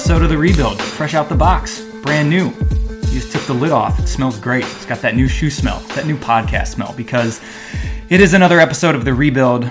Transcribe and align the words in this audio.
episode 0.00 0.22
of 0.22 0.30
The 0.30 0.38
Rebuild, 0.38 0.80
fresh 0.80 1.12
out 1.12 1.28
the 1.28 1.34
box, 1.34 1.82
brand 2.00 2.30
new. 2.30 2.46
You 2.46 3.20
just 3.20 3.32
took 3.32 3.42
the 3.42 3.52
lid 3.52 3.70
off. 3.70 4.00
It 4.00 4.06
smells 4.06 4.38
great. 4.38 4.64
It's 4.64 4.86
got 4.86 5.02
that 5.02 5.14
new 5.14 5.28
shoe 5.28 5.50
smell, 5.50 5.80
that 5.94 6.06
new 6.06 6.16
podcast 6.16 6.68
smell, 6.68 6.94
because 6.96 7.38
it 8.08 8.22
is 8.22 8.32
another 8.32 8.60
episode 8.60 8.94
of 8.94 9.04
The 9.04 9.12
Rebuild. 9.12 9.70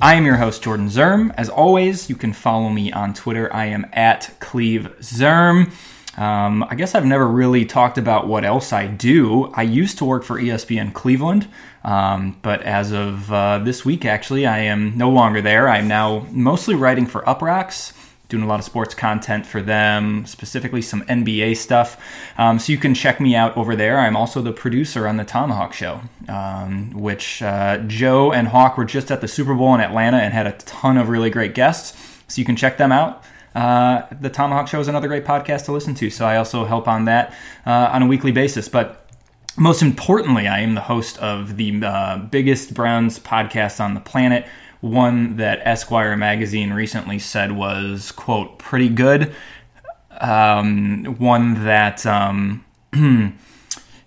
I 0.00 0.14
am 0.14 0.24
your 0.24 0.36
host, 0.36 0.62
Jordan 0.62 0.86
Zirm. 0.88 1.34
As 1.36 1.50
always, 1.50 2.08
you 2.08 2.16
can 2.16 2.32
follow 2.32 2.70
me 2.70 2.90
on 2.90 3.12
Twitter. 3.12 3.54
I 3.54 3.66
am 3.66 3.84
at 3.92 4.34
Cleve 4.40 4.88
Zirm. 5.00 5.70
Um, 6.16 6.64
I 6.64 6.74
guess 6.74 6.94
I've 6.94 7.04
never 7.04 7.28
really 7.28 7.66
talked 7.66 7.98
about 7.98 8.26
what 8.26 8.46
else 8.46 8.72
I 8.72 8.86
do. 8.86 9.52
I 9.52 9.62
used 9.62 9.98
to 9.98 10.06
work 10.06 10.24
for 10.24 10.40
ESPN 10.40 10.94
Cleveland, 10.94 11.46
um, 11.84 12.38
but 12.40 12.62
as 12.62 12.92
of 12.92 13.30
uh, 13.30 13.58
this 13.58 13.84
week, 13.84 14.06
actually, 14.06 14.46
I 14.46 14.60
am 14.60 14.96
no 14.96 15.10
longer 15.10 15.42
there. 15.42 15.68
I'm 15.68 15.86
now 15.86 16.26
mostly 16.30 16.74
writing 16.74 17.04
for 17.04 17.20
Uproxx 17.24 17.92
doing 18.30 18.42
a 18.42 18.46
lot 18.46 18.58
of 18.58 18.64
sports 18.64 18.94
content 18.94 19.44
for 19.44 19.60
them, 19.60 20.24
specifically 20.24 20.80
some 20.80 21.02
NBA 21.02 21.56
stuff. 21.56 22.00
Um, 22.38 22.58
so 22.58 22.72
you 22.72 22.78
can 22.78 22.94
check 22.94 23.20
me 23.20 23.34
out 23.34 23.56
over 23.56 23.76
there. 23.76 23.98
I'm 23.98 24.16
also 24.16 24.40
the 24.40 24.52
producer 24.52 25.06
on 25.06 25.16
the 25.16 25.24
Tomahawk 25.24 25.74
Show, 25.74 26.00
um, 26.28 26.92
which 26.92 27.42
uh, 27.42 27.78
Joe 27.86 28.32
and 28.32 28.48
Hawk 28.48 28.78
were 28.78 28.84
just 28.84 29.10
at 29.10 29.20
the 29.20 29.28
Super 29.28 29.54
Bowl 29.54 29.74
in 29.74 29.80
Atlanta 29.80 30.18
and 30.18 30.32
had 30.32 30.46
a 30.46 30.52
ton 30.52 30.96
of 30.96 31.08
really 31.08 31.30
great 31.30 31.54
guests. 31.54 31.96
So 32.28 32.40
you 32.40 32.44
can 32.44 32.56
check 32.56 32.78
them 32.78 32.92
out. 32.92 33.22
Uh, 33.54 34.02
the 34.20 34.30
Tomahawk 34.30 34.68
Show 34.68 34.80
is 34.80 34.88
another 34.88 35.08
great 35.08 35.24
podcast 35.24 35.64
to 35.64 35.72
listen 35.72 35.94
to. 35.96 36.10
So 36.10 36.24
I 36.24 36.36
also 36.36 36.64
help 36.64 36.86
on 36.86 37.04
that 37.06 37.34
uh, 37.66 37.90
on 37.92 38.02
a 38.02 38.06
weekly 38.06 38.32
basis. 38.32 38.68
But 38.68 39.06
most 39.56 39.82
importantly, 39.82 40.46
I 40.46 40.60
am 40.60 40.74
the 40.74 40.82
host 40.82 41.18
of 41.18 41.56
the 41.56 41.84
uh, 41.84 42.18
biggest 42.18 42.74
Browns 42.74 43.18
podcast 43.18 43.80
on 43.80 43.94
the 43.94 44.00
planet 44.00 44.46
one 44.80 45.36
that 45.36 45.60
Esquire 45.64 46.16
magazine 46.16 46.72
recently 46.72 47.18
said 47.18 47.52
was 47.52 48.12
quote 48.12 48.58
pretty 48.58 48.88
good. 48.88 49.34
Um, 50.20 51.16
one 51.18 51.64
that 51.64 52.04
um, 52.06 52.64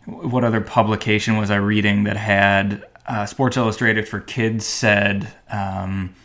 what 0.05 0.43
other 0.43 0.61
publication 0.61 1.37
was 1.37 1.51
I 1.51 1.55
reading 1.55 2.03
that 2.03 2.17
had 2.17 2.83
uh, 3.05 3.25
Sports 3.25 3.57
Illustrated 3.57 4.07
for 4.07 4.19
Kids 4.19 4.65
said 4.65 5.33
um, 5.49 6.15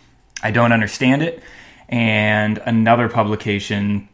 I 0.43 0.51
don't 0.51 0.73
understand 0.73 1.23
it, 1.23 1.43
and 1.89 2.59
another 2.59 3.09
publication 3.09 4.09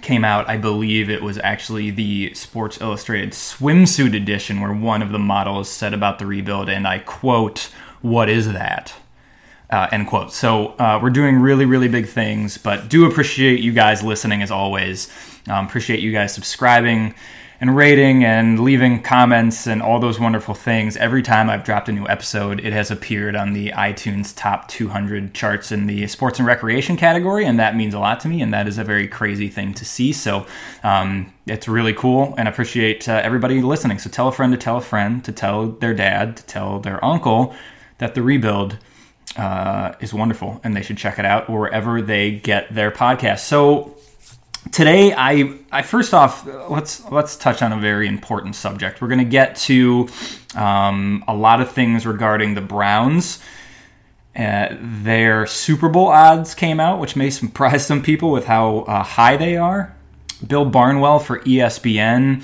came 0.00 0.24
out. 0.24 0.48
I 0.48 0.56
believe 0.56 1.10
it 1.10 1.22
was 1.22 1.38
actually 1.38 1.90
the 1.90 2.32
Sports 2.34 2.80
Illustrated 2.80 3.32
swimsuit 3.32 4.16
edition, 4.16 4.60
where 4.60 4.72
one 4.72 5.02
of 5.02 5.12
the 5.12 5.18
models 5.18 5.68
said 5.68 5.92
about 5.92 6.18
the 6.18 6.26
rebuild, 6.26 6.68
and 6.68 6.86
I 6.86 6.98
quote, 7.00 7.70
"What 8.00 8.28
is 8.28 8.52
that?" 8.52 8.94
Uh, 9.70 9.88
end 9.92 10.08
quote. 10.08 10.32
So 10.32 10.74
uh, 10.80 10.98
we're 11.00 11.10
doing 11.10 11.36
really, 11.36 11.64
really 11.64 11.86
big 11.86 12.08
things, 12.08 12.58
but 12.58 12.88
do 12.88 13.06
appreciate 13.06 13.60
you 13.60 13.72
guys 13.72 14.02
listening 14.02 14.42
as 14.42 14.50
always. 14.50 15.08
Um, 15.48 15.66
appreciate 15.66 16.00
you 16.00 16.10
guys 16.10 16.34
subscribing 16.34 17.14
and 17.60 17.76
rating 17.76 18.24
and 18.24 18.58
leaving 18.60 19.02
comments 19.02 19.66
and 19.66 19.82
all 19.82 20.00
those 20.00 20.18
wonderful 20.18 20.54
things. 20.54 20.96
Every 20.96 21.22
time 21.22 21.50
I've 21.50 21.62
dropped 21.62 21.90
a 21.90 21.92
new 21.92 22.08
episode, 22.08 22.60
it 22.60 22.72
has 22.72 22.90
appeared 22.90 23.36
on 23.36 23.52
the 23.52 23.68
iTunes 23.70 24.34
top 24.34 24.66
200 24.68 25.34
charts 25.34 25.70
in 25.70 25.86
the 25.86 26.06
sports 26.06 26.38
and 26.38 26.46
recreation 26.46 26.96
category, 26.96 27.44
and 27.44 27.58
that 27.58 27.76
means 27.76 27.92
a 27.92 27.98
lot 27.98 28.18
to 28.20 28.28
me, 28.28 28.40
and 28.40 28.52
that 28.54 28.66
is 28.66 28.78
a 28.78 28.84
very 28.84 29.06
crazy 29.06 29.48
thing 29.48 29.74
to 29.74 29.84
see. 29.84 30.12
So 30.12 30.46
um, 30.82 31.32
it's 31.46 31.68
really 31.68 31.92
cool, 31.92 32.34
and 32.38 32.48
appreciate 32.48 33.06
uh, 33.08 33.20
everybody 33.22 33.60
listening. 33.60 33.98
So 33.98 34.08
tell 34.08 34.28
a 34.28 34.32
friend 34.32 34.52
to 34.52 34.58
tell 34.58 34.78
a 34.78 34.82
friend 34.82 35.22
to 35.24 35.32
tell 35.32 35.66
their 35.68 35.94
dad 35.94 36.38
to 36.38 36.46
tell 36.46 36.80
their 36.80 37.04
uncle 37.04 37.54
that 37.98 38.14
the 38.14 38.22
rebuild 38.22 38.78
uh, 39.36 39.94
is 40.00 40.12
wonderful, 40.12 40.60
and 40.64 40.76
they 40.76 40.82
should 40.82 40.98
check 40.98 41.18
it 41.18 41.24
out 41.24 41.48
wherever 41.48 42.02
they 42.02 42.32
get 42.32 42.74
their 42.74 42.90
podcast. 42.90 43.40
So 43.40 43.96
today, 44.72 45.12
I, 45.16 45.58
I 45.70 45.82
first 45.82 46.14
off 46.14 46.46
let's 46.68 47.08
let's 47.10 47.36
touch 47.36 47.62
on 47.62 47.72
a 47.72 47.78
very 47.78 48.08
important 48.08 48.56
subject. 48.56 49.00
We're 49.00 49.08
going 49.08 49.18
to 49.18 49.24
get 49.24 49.56
to 49.56 50.08
um, 50.56 51.24
a 51.28 51.34
lot 51.34 51.60
of 51.60 51.72
things 51.72 52.06
regarding 52.06 52.54
the 52.54 52.60
Browns. 52.60 53.40
Uh, 54.34 54.76
their 54.80 55.46
Super 55.46 55.88
Bowl 55.88 56.06
odds 56.06 56.54
came 56.54 56.80
out, 56.80 57.00
which 57.00 57.16
may 57.16 57.30
surprise 57.30 57.86
some 57.86 58.02
people 58.02 58.30
with 58.30 58.46
how 58.46 58.80
uh, 58.80 59.02
high 59.02 59.36
they 59.36 59.56
are. 59.56 59.94
Bill 60.46 60.64
Barnwell 60.64 61.18
for 61.18 61.40
ESPN 61.40 62.42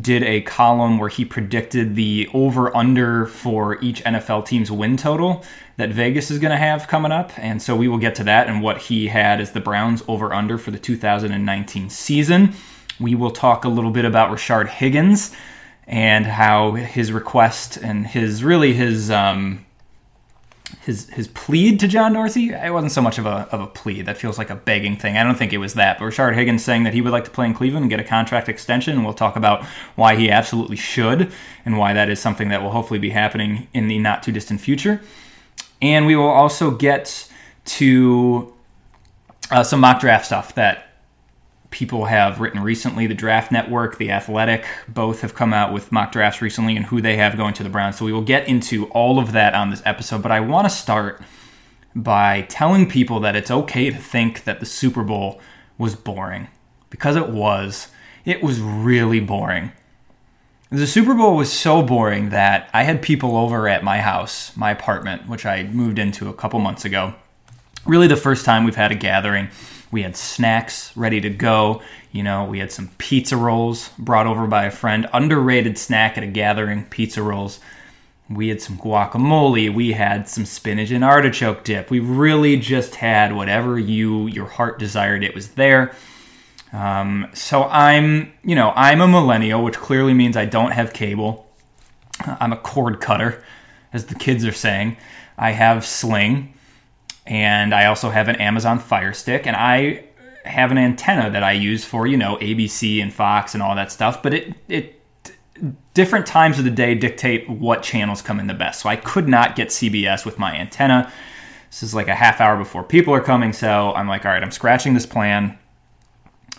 did 0.00 0.22
a 0.22 0.40
column 0.42 0.98
where 0.98 1.08
he 1.08 1.24
predicted 1.24 1.94
the 1.94 2.28
over 2.32 2.74
under 2.76 3.26
for 3.26 3.80
each 3.82 4.02
NFL 4.04 4.46
team's 4.46 4.70
win 4.70 4.96
total 4.96 5.44
that 5.76 5.90
Vegas 5.90 6.30
is 6.30 6.38
going 6.38 6.50
to 6.50 6.56
have 6.56 6.88
coming 6.88 7.12
up. 7.12 7.36
And 7.38 7.60
so 7.60 7.76
we 7.76 7.88
will 7.88 7.98
get 7.98 8.14
to 8.16 8.24
that 8.24 8.48
and 8.48 8.62
what 8.62 8.78
he 8.78 9.08
had 9.08 9.40
as 9.40 9.52
the 9.52 9.60
Browns 9.60 10.02
over 10.08 10.32
under 10.32 10.58
for 10.58 10.70
the 10.70 10.78
2019 10.78 11.90
season. 11.90 12.54
We 13.00 13.14
will 13.14 13.30
talk 13.30 13.64
a 13.64 13.68
little 13.68 13.90
bit 13.90 14.04
about 14.04 14.30
Rashard 14.30 14.68
Higgins 14.68 15.34
and 15.86 16.26
how 16.26 16.72
his 16.72 17.12
request 17.12 17.76
and 17.76 18.06
his 18.06 18.42
really 18.42 18.72
his 18.72 19.10
um, 19.10 19.64
his 20.80 21.08
his 21.10 21.28
plead 21.28 21.80
to 21.80 21.88
John 21.88 22.12
Dorsey. 22.12 22.50
It 22.50 22.72
wasn't 22.72 22.92
so 22.92 23.02
much 23.02 23.18
of 23.18 23.26
a 23.26 23.48
of 23.52 23.60
a 23.60 23.66
plea. 23.66 24.02
That 24.02 24.16
feels 24.16 24.38
like 24.38 24.50
a 24.50 24.54
begging 24.54 24.96
thing. 24.96 25.16
I 25.16 25.24
don't 25.24 25.36
think 25.36 25.52
it 25.52 25.58
was 25.58 25.74
that. 25.74 25.98
But 25.98 26.06
Rashard 26.06 26.34
Higgins 26.34 26.64
saying 26.64 26.84
that 26.84 26.94
he 26.94 27.00
would 27.00 27.12
like 27.12 27.24
to 27.24 27.30
play 27.30 27.46
in 27.46 27.54
Cleveland 27.54 27.84
and 27.84 27.90
get 27.90 28.00
a 28.00 28.04
contract 28.04 28.48
extension. 28.48 28.94
And 28.94 29.04
we'll 29.04 29.14
talk 29.14 29.36
about 29.36 29.64
why 29.94 30.16
he 30.16 30.30
absolutely 30.30 30.76
should 30.76 31.32
and 31.64 31.78
why 31.78 31.92
that 31.92 32.08
is 32.08 32.20
something 32.20 32.48
that 32.48 32.62
will 32.62 32.70
hopefully 32.70 32.98
be 32.98 33.10
happening 33.10 33.68
in 33.74 33.88
the 33.88 33.98
not 33.98 34.22
too 34.22 34.32
distant 34.32 34.60
future. 34.60 35.00
And 35.82 36.06
we 36.06 36.16
will 36.16 36.30
also 36.30 36.70
get 36.70 37.30
to 37.64 38.52
uh, 39.50 39.62
some 39.62 39.80
mock 39.80 40.00
draft 40.00 40.26
stuff 40.26 40.54
that 40.54 40.93
people 41.74 42.04
have 42.04 42.40
written 42.40 42.62
recently. 42.62 43.08
The 43.08 43.14
Draft 43.14 43.50
Network, 43.50 43.98
The 43.98 44.12
Athletic, 44.12 44.64
both 44.86 45.22
have 45.22 45.34
come 45.34 45.52
out 45.52 45.72
with 45.72 45.90
mock 45.90 46.12
drafts 46.12 46.40
recently 46.40 46.76
and 46.76 46.86
who 46.86 47.02
they 47.02 47.16
have 47.16 47.36
going 47.36 47.52
to 47.54 47.64
the 47.64 47.68
Browns. 47.68 47.98
So 47.98 48.04
we 48.04 48.12
will 48.12 48.22
get 48.22 48.46
into 48.46 48.86
all 48.90 49.18
of 49.18 49.32
that 49.32 49.54
on 49.54 49.70
this 49.70 49.82
episode. 49.84 50.22
But 50.22 50.30
I 50.30 50.38
want 50.38 50.66
to 50.66 50.74
start 50.74 51.20
by 51.92 52.42
telling 52.42 52.88
people 52.88 53.18
that 53.20 53.34
it's 53.34 53.50
okay 53.50 53.90
to 53.90 53.96
think 53.96 54.44
that 54.44 54.60
the 54.60 54.66
Super 54.66 55.02
Bowl 55.02 55.40
was 55.76 55.96
boring 55.96 56.46
because 56.90 57.16
it 57.16 57.28
was. 57.28 57.88
It 58.24 58.40
was 58.40 58.60
really 58.60 59.18
boring. 59.18 59.72
The 60.70 60.86
Super 60.86 61.14
Bowl 61.14 61.36
was 61.36 61.52
so 61.52 61.82
boring 61.82 62.28
that 62.28 62.70
I 62.72 62.84
had 62.84 63.02
people 63.02 63.36
over 63.36 63.68
at 63.68 63.82
my 63.82 64.00
house, 64.00 64.56
my 64.56 64.70
apartment, 64.70 65.28
which 65.28 65.44
I 65.44 65.64
moved 65.64 65.98
into 65.98 66.28
a 66.28 66.34
couple 66.34 66.60
months 66.60 66.84
ago. 66.84 67.14
Really, 67.84 68.06
the 68.06 68.16
first 68.16 68.44
time 68.44 68.62
we've 68.62 68.76
had 68.76 68.92
a 68.92 68.96
gathering 68.96 69.50
we 69.94 70.02
had 70.02 70.16
snacks 70.16 70.94
ready 70.96 71.20
to 71.20 71.30
go. 71.30 71.80
You 72.10 72.24
know, 72.24 72.46
we 72.46 72.58
had 72.58 72.72
some 72.72 72.90
pizza 72.98 73.36
rolls 73.36 73.90
brought 73.96 74.26
over 74.26 74.48
by 74.48 74.64
a 74.64 74.70
friend. 74.72 75.08
Underrated 75.12 75.78
snack 75.78 76.18
at 76.18 76.24
a 76.24 76.26
gathering, 76.26 76.86
pizza 76.86 77.22
rolls. 77.22 77.60
We 78.28 78.48
had 78.48 78.60
some 78.60 78.76
guacamole. 78.76 79.72
We 79.72 79.92
had 79.92 80.28
some 80.28 80.46
spinach 80.46 80.90
and 80.90 81.04
artichoke 81.04 81.62
dip. 81.62 81.92
We 81.92 82.00
really 82.00 82.56
just 82.56 82.96
had 82.96 83.36
whatever 83.36 83.78
you 83.78 84.26
your 84.26 84.46
heart 84.46 84.80
desired. 84.80 85.22
It 85.22 85.32
was 85.32 85.50
there. 85.50 85.94
Um, 86.72 87.28
so 87.32 87.62
I'm, 87.62 88.32
you 88.42 88.56
know, 88.56 88.72
I'm 88.74 89.00
a 89.00 89.06
millennial, 89.06 89.62
which 89.62 89.76
clearly 89.76 90.12
means 90.12 90.36
I 90.36 90.44
don't 90.44 90.72
have 90.72 90.92
cable. 90.92 91.46
I'm 92.18 92.52
a 92.52 92.56
cord 92.56 93.00
cutter, 93.00 93.44
as 93.92 94.06
the 94.06 94.16
kids 94.16 94.44
are 94.44 94.50
saying. 94.52 94.96
I 95.38 95.52
have 95.52 95.86
Sling 95.86 96.52
and 97.26 97.74
I 97.74 97.86
also 97.86 98.10
have 98.10 98.28
an 98.28 98.36
Amazon 98.36 98.78
Fire 98.78 99.12
Stick, 99.12 99.46
and 99.46 99.56
I 99.56 100.04
have 100.44 100.70
an 100.70 100.78
antenna 100.78 101.30
that 101.30 101.42
I 101.42 101.52
use 101.52 101.84
for 101.84 102.06
you 102.06 102.16
know 102.16 102.36
ABC 102.36 103.02
and 103.02 103.12
Fox 103.12 103.54
and 103.54 103.62
all 103.62 103.74
that 103.74 103.90
stuff. 103.90 104.22
But 104.22 104.34
it 104.34 104.54
it 104.68 105.00
different 105.94 106.26
times 106.26 106.58
of 106.58 106.64
the 106.64 106.70
day 106.70 106.94
dictate 106.94 107.48
what 107.48 107.82
channels 107.82 108.20
come 108.20 108.40
in 108.40 108.46
the 108.46 108.54
best. 108.54 108.80
So 108.80 108.88
I 108.88 108.96
could 108.96 109.28
not 109.28 109.56
get 109.56 109.68
CBS 109.68 110.26
with 110.26 110.38
my 110.38 110.54
antenna. 110.54 111.10
This 111.70 111.82
is 111.82 111.94
like 111.94 112.08
a 112.08 112.14
half 112.14 112.40
hour 112.40 112.56
before 112.56 112.84
people 112.84 113.14
are 113.14 113.20
coming, 113.20 113.52
so 113.52 113.92
I'm 113.94 114.08
like, 114.08 114.24
all 114.24 114.32
right, 114.32 114.42
I'm 114.42 114.50
scratching 114.50 114.94
this 114.94 115.06
plan 115.06 115.58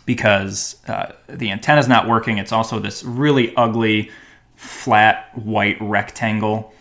because 0.06 0.78
uh, 0.88 1.14
the 1.28 1.52
antenna's 1.52 1.88
not 1.88 2.08
working. 2.08 2.38
It's 2.38 2.52
also 2.52 2.80
this 2.80 3.04
really 3.04 3.56
ugly, 3.56 4.12
flat 4.56 5.30
white 5.38 5.78
rectangle 5.80 6.74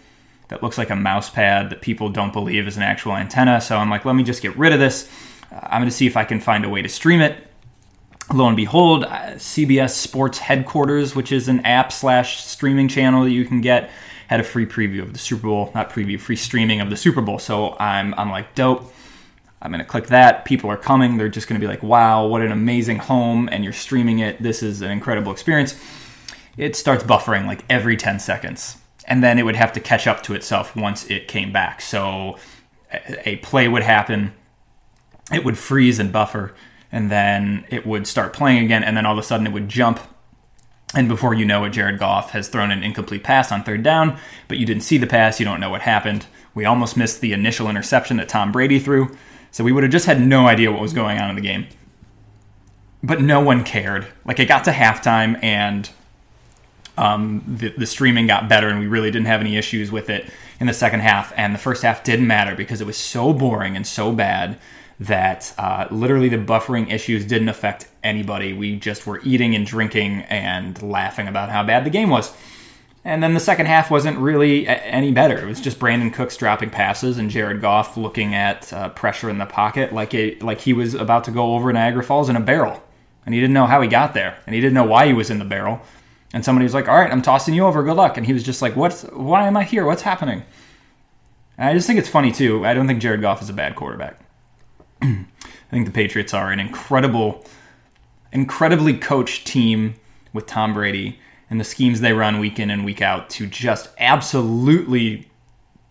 that 0.49 0.63
looks 0.63 0.79
like 0.79 0.91
a 0.91 0.97
mouse 0.97 1.31
pad 1.31 1.71
that 1.71 1.81
people 1.81 2.09
don't 2.09 2.33
believe 2.33 2.67
is 2.67 2.77
an 2.77 2.83
actual 2.83 3.17
antenna. 3.17 3.61
So 3.61 3.77
I'm 3.77 3.91
like, 3.91 4.05
let 4.05 4.15
me 4.15 4.23
just 4.23 4.43
get 4.43 4.57
rid 4.57 4.73
of 4.73 4.79
this. 4.79 5.09
Uh, 5.51 5.61
I'm 5.63 5.81
going 5.81 5.91
to 5.91 5.97
see 5.97 6.07
if 6.07 6.17
I 6.17 6.25
can 6.25 6.41
find 6.41 6.65
a 6.65 6.69
way 6.69 6.83
to 6.83 6.89
stream 6.89 7.21
it. 7.21 7.49
Lo 8.33 8.47
and 8.47 8.57
behold, 8.57 9.05
uh, 9.05 9.33
CBS 9.33 9.91
Sports 9.91 10.39
Headquarters, 10.39 11.15
which 11.15 11.31
is 11.33 11.49
an 11.49 11.61
app 11.61 11.93
slash 11.93 12.43
streaming 12.43 12.89
channel 12.89 13.25
that 13.25 13.31
you 13.31 13.45
can 13.45 13.61
get, 13.61 13.91
had 14.29 14.41
a 14.41 14.45
free 14.45 14.67
preview 14.67 15.03
of 15.03 15.13
the 15.13 15.19
Super 15.19 15.47
Bowl, 15.47 15.71
not 15.75 15.91
preview, 15.91 16.19
free 16.19 16.37
streaming 16.37 16.81
of 16.81 16.89
the 16.89 16.97
Super 16.97 17.21
Bowl. 17.21 17.39
So 17.39 17.77
I'm, 17.79 18.15
I'm 18.15 18.31
like, 18.31 18.55
dope. 18.55 18.93
I'm 19.61 19.71
going 19.71 19.83
to 19.83 19.89
click 19.89 20.09
that. 20.09 20.45
People 20.45 20.71
are 20.71 20.77
coming. 20.77 21.17
They're 21.17 21.31
just 21.31 21.49
going 21.49 21.59
to 21.59 21.67
be 21.67 21.71
like, 21.71 21.83
wow, 21.83 22.27
what 22.27 22.43
an 22.43 22.53
amazing 22.53 22.99
home. 22.99 23.49
And 23.51 23.65
you're 23.65 23.73
streaming 23.73 24.19
it. 24.19 24.43
This 24.43 24.63
is 24.63 24.83
an 24.83 24.91
incredible 24.91 25.33
experience. 25.33 25.79
It 26.59 26.77
starts 26.77 27.03
buffering 27.03 27.47
like 27.47 27.65
every 27.71 27.97
10 27.97 28.21
seconds 28.21 28.77
and 29.07 29.23
then 29.23 29.39
it 29.39 29.45
would 29.45 29.57
have 29.57 29.73
to 29.75 29.81
catch 29.81 30.07
up 30.07 30.23
to 30.25 30.35
itself 30.35 30.75
once 30.75 31.09
it 31.11 31.29
came 31.29 31.53
back. 31.53 31.81
So 31.81 32.39
a 33.25 33.37
play 33.37 33.69
would 33.69 33.83
happen, 33.83 34.33
it 35.33 35.45
would 35.45 35.59
freeze 35.59 35.99
and 35.99 36.13
buffer, 36.13 36.55
and 36.93 37.11
then 37.11 37.65
it 37.69 37.87
would 37.87 38.07
start 38.07 38.33
playing 38.33 38.65
again, 38.65 38.85
and 38.85 38.97
then 38.97 39.07
all 39.07 39.13
of 39.13 39.19
a 39.19 39.23
sudden 39.23 39.47
it 39.47 39.53
would 39.53 39.69
jump. 39.69 40.01
And 40.95 41.09
before 41.09 41.35
you 41.35 41.45
know 41.45 41.65
it, 41.65 41.71
Jared 41.71 41.99
Goff 41.99 42.31
has 42.31 42.49
thrown 42.49 42.71
an 42.71 42.85
incomplete 42.85 43.25
pass 43.25 43.51
on 43.51 43.65
third 43.65 43.83
down, 43.83 44.17
but 44.47 44.59
you 44.59 44.67
didn't 44.67 44.85
see 44.85 44.97
the 44.97 45.07
pass, 45.07 45.41
you 45.41 45.45
don't 45.45 45.61
know 45.61 45.71
what 45.71 45.83
happened. 45.83 46.27
We 46.55 46.65
almost 46.65 46.97
missed 46.97 47.21
the 47.21 47.33
initial 47.33 47.69
interception 47.69 48.17
that 48.19 48.29
Tom 48.29 48.53
Brady 48.53 48.79
threw, 48.79 49.17
so 49.51 49.65
we 49.65 49.73
would 49.73 49.83
have 49.83 49.93
just 49.93 50.07
had 50.07 50.21
no 50.21 50.47
idea 50.47 50.71
what 50.71 50.81
was 50.81 50.93
going 50.93 51.19
on 51.19 51.31
in 51.31 51.37
the 51.37 51.43
game. 51.43 51.67
But 53.03 53.21
no 53.21 53.41
one 53.41 53.65
cared. 53.65 54.07
Like 54.25 54.39
it 54.39 54.47
got 54.47 54.65
to 54.65 54.71
halftime, 54.71 55.43
and 55.43 55.91
um, 56.97 57.43
the, 57.47 57.71
the 57.71 57.87
streaming 57.87 58.27
got 58.27 58.49
better, 58.49 58.69
and 58.69 58.79
we 58.79 58.87
really 58.87 59.11
didn't 59.11 59.27
have 59.27 59.41
any 59.41 59.57
issues 59.57 59.91
with 59.91 60.11
it 60.11 60.29
in 60.61 60.67
the 60.67 60.75
second 60.75 61.01
half. 61.01 61.33
And 61.37 61.55
the 61.55 61.59
first 61.59 61.83
half 61.83 62.05
didn't 62.05 62.27
matter 62.27 62.55
because 62.55 62.81
it 62.81 62.87
was 62.87 62.97
so 62.97 63.33
boring 63.33 63.77
and 63.77 63.87
so 63.87 64.13
bad 64.13 64.59
that 65.01 65.53
uh, 65.59 65.89
literally 65.91 66.29
the 66.29 66.39
buffering 66.39 66.93
issues 66.93 67.25
didn't 67.25 67.49
affect 67.49 67.89
anybody. 68.03 68.53
We 68.53 68.77
just 68.77 69.07
were 69.07 69.21
eating 69.25 69.55
and 69.55 69.67
drinking 69.67 70.23
and 70.23 70.81
laughing 70.83 71.27
about 71.27 71.51
how 71.51 71.65
bad 71.65 71.85
the 71.85 71.91
game 71.91 72.11
was. 72.11 72.33
And 73.05 73.23
then 73.23 73.35
the 73.35 73.41
second 73.41 73.67
half 73.67 73.91
wasn't 73.91 74.19
really 74.19 74.67
any 74.67 75.13
better. 75.13 75.37
It 75.37 75.45
was 75.45 75.61
just 75.61 75.79
Brandin 75.79 76.13
Cooks 76.13 76.39
dropping 76.39 76.71
passes 76.71 77.19
and 77.19 77.29
Jared 77.29 77.61
Goff 77.61 77.99
looking 77.99 78.35
at 78.35 78.73
uh, 78.73 78.89
pressure 78.91 79.29
in 79.29 79.37
the 79.37 79.45
pocket 79.45 79.93
like 79.93 80.15
like 80.43 80.61
he 80.61 80.73
was 80.73 80.95
about 80.95 81.25
to 81.25 81.31
go 81.31 81.55
over 81.55 81.71
Niagara 81.71 82.03
Falls 82.03 82.31
in 82.31 82.37
a 82.37 82.41
barrel, 82.41 82.83
and 83.27 83.35
he 83.35 83.41
didn't 83.41 83.53
know 83.53 83.67
how 83.67 83.83
he 83.83 83.89
got 83.89 84.15
there, 84.15 84.39
and 84.47 84.55
he 84.55 84.61
didn't 84.61 84.73
know 84.73 84.85
why 84.85 85.07
he 85.07 85.13
was 85.13 85.29
in 85.29 85.39
the 85.39 85.45
barrel. 85.45 85.83
And 86.35 86.45
somebody 86.45 86.65
was 86.65 86.75
like, 86.75 86.89
"All 86.89 86.99
right, 86.99 87.11
I'm 87.11 87.23
tossing 87.23 87.55
you 87.55 87.65
over. 87.65 87.83
Good 87.83 87.97
luck." 87.97 88.19
And 88.19 88.27
he 88.27 88.35
was 88.35 88.43
just 88.43 88.61
like, 88.61 88.77
"What's? 88.77 89.05
Why 89.05 89.47
am 89.47 89.57
I 89.57 89.65
here? 89.65 89.87
What's 89.87 90.03
happening?" 90.03 90.43
And 91.57 91.69
I 91.69 91.73
just 91.73 91.87
think 91.87 91.99
it's 91.99 92.09
funny 92.09 92.33
too. 92.33 92.67
I 92.67 92.75
don't 92.75 92.87
think 92.87 93.01
Jared 93.01 93.23
Goff 93.23 93.41
is 93.41 93.49
a 93.49 93.55
bad 93.55 93.77
quarterback. 93.77 94.21
I 95.03 95.27
think 95.71 95.87
the 95.87 95.93
Patriots 95.93 96.35
are 96.35 96.51
an 96.51 96.61
incredible, 96.61 97.45
incredibly 98.33 98.99
coached 98.99 99.47
team 99.47 99.95
with 100.33 100.47
Tom 100.47 100.75
Brady 100.75 101.19
and 101.49 101.61
the 101.61 101.65
schemes 101.65 102.01
they 102.01 102.13
run 102.13 102.41
week 102.41 102.59
in 102.59 102.71
and 102.71 102.85
week 102.85 103.01
out 103.01 103.31
to 103.31 103.47
just 103.47 103.91
absolutely 103.99 105.29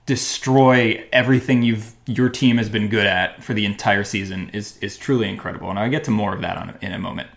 destroy 0.06 1.08
everything 1.14 1.64
you've 1.64 1.94
your 2.06 2.28
team 2.28 2.58
has 2.58 2.68
been 2.68 2.90
good 2.90 3.06
at 3.06 3.42
for 3.42 3.54
the 3.54 3.66
entire 3.66 4.04
season 4.04 4.50
is 4.54 4.78
is 4.80 4.98
truly 4.98 5.30
incredible. 5.30 5.70
And 5.70 5.80
I'll 5.80 5.90
get 5.90 6.04
to 6.06 6.12
more 6.12 6.36
of 6.36 6.42
that 6.42 6.58
on, 6.58 6.78
in 6.82 6.92
a 6.92 7.00
moment. 7.00 7.30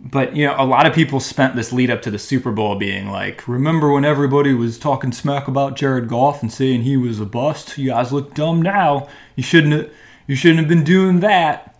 But 0.00 0.36
you 0.36 0.46
know, 0.46 0.54
a 0.58 0.64
lot 0.64 0.86
of 0.86 0.94
people 0.94 1.20
spent 1.20 1.56
this 1.56 1.72
lead 1.72 1.90
up 1.90 2.02
to 2.02 2.10
the 2.10 2.18
Super 2.18 2.52
Bowl 2.52 2.76
being 2.76 3.10
like, 3.10 3.46
"Remember 3.48 3.92
when 3.92 4.04
everybody 4.04 4.54
was 4.54 4.78
talking 4.78 5.12
smack 5.12 5.48
about 5.48 5.76
Jared 5.76 6.08
Goff 6.08 6.42
and 6.42 6.52
saying 6.52 6.82
he 6.82 6.96
was 6.96 7.20
a 7.20 7.26
bust? 7.26 7.76
You 7.78 7.90
guys 7.90 8.12
look 8.12 8.34
dumb 8.34 8.62
now. 8.62 9.08
You 9.36 9.42
shouldn't 9.42 9.72
have, 9.72 9.90
you 10.26 10.36
shouldn't 10.36 10.60
have 10.60 10.68
been 10.68 10.84
doing 10.84 11.20
that." 11.20 11.74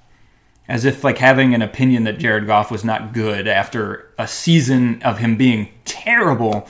As 0.69 0.85
if 0.85 1.03
like 1.03 1.19
having 1.19 1.55
an 1.55 1.62
opinion 1.62 2.05
that 2.05 2.19
Jared 2.19 2.47
Goff 2.47 2.70
was 2.70 2.85
not 2.85 3.15
good 3.15 3.49
after 3.49 4.11
a 4.19 4.29
season 4.29 5.00
of 5.03 5.19
him 5.19 5.37
being 5.37 5.69
terrible 5.87 6.69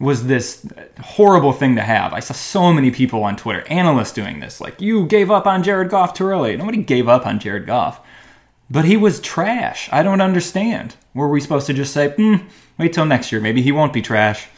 was 0.00 0.26
this 0.26 0.66
horrible 1.00 1.52
thing 1.52 1.76
to 1.76 1.82
have. 1.82 2.12
I 2.12 2.20
saw 2.20 2.34
so 2.34 2.72
many 2.72 2.90
people 2.90 3.24
on 3.24 3.36
Twitter, 3.36 3.64
analysts 3.68 4.12
doing 4.12 4.40
this, 4.40 4.60
like, 4.60 4.80
you 4.80 5.06
gave 5.06 5.30
up 5.30 5.46
on 5.46 5.62
Jared 5.62 5.90
Goff 5.90 6.14
too 6.14 6.26
early. 6.26 6.56
Nobody 6.56 6.78
gave 6.82 7.08
up 7.08 7.26
on 7.26 7.38
Jared 7.38 7.66
Goff. 7.66 8.00
But 8.70 8.84
he 8.84 8.96
was 8.96 9.20
trash. 9.20 9.88
I 9.92 10.02
don't 10.02 10.20
understand. 10.20 10.96
Were 11.14 11.28
we 11.28 11.40
supposed 11.40 11.66
to 11.68 11.74
just 11.74 11.92
say, 11.92 12.10
hmm, 12.10 12.36
wait 12.76 12.92
till 12.92 13.06
next 13.06 13.32
year? 13.32 13.40
Maybe 13.40 13.62
he 13.62 13.72
won't 13.72 13.92
be 13.92 14.02
trash. 14.02 14.48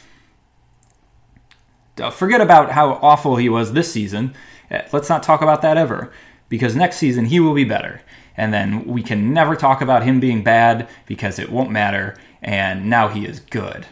Forget 2.11 2.41
about 2.41 2.71
how 2.71 2.93
awful 3.01 3.37
he 3.37 3.47
was 3.47 3.73
this 3.73 3.91
season. 3.91 4.33
Eh, 4.69 4.85
let's 4.91 5.09
not 5.09 5.23
talk 5.23 5.41
about 5.41 5.61
that 5.61 5.77
ever. 5.77 6.11
Because 6.49 6.75
next 6.75 6.97
season 6.97 7.25
he 7.25 7.39
will 7.39 7.53
be 7.53 7.63
better. 7.63 8.01
And 8.35 8.53
then 8.53 8.85
we 8.85 9.01
can 9.01 9.33
never 9.33 9.55
talk 9.55 9.81
about 9.81 10.03
him 10.03 10.19
being 10.19 10.43
bad 10.43 10.89
because 11.05 11.39
it 11.39 11.51
won't 11.51 11.71
matter. 11.71 12.17
And 12.41 12.89
now 12.89 13.07
he 13.07 13.25
is 13.25 13.39
good. 13.39 13.85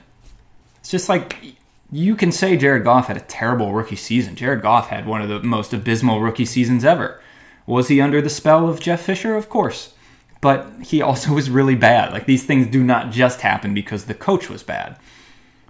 It's 0.80 0.89
just 0.89 1.07
like 1.07 1.56
you 1.92 2.15
can 2.15 2.31
say 2.31 2.57
Jared 2.57 2.83
Goff 2.83 3.07
had 3.07 3.18
a 3.18 3.22
terrible 3.22 3.74
rookie 3.74 3.95
season. 3.95 4.36
Jared 4.36 4.62
Goff 4.62 4.89
had 4.89 5.06
one 5.06 5.22
of 5.22 5.30
the 5.30 5.42
most 5.44 5.74
abysmal 5.74 6.19
rookie 6.19 6.45
seasons 6.45 6.83
ever. 6.83 7.22
Was 7.65 7.88
he 7.88 8.01
under 8.01 8.22
the 8.22 8.30
spell 8.30 8.68
of 8.68 8.81
Jeff 8.81 9.01
Fisher? 9.01 9.36
Of 9.36 9.48
course 9.48 9.94
but 10.41 10.68
he 10.81 11.01
also 11.01 11.33
was 11.36 11.50
really 11.50 11.75
bad. 11.75 12.12
Like 12.12 12.25
these 12.25 12.44
things 12.44 12.68
do 12.68 12.83
not 12.83 13.12
just 13.12 13.41
happen 13.41 13.74
because 13.74 14.06
the 14.06 14.13
coach 14.13 14.50
was 14.50 14.63
bad. 14.63 14.97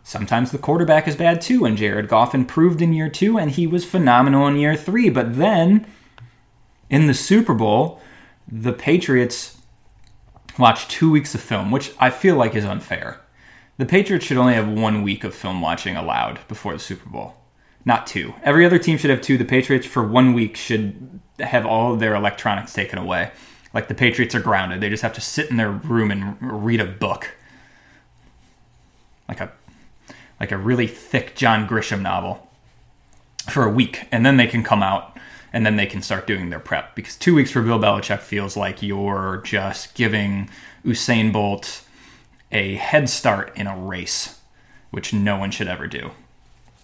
Sometimes 0.03 0.51
the 0.51 0.57
quarterback 0.57 1.07
is 1.07 1.15
bad 1.15 1.39
too, 1.41 1.65
and 1.65 1.77
Jared 1.77 2.07
Goff 2.07 2.33
improved 2.33 2.81
in 2.81 2.93
year 2.93 3.09
two 3.09 3.37
and 3.37 3.51
he 3.51 3.67
was 3.67 3.85
phenomenal 3.85 4.47
in 4.47 4.57
year 4.57 4.75
three. 4.75 5.09
But 5.09 5.37
then 5.37 5.85
in 6.89 7.07
the 7.07 7.13
Super 7.13 7.53
Bowl, 7.53 8.01
the 8.47 8.73
Patriots 8.73 9.61
watched 10.57 10.89
two 10.89 11.11
weeks 11.11 11.35
of 11.35 11.41
film, 11.41 11.71
which 11.71 11.93
I 11.99 12.09
feel 12.09 12.35
like 12.35 12.55
is 12.55 12.65
unfair. 12.65 13.21
The 13.77 13.85
Patriots 13.85 14.25
should 14.25 14.37
only 14.37 14.55
have 14.55 14.67
one 14.67 15.03
week 15.03 15.23
of 15.23 15.33
film 15.33 15.61
watching 15.61 15.95
allowed 15.95 16.45
before 16.47 16.73
the 16.73 16.79
Super 16.79 17.07
Bowl, 17.07 17.35
not 17.85 18.07
two. 18.07 18.33
Every 18.43 18.65
other 18.65 18.79
team 18.79 18.97
should 18.97 19.11
have 19.11 19.21
two. 19.21 19.37
The 19.37 19.45
Patriots, 19.45 19.85
for 19.85 20.05
one 20.05 20.33
week, 20.33 20.57
should 20.57 21.21
have 21.39 21.65
all 21.65 21.93
of 21.93 21.99
their 22.01 22.13
electronics 22.15 22.73
taken 22.73 22.99
away 22.99 23.31
like 23.73 23.87
the 23.87 23.95
Patriots 23.95 24.35
are 24.35 24.39
grounded. 24.39 24.81
They 24.81 24.89
just 24.89 25.03
have 25.03 25.13
to 25.13 25.21
sit 25.21 25.49
in 25.49 25.57
their 25.57 25.71
room 25.71 26.11
and 26.11 26.37
read 26.41 26.81
a 26.81 26.85
book. 26.85 27.35
Like 29.27 29.41
a 29.41 29.51
like 30.39 30.51
a 30.51 30.57
really 30.57 30.87
thick 30.87 31.35
John 31.35 31.67
Grisham 31.67 32.01
novel 32.01 32.47
for 33.51 33.63
a 33.63 33.69
week 33.69 34.07
and 34.11 34.25
then 34.25 34.37
they 34.37 34.47
can 34.47 34.63
come 34.63 34.81
out 34.81 35.17
and 35.51 35.65
then 35.65 35.75
they 35.75 35.85
can 35.85 36.01
start 36.01 36.27
doing 36.27 36.49
their 36.49 36.59
prep 36.59 36.95
because 36.95 37.15
2 37.17 37.35
weeks 37.35 37.51
for 37.51 37.61
Bill 37.61 37.79
Belichick 37.79 38.19
feels 38.19 38.55
like 38.55 38.81
you're 38.81 39.41
just 39.43 39.95
giving 39.95 40.49
Usain 40.85 41.33
Bolt 41.33 41.83
a 42.51 42.75
head 42.75 43.09
start 43.09 43.51
in 43.55 43.67
a 43.67 43.75
race, 43.75 44.39
which 44.91 45.13
no 45.13 45.37
one 45.37 45.51
should 45.51 45.67
ever 45.67 45.87
do. 45.87 46.11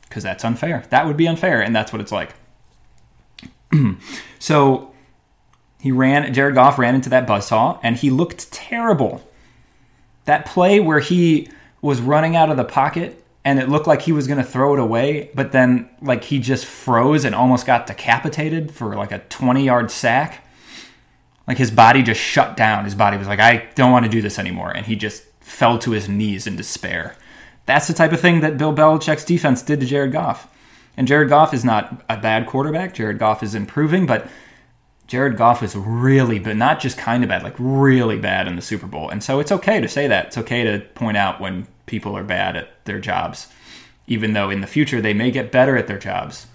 Because 0.03 0.23
that's 0.23 0.45
unfair. 0.45 0.83
That 0.89 1.05
would 1.05 1.17
be 1.17 1.27
unfair, 1.27 1.61
and 1.61 1.75
that's 1.75 1.91
what 1.91 2.01
it's 2.01 2.11
like. 2.11 2.33
so 4.39 4.91
he 5.85 5.91
ran, 5.91 6.33
Jared 6.33 6.55
Goff 6.55 6.79
ran 6.79 6.95
into 6.95 7.11
that 7.11 7.27
buzzsaw 7.27 7.79
and 7.83 7.95
he 7.95 8.09
looked 8.09 8.51
terrible. 8.51 9.21
That 10.23 10.43
play 10.43 10.79
where 10.79 10.97
he 10.99 11.47
was 11.79 12.01
running 12.01 12.35
out 12.35 12.49
of 12.49 12.57
the 12.57 12.63
pocket 12.63 13.23
and 13.43 13.59
it 13.59 13.69
looked 13.69 13.85
like 13.85 14.01
he 14.01 14.11
was 14.11 14.25
going 14.25 14.39
to 14.39 14.43
throw 14.43 14.73
it 14.73 14.79
away, 14.79 15.29
but 15.35 15.51
then 15.51 15.87
like 16.01 16.23
he 16.23 16.39
just 16.39 16.65
froze 16.65 17.23
and 17.23 17.35
almost 17.35 17.67
got 17.67 17.85
decapitated 17.85 18.71
for 18.71 18.95
like 18.95 19.11
a 19.11 19.19
20 19.19 19.63
yard 19.63 19.91
sack. 19.91 20.47
Like 21.47 21.59
his 21.59 21.69
body 21.69 22.01
just 22.01 22.19
shut 22.19 22.57
down. 22.57 22.85
His 22.85 22.95
body 22.95 23.17
was 23.17 23.27
like, 23.27 23.39
I 23.39 23.69
don't 23.75 23.91
want 23.91 24.05
to 24.05 24.11
do 24.11 24.23
this 24.23 24.39
anymore. 24.39 24.71
And 24.71 24.87
he 24.87 24.95
just 24.95 25.21
fell 25.39 25.77
to 25.77 25.91
his 25.91 26.09
knees 26.09 26.47
in 26.47 26.55
despair. 26.55 27.15
That's 27.67 27.85
the 27.85 27.93
type 27.93 28.11
of 28.11 28.19
thing 28.19 28.39
that 28.39 28.57
Bill 28.57 28.73
Belichick's 28.73 29.23
defense 29.23 29.61
did 29.61 29.81
to 29.81 29.85
Jared 29.85 30.13
Goff. 30.13 30.51
And 30.97 31.07
Jared 31.07 31.29
Goff 31.29 31.53
is 31.53 31.63
not 31.63 32.03
a 32.09 32.17
bad 32.17 32.47
quarterback. 32.47 32.95
Jared 32.95 33.19
Goff 33.19 33.43
is 33.43 33.53
improving, 33.53 34.07
but 34.07 34.27
Jared 35.07 35.37
Goff 35.37 35.61
was 35.61 35.75
really 35.75 36.39
but 36.39 36.55
not 36.55 36.79
just 36.79 36.97
kind 36.97 37.23
of 37.23 37.29
bad, 37.29 37.43
like 37.43 37.55
really 37.59 38.17
bad 38.17 38.47
in 38.47 38.55
the 38.55 38.61
Super 38.61 38.87
Bowl. 38.87 39.09
And 39.09 39.23
so 39.23 39.39
it's 39.39 39.51
okay 39.51 39.79
to 39.79 39.87
say 39.87 40.07
that. 40.07 40.27
It's 40.27 40.37
okay 40.37 40.63
to 40.63 40.79
point 40.79 41.17
out 41.17 41.39
when 41.39 41.67
people 41.85 42.17
are 42.17 42.23
bad 42.23 42.55
at 42.55 42.83
their 42.85 42.99
jobs, 42.99 43.47
even 44.07 44.33
though 44.33 44.49
in 44.49 44.61
the 44.61 44.67
future 44.67 45.01
they 45.01 45.13
may 45.13 45.31
get 45.31 45.51
better 45.51 45.77
at 45.77 45.87
their 45.87 45.99
jobs. 45.99 46.47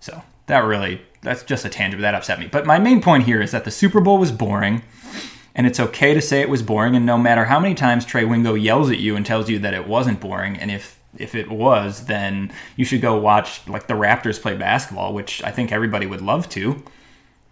So 0.00 0.22
that 0.46 0.60
really, 0.64 1.02
that's 1.22 1.42
just 1.42 1.64
a 1.64 1.68
tangent, 1.68 2.02
that 2.02 2.14
upset 2.14 2.40
me. 2.40 2.48
But 2.50 2.66
my 2.66 2.78
main 2.78 3.00
point 3.00 3.24
here 3.24 3.40
is 3.40 3.52
that 3.52 3.64
the 3.64 3.70
Super 3.70 4.00
Bowl 4.00 4.18
was 4.18 4.32
boring, 4.32 4.82
and 5.54 5.66
it's 5.66 5.80
okay 5.80 6.14
to 6.14 6.20
say 6.20 6.40
it 6.40 6.48
was 6.48 6.62
boring. 6.62 6.96
And 6.96 7.06
no 7.06 7.18
matter 7.18 7.44
how 7.44 7.60
many 7.60 7.74
times 7.74 8.04
Trey 8.04 8.24
Wingo 8.24 8.54
yells 8.54 8.90
at 8.90 8.98
you 8.98 9.16
and 9.16 9.24
tells 9.24 9.48
you 9.48 9.58
that 9.60 9.74
it 9.74 9.86
wasn't 9.86 10.20
boring, 10.20 10.56
and 10.56 10.70
if 10.70 10.97
if 11.16 11.34
it 11.34 11.50
was, 11.50 12.06
then 12.06 12.52
you 12.76 12.84
should 12.84 13.00
go 13.00 13.16
watch 13.16 13.66
like 13.68 13.86
the 13.86 13.94
Raptors 13.94 14.40
play 14.40 14.56
basketball, 14.56 15.14
which 15.14 15.42
I 15.42 15.50
think 15.50 15.72
everybody 15.72 16.06
would 16.06 16.20
love 16.20 16.48
to. 16.50 16.82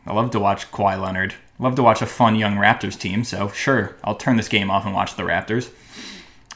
I 0.06 0.12
love 0.12 0.30
to 0.32 0.40
watch 0.40 0.70
Kawhi 0.70 1.00
Leonard. 1.00 1.34
love 1.58 1.74
to 1.76 1.82
watch 1.82 2.02
a 2.02 2.06
fun 2.06 2.36
young 2.36 2.56
Raptors 2.56 2.98
team. 2.98 3.24
So 3.24 3.48
sure, 3.48 3.96
I'll 4.04 4.14
turn 4.14 4.36
this 4.36 4.48
game 4.48 4.70
off 4.70 4.84
and 4.84 4.94
watch 4.94 5.16
the 5.16 5.24
Raptors. 5.24 5.70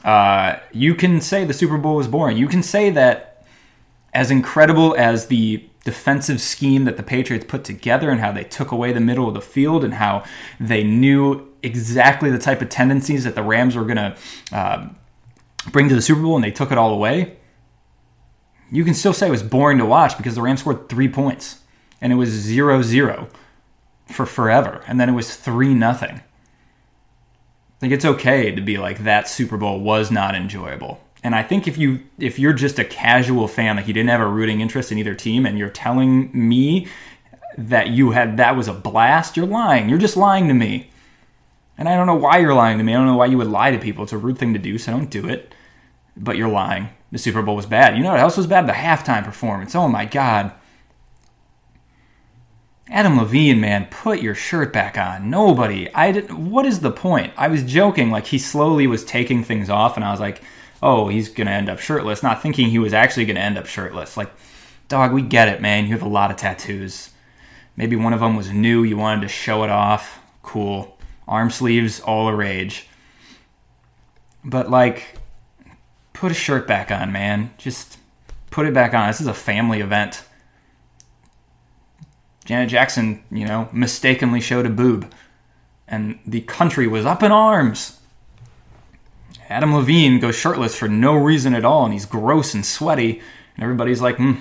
Uh, 0.04 0.58
you 0.72 0.94
can 0.94 1.20
say 1.20 1.44
the 1.44 1.54
Super 1.54 1.78
Bowl 1.78 1.96
was 1.96 2.08
boring. 2.08 2.36
You 2.36 2.48
can 2.48 2.62
say 2.62 2.90
that 2.90 3.44
as 4.12 4.30
incredible 4.30 4.94
as 4.96 5.26
the 5.26 5.64
defensive 5.84 6.40
scheme 6.40 6.84
that 6.84 6.96
the 6.96 7.02
Patriots 7.02 7.46
put 7.46 7.64
together 7.64 8.10
and 8.10 8.20
how 8.20 8.32
they 8.32 8.44
took 8.44 8.70
away 8.70 8.92
the 8.92 9.00
middle 9.00 9.26
of 9.28 9.34
the 9.34 9.40
field 9.40 9.82
and 9.84 9.94
how 9.94 10.24
they 10.58 10.84
knew 10.84 11.48
exactly 11.62 12.30
the 12.30 12.38
type 12.38 12.60
of 12.60 12.68
tendencies 12.68 13.24
that 13.24 13.34
the 13.34 13.42
Rams 13.42 13.76
were 13.76 13.84
going 13.84 13.96
to 13.96 14.16
uh, 14.52 14.88
bring 15.66 15.88
to 15.88 15.94
the 15.94 16.02
Super 16.02 16.22
Bowl 16.22 16.36
and 16.36 16.44
they 16.44 16.50
took 16.50 16.72
it 16.72 16.78
all 16.78 16.92
away, 16.92 17.36
you 18.70 18.84
can 18.84 18.94
still 18.94 19.12
say 19.12 19.26
it 19.26 19.30
was 19.30 19.42
boring 19.42 19.78
to 19.78 19.84
watch 19.84 20.16
because 20.16 20.34
the 20.34 20.42
Rams 20.42 20.60
scored 20.60 20.88
three 20.88 21.08
points 21.08 21.60
and 22.00 22.12
it 22.12 22.16
was 22.16 22.30
0 22.30 22.82
0 22.82 23.28
for 24.06 24.26
forever. 24.26 24.82
And 24.86 25.00
then 25.00 25.08
it 25.08 25.12
was 25.12 25.36
3 25.36 25.74
nothing. 25.74 26.22
Like 27.82 27.90
it's 27.90 28.04
okay 28.04 28.50
to 28.54 28.60
be 28.60 28.76
like 28.76 28.98
that 29.04 29.28
Super 29.28 29.56
Bowl 29.56 29.80
was 29.80 30.10
not 30.10 30.34
enjoyable. 30.34 31.00
And 31.22 31.34
I 31.34 31.42
think 31.42 31.68
if 31.68 31.76
you 31.76 32.00
if 32.18 32.38
you're 32.38 32.52
just 32.52 32.78
a 32.78 32.84
casual 32.84 33.48
fan, 33.48 33.76
like 33.76 33.86
you 33.86 33.94
didn't 33.94 34.10
have 34.10 34.20
a 34.20 34.26
rooting 34.26 34.60
interest 34.60 34.90
in 34.90 34.98
either 34.98 35.14
team, 35.14 35.44
and 35.44 35.58
you're 35.58 35.68
telling 35.68 36.30
me 36.32 36.88
that 37.58 37.88
you 37.88 38.12
had 38.12 38.36
that 38.38 38.56
was 38.56 38.68
a 38.68 38.72
blast, 38.72 39.36
you're 39.36 39.46
lying. 39.46 39.88
You're 39.88 39.98
just 39.98 40.16
lying 40.16 40.48
to 40.48 40.54
me. 40.54 40.90
And 41.80 41.88
I 41.88 41.96
don't 41.96 42.06
know 42.06 42.14
why 42.14 42.36
you're 42.36 42.52
lying 42.52 42.76
to 42.76 42.84
me. 42.84 42.92
I 42.92 42.98
don't 42.98 43.06
know 43.06 43.16
why 43.16 43.24
you 43.24 43.38
would 43.38 43.46
lie 43.46 43.70
to 43.70 43.78
people. 43.78 44.04
It's 44.04 44.12
a 44.12 44.18
rude 44.18 44.36
thing 44.36 44.52
to 44.52 44.58
do, 44.58 44.76
so 44.76 44.92
don't 44.92 45.10
do 45.10 45.26
it. 45.26 45.54
But 46.14 46.36
you're 46.36 46.46
lying. 46.46 46.90
The 47.10 47.16
Super 47.16 47.40
Bowl 47.40 47.56
was 47.56 47.64
bad. 47.64 47.96
You 47.96 48.02
know 48.02 48.10
what 48.10 48.20
else 48.20 48.36
was 48.36 48.46
bad? 48.46 48.66
The 48.66 48.72
halftime 48.72 49.24
performance. 49.24 49.74
Oh 49.74 49.88
my 49.88 50.04
God. 50.04 50.52
Adam 52.90 53.16
Levine, 53.16 53.62
man, 53.62 53.86
put 53.90 54.20
your 54.20 54.34
shirt 54.34 54.74
back 54.74 54.98
on. 54.98 55.30
Nobody. 55.30 55.92
I 55.94 56.12
didn't. 56.12 56.50
what 56.50 56.66
is 56.66 56.80
the 56.80 56.90
point? 56.90 57.32
I 57.38 57.48
was 57.48 57.62
joking, 57.62 58.10
like 58.10 58.26
he 58.26 58.38
slowly 58.38 58.86
was 58.86 59.02
taking 59.02 59.42
things 59.42 59.70
off, 59.70 59.96
and 59.96 60.04
I 60.04 60.10
was 60.10 60.20
like, 60.20 60.42
oh, 60.82 61.08
he's 61.08 61.30
gonna 61.30 61.52
end 61.52 61.70
up 61.70 61.78
shirtless, 61.78 62.22
not 62.22 62.42
thinking 62.42 62.68
he 62.68 62.78
was 62.78 62.92
actually 62.92 63.24
gonna 63.24 63.40
end 63.40 63.56
up 63.56 63.66
shirtless. 63.66 64.18
Like, 64.18 64.30
dog, 64.88 65.12
we 65.14 65.22
get 65.22 65.48
it, 65.48 65.62
man. 65.62 65.86
You 65.86 65.92
have 65.92 66.02
a 66.02 66.08
lot 66.08 66.30
of 66.30 66.36
tattoos. 66.36 67.10
Maybe 67.74 67.96
one 67.96 68.12
of 68.12 68.20
them 68.20 68.36
was 68.36 68.50
new. 68.50 68.82
You 68.82 68.98
wanted 68.98 69.22
to 69.22 69.28
show 69.28 69.64
it 69.64 69.70
off. 69.70 70.20
Cool. 70.42 70.98
Arm 71.30 71.48
sleeves, 71.48 72.00
all 72.00 72.28
a 72.28 72.34
rage. 72.34 72.88
But 74.44 74.68
like, 74.68 75.14
put 76.12 76.32
a 76.32 76.34
shirt 76.34 76.66
back 76.66 76.90
on, 76.90 77.12
man. 77.12 77.52
Just 77.56 77.98
put 78.50 78.66
it 78.66 78.74
back 78.74 78.92
on. 78.92 79.06
This 79.06 79.20
is 79.20 79.28
a 79.28 79.32
family 79.32 79.80
event. 79.80 80.24
Janet 82.44 82.68
Jackson, 82.68 83.22
you 83.30 83.46
know, 83.46 83.68
mistakenly 83.72 84.40
showed 84.40 84.66
a 84.66 84.70
boob, 84.70 85.12
and 85.86 86.18
the 86.26 86.40
country 86.40 86.88
was 86.88 87.06
up 87.06 87.22
in 87.22 87.30
arms. 87.30 88.00
Adam 89.48 89.74
Levine 89.74 90.18
goes 90.18 90.34
shirtless 90.34 90.76
for 90.76 90.88
no 90.88 91.14
reason 91.14 91.54
at 91.54 91.64
all, 91.64 91.84
and 91.84 91.92
he's 91.92 92.06
gross 92.06 92.54
and 92.54 92.66
sweaty, 92.66 93.20
and 93.54 93.62
everybody's 93.62 94.00
like, 94.00 94.16
hmm, 94.16 94.34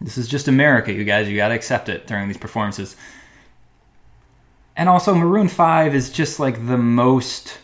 this 0.00 0.16
is 0.16 0.26
just 0.26 0.48
America, 0.48 0.92
you 0.92 1.04
guys. 1.04 1.28
You 1.28 1.36
gotta 1.36 1.54
accept 1.54 1.90
it 1.90 2.06
during 2.06 2.28
these 2.28 2.38
performances. 2.38 2.96
And 4.76 4.88
also, 4.88 5.14
Maroon 5.14 5.48
5 5.48 5.94
is 5.94 6.10
just 6.10 6.38
like 6.38 6.66
the 6.66 6.78
most. 6.78 7.58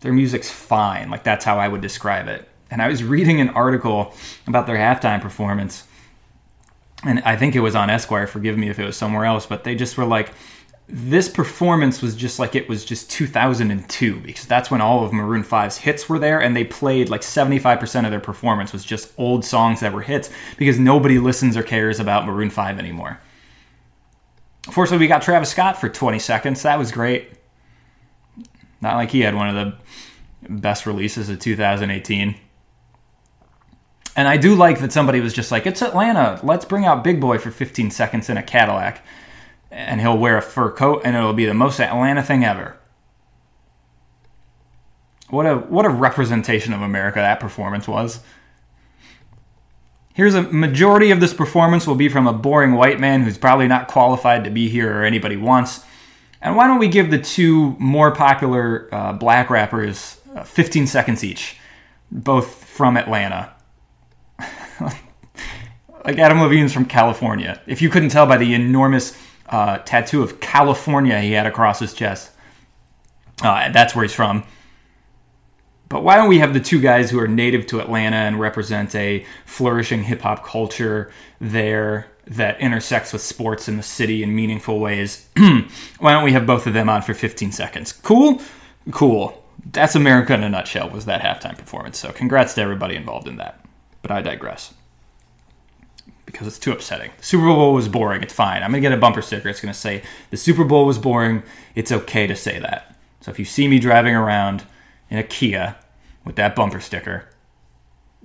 Their 0.00 0.12
music's 0.12 0.50
fine. 0.50 1.10
Like, 1.10 1.24
that's 1.24 1.44
how 1.44 1.58
I 1.58 1.66
would 1.66 1.80
describe 1.80 2.28
it. 2.28 2.48
And 2.70 2.82
I 2.82 2.88
was 2.88 3.02
reading 3.02 3.40
an 3.40 3.48
article 3.50 4.14
about 4.46 4.66
their 4.66 4.76
halftime 4.76 5.20
performance 5.20 5.84
and 7.04 7.20
I 7.20 7.36
think 7.36 7.54
it 7.54 7.60
was 7.60 7.76
on 7.76 7.90
Esquire. 7.90 8.26
Forgive 8.26 8.58
me 8.58 8.68
if 8.68 8.78
it 8.78 8.84
was 8.84 8.96
somewhere 8.96 9.24
else, 9.24 9.46
but 9.46 9.64
they 9.64 9.74
just 9.74 9.96
were 9.96 10.04
like, 10.04 10.32
this 10.88 11.28
performance 11.28 12.00
was 12.00 12.16
just 12.16 12.38
like 12.38 12.54
it 12.54 12.68
was 12.68 12.84
just 12.84 13.10
2002 13.10 14.20
because 14.20 14.46
that's 14.46 14.70
when 14.70 14.80
all 14.80 15.04
of 15.04 15.12
Maroon 15.12 15.44
5's 15.44 15.76
hits 15.76 16.08
were 16.08 16.18
there 16.18 16.40
and 16.40 16.56
they 16.56 16.64
played 16.64 17.10
like 17.10 17.20
75% 17.20 18.04
of 18.06 18.10
their 18.10 18.20
performance 18.20 18.72
was 18.72 18.84
just 18.84 19.12
old 19.18 19.44
songs 19.44 19.80
that 19.80 19.92
were 19.92 20.00
hits 20.00 20.30
because 20.56 20.78
nobody 20.78 21.18
listens 21.18 21.58
or 21.58 21.62
cares 21.62 22.00
about 22.00 22.26
Maroon 22.26 22.48
5 22.48 22.78
anymore. 22.78 23.20
Fortunately, 24.70 25.04
we 25.04 25.08
got 25.08 25.22
Travis 25.22 25.50
Scott 25.50 25.80
for 25.80 25.88
20 25.88 26.18
seconds. 26.18 26.62
That 26.62 26.78
was 26.78 26.92
great. 26.92 27.30
Not 28.80 28.96
like 28.96 29.10
he 29.10 29.20
had 29.20 29.34
one 29.34 29.48
of 29.48 29.54
the 29.54 30.48
best 30.48 30.86
releases 30.86 31.28
of 31.28 31.38
2018. 31.38 32.36
And 34.16 34.28
I 34.28 34.36
do 34.36 34.54
like 34.54 34.80
that 34.80 34.92
somebody 34.92 35.20
was 35.20 35.32
just 35.32 35.50
like, 35.50 35.66
it's 35.66 35.82
Atlanta. 35.82 36.40
Let's 36.42 36.64
bring 36.64 36.84
out 36.84 37.04
Big 37.04 37.20
Boi 37.20 37.38
for 37.38 37.50
15 37.50 37.90
seconds 37.90 38.28
in 38.28 38.36
a 38.36 38.42
Cadillac. 38.42 39.04
And 39.70 40.00
he'll 40.00 40.18
wear 40.18 40.36
a 40.36 40.42
fur 40.42 40.70
coat 40.70 41.02
and 41.04 41.16
it'll 41.16 41.34
be 41.34 41.46
the 41.46 41.54
most 41.54 41.80
Atlanta 41.80 42.22
thing 42.22 42.44
ever. 42.44 42.76
What 45.30 45.44
a 45.44 45.56
what 45.56 45.84
a 45.84 45.90
representation 45.90 46.72
of 46.72 46.80
America 46.80 47.18
that 47.18 47.38
performance 47.38 47.86
was. 47.86 48.20
Here's 50.18 50.34
a 50.34 50.42
majority 50.42 51.12
of 51.12 51.20
this 51.20 51.32
performance 51.32 51.86
will 51.86 51.94
be 51.94 52.08
from 52.08 52.26
a 52.26 52.32
boring 52.32 52.72
white 52.72 52.98
man 52.98 53.22
who's 53.22 53.38
probably 53.38 53.68
not 53.68 53.86
qualified 53.86 54.42
to 54.42 54.50
be 54.50 54.68
here 54.68 54.98
or 54.98 55.04
anybody 55.04 55.36
wants. 55.36 55.84
And 56.42 56.56
why 56.56 56.66
don't 56.66 56.80
we 56.80 56.88
give 56.88 57.12
the 57.12 57.20
two 57.20 57.76
more 57.78 58.10
popular 58.10 58.88
uh, 58.92 59.12
black 59.12 59.48
rappers 59.48 60.20
uh, 60.34 60.42
15 60.42 60.88
seconds 60.88 61.22
each, 61.22 61.56
both 62.10 62.64
from 62.64 62.96
Atlanta? 62.96 63.54
like 64.80 66.18
Adam 66.18 66.40
Levine's 66.40 66.72
from 66.72 66.86
California. 66.86 67.62
If 67.68 67.80
you 67.80 67.88
couldn't 67.88 68.08
tell 68.08 68.26
by 68.26 68.38
the 68.38 68.54
enormous 68.54 69.16
uh, 69.48 69.78
tattoo 69.78 70.24
of 70.24 70.40
California 70.40 71.20
he 71.20 71.30
had 71.30 71.46
across 71.46 71.78
his 71.78 71.94
chest, 71.94 72.32
uh, 73.42 73.70
that's 73.70 73.94
where 73.94 74.02
he's 74.02 74.14
from. 74.14 74.42
But 75.88 76.04
why 76.04 76.16
don't 76.16 76.28
we 76.28 76.38
have 76.38 76.52
the 76.52 76.60
two 76.60 76.80
guys 76.80 77.10
who 77.10 77.18
are 77.18 77.28
native 77.28 77.66
to 77.68 77.80
Atlanta 77.80 78.16
and 78.16 78.38
represent 78.38 78.94
a 78.94 79.24
flourishing 79.46 80.04
hip 80.04 80.20
hop 80.20 80.44
culture 80.44 81.10
there 81.40 82.08
that 82.26 82.60
intersects 82.60 83.12
with 83.12 83.22
sports 83.22 83.68
in 83.68 83.78
the 83.78 83.82
city 83.82 84.22
in 84.22 84.34
meaningful 84.34 84.80
ways? 84.80 85.26
why 85.36 86.12
don't 86.12 86.24
we 86.24 86.32
have 86.32 86.46
both 86.46 86.66
of 86.66 86.74
them 86.74 86.90
on 86.90 87.00
for 87.00 87.14
15 87.14 87.52
seconds? 87.52 87.92
Cool? 87.92 88.42
Cool. 88.90 89.42
That's 89.72 89.94
America 89.94 90.34
in 90.34 90.42
a 90.42 90.48
nutshell, 90.48 90.90
was 90.90 91.06
that 91.06 91.22
halftime 91.22 91.56
performance. 91.56 91.98
So 91.98 92.12
congrats 92.12 92.54
to 92.54 92.60
everybody 92.60 92.94
involved 92.94 93.26
in 93.26 93.36
that. 93.36 93.64
But 94.02 94.10
I 94.10 94.20
digress. 94.20 94.74
Because 96.26 96.46
it's 96.46 96.58
too 96.58 96.72
upsetting. 96.72 97.10
The 97.16 97.24
Super 97.24 97.46
Bowl 97.46 97.72
was 97.72 97.88
boring. 97.88 98.22
It's 98.22 98.34
fine. 98.34 98.62
I'm 98.62 98.70
going 98.70 98.82
to 98.82 98.88
get 98.88 98.96
a 98.96 99.00
bumper 99.00 99.22
sticker. 99.22 99.48
It's 99.48 99.62
going 99.62 99.72
to 99.72 99.78
say, 99.78 100.02
The 100.30 100.36
Super 100.36 100.64
Bowl 100.64 100.84
was 100.84 100.98
boring. 100.98 101.42
It's 101.74 101.90
okay 101.90 102.26
to 102.26 102.36
say 102.36 102.58
that. 102.58 102.94
So 103.22 103.30
if 103.30 103.38
you 103.38 103.46
see 103.46 103.66
me 103.66 103.78
driving 103.78 104.14
around 104.14 104.64
in 105.10 105.18
a 105.18 105.22
Kia 105.22 105.76
with 106.24 106.36
that 106.36 106.54
bumper 106.54 106.80
sticker, 106.80 107.28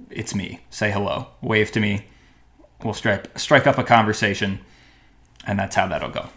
it's 0.10 0.36
me. 0.36 0.62
Say 0.70 0.92
hello. 0.92 1.28
Wave 1.42 1.72
to 1.72 1.80
me. 1.80 2.08
We'll 2.84 2.94
strike, 2.94 3.38
strike 3.38 3.68
up 3.68 3.78
a 3.78 3.84
conversation. 3.84 4.60
And 5.46 5.60
that's 5.60 5.76
how 5.76 5.88
that'll 5.88 6.10
go. 6.10 6.30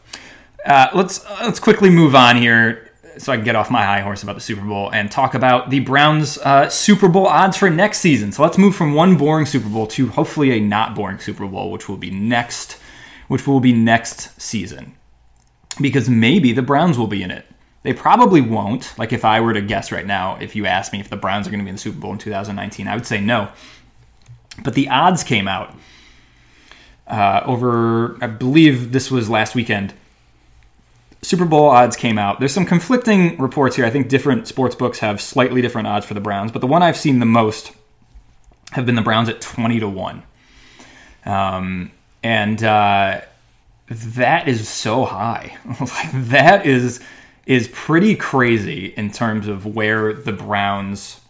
Uh, 0.65 0.89
let's 0.95 1.25
let's 1.43 1.61
quickly 1.61 1.91
move 1.91 2.17
on 2.17 2.37
here 2.37 2.91
so 3.19 3.33
I 3.33 3.37
can 3.37 3.45
get 3.45 3.57
off 3.57 3.71
my 3.71 3.85
high 3.85 4.01
horse 4.01 4.23
about 4.23 4.35
the 4.35 4.41
Super 4.41 4.65
Bowl 4.65 4.91
and 4.91 5.11
talk 5.11 5.35
about 5.35 5.71
the 5.71 5.81
Browns' 5.81 6.39
uh, 6.39 6.69
Super 6.69 7.09
Bowl 7.09 7.27
odds 7.27 7.57
for 7.57 7.71
next 7.71 7.99
season. 7.99 8.33
So 8.33 8.43
let's 8.43 8.59
move 8.59 8.75
from 8.75 8.95
one 8.95 9.17
boring 9.17 9.47
Super 9.47 9.69
Bowl 9.69 9.87
to 9.89 10.09
hopefully 10.09 10.53
a 10.53 10.61
not 10.61 10.95
boring 10.95 11.19
Super 11.19 11.47
Bowl, 11.47 11.71
which 11.71 11.89
will 11.89 11.97
be 11.97 12.11
next, 12.11 12.79
which 13.29 13.47
will 13.47 13.61
be 13.61 13.73
next 13.73 14.41
season, 14.41 14.97
because 15.81 16.09
maybe 16.09 16.53
the 16.53 16.63
Browns 16.63 16.99
will 16.99 17.07
be 17.07 17.23
in 17.23 17.31
it. 17.31 17.47
They 17.87 17.95
probably 17.95 18.41
won't. 18.41 18.93
Like 18.99 19.13
if 19.13 19.25
I 19.25 19.41
were 19.41 19.55
to 19.55 19.63
guess 19.63 19.93
right 19.93 20.07
now, 20.07 20.37
if 20.41 20.55
you 20.55 20.67
asked 20.67 20.93
me 20.93 21.01
if 21.01 21.09
the 21.09 21.17
Browns 21.17 21.47
are 21.47 21.51
going 21.51 21.61
to 21.61 21.65
be 21.65 21.71
in 21.71 21.77
the 21.77 21.81
Super 21.81 21.99
Bowl 21.99 22.13
in 22.13 22.19
2019, 22.19 22.89
I 22.89 22.95
would 22.95 23.07
say 23.07 23.21
no. 23.21 23.49
But 24.63 24.75
the 24.75 24.89
odds 24.89 25.23
came 25.23 25.47
out 25.49 25.75
uh, 27.07 27.43
over, 27.45 28.23
I 28.23 28.27
believe 28.27 28.93
this 28.93 29.11
was 29.11 29.31
last 29.31 29.55
weekend 29.55 29.95
Super 31.27 31.45
Bowl 31.45 31.71
odds 31.71 31.97
came 31.97 32.19
out. 32.19 32.39
There's 32.39 32.53
some 32.53 32.67
conflicting 32.67 33.37
reports 33.39 33.75
here. 33.75 33.85
I 33.85 33.91
think 33.91 34.09
different 34.09 34.47
sports 34.47 34.77
books 34.77 35.01
have 35.01 35.21
slightly 35.21 35.61
different 35.61 35.89
odds 35.89 36.07
for 36.07 36.15
the 36.15 36.21
Browns, 36.21 36.53
but 36.53 36.61
the 36.61 36.69
one 36.69 36.85
I've 36.85 36.97
seen 36.97 37.19
the 37.19 37.27
most 37.27 37.73
have 38.71 38.87
been 38.87 38.95
the 38.95 39.03
Browns 39.03 39.29
at 39.29 39.41
20 39.41 39.81
to 39.81 39.89
1. 39.89 40.23
Um, 41.25 41.91
and 42.23 42.63
uh, 42.63 43.23
that 43.89 44.47
is 44.47 44.69
so 44.69 45.05
high. 45.05 45.57
like, 45.81 46.13
that 46.29 46.65
is 46.65 47.01
is 47.47 47.69
pretty 47.69 48.15
crazy 48.17 48.87
in 48.97 49.11
terms 49.11 49.47
of 49.47 49.65
where 49.65 50.13
the 50.13 50.33
Browns 50.33 51.21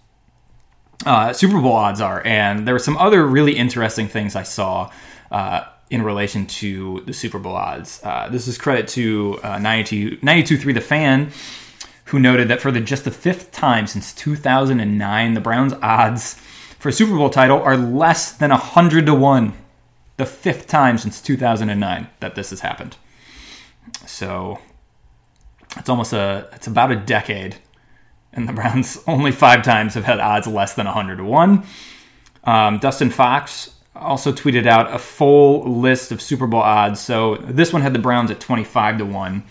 uh, 1.04 1.32
Super 1.32 1.60
Bowl 1.60 1.74
odds 1.74 2.00
are. 2.00 2.26
And 2.26 2.66
there 2.66 2.74
were 2.74 2.80
some 2.80 2.96
other 2.96 3.26
really 3.26 3.56
interesting 3.56 4.08
things 4.08 4.34
I 4.34 4.42
saw. 4.42 4.90
Uh, 5.30 5.64
in 5.90 6.02
relation 6.02 6.46
to 6.46 7.02
the 7.06 7.12
Super 7.12 7.38
Bowl 7.38 7.54
odds. 7.54 8.00
Uh, 8.02 8.28
this 8.28 8.48
is 8.48 8.58
credit 8.58 8.88
to 8.88 9.38
uh, 9.42 9.58
92, 9.58 10.16
92.3 10.18 10.74
The 10.74 10.80
Fan, 10.80 11.30
who 12.06 12.18
noted 12.18 12.48
that 12.48 12.60
for 12.60 12.72
the 12.72 12.80
just 12.80 13.04
the 13.04 13.10
fifth 13.10 13.52
time 13.52 13.86
since 13.86 14.12
2009, 14.12 15.34
the 15.34 15.40
Browns' 15.40 15.74
odds 15.82 16.34
for 16.78 16.88
a 16.88 16.92
Super 16.92 17.16
Bowl 17.16 17.30
title 17.30 17.60
are 17.62 17.76
less 17.76 18.32
than 18.32 18.50
100 18.50 19.06
to 19.06 19.14
1. 19.14 19.52
The 20.16 20.26
fifth 20.26 20.66
time 20.66 20.98
since 20.98 21.20
2009 21.20 22.08
that 22.20 22.34
this 22.34 22.50
has 22.50 22.60
happened. 22.60 22.96
So 24.06 24.58
it's 25.76 25.88
almost 25.88 26.12
a, 26.12 26.48
it's 26.52 26.66
about 26.66 26.92
a 26.92 26.96
decade. 26.96 27.56
And 28.32 28.48
the 28.48 28.52
Browns 28.52 29.02
only 29.06 29.32
five 29.32 29.62
times 29.62 29.94
have 29.94 30.04
had 30.04 30.20
odds 30.20 30.46
less 30.46 30.74
than 30.74 30.86
100 30.86 31.16
to 31.16 31.24
1. 31.24 31.64
Um, 32.44 32.78
Dustin 32.78 33.10
Fox 33.10 33.74
also 33.94 34.32
tweeted 34.32 34.66
out 34.66 34.92
a 34.92 34.98
full 34.98 35.64
list 35.64 36.12
of 36.12 36.20
Super 36.20 36.46
Bowl 36.46 36.60
odds. 36.60 37.00
So 37.00 37.36
this 37.36 37.72
one 37.72 37.82
had 37.82 37.92
the 37.92 37.98
Browns 37.98 38.30
at 38.30 38.40
25 38.40 38.98
to 38.98 39.04
1, 39.04 39.42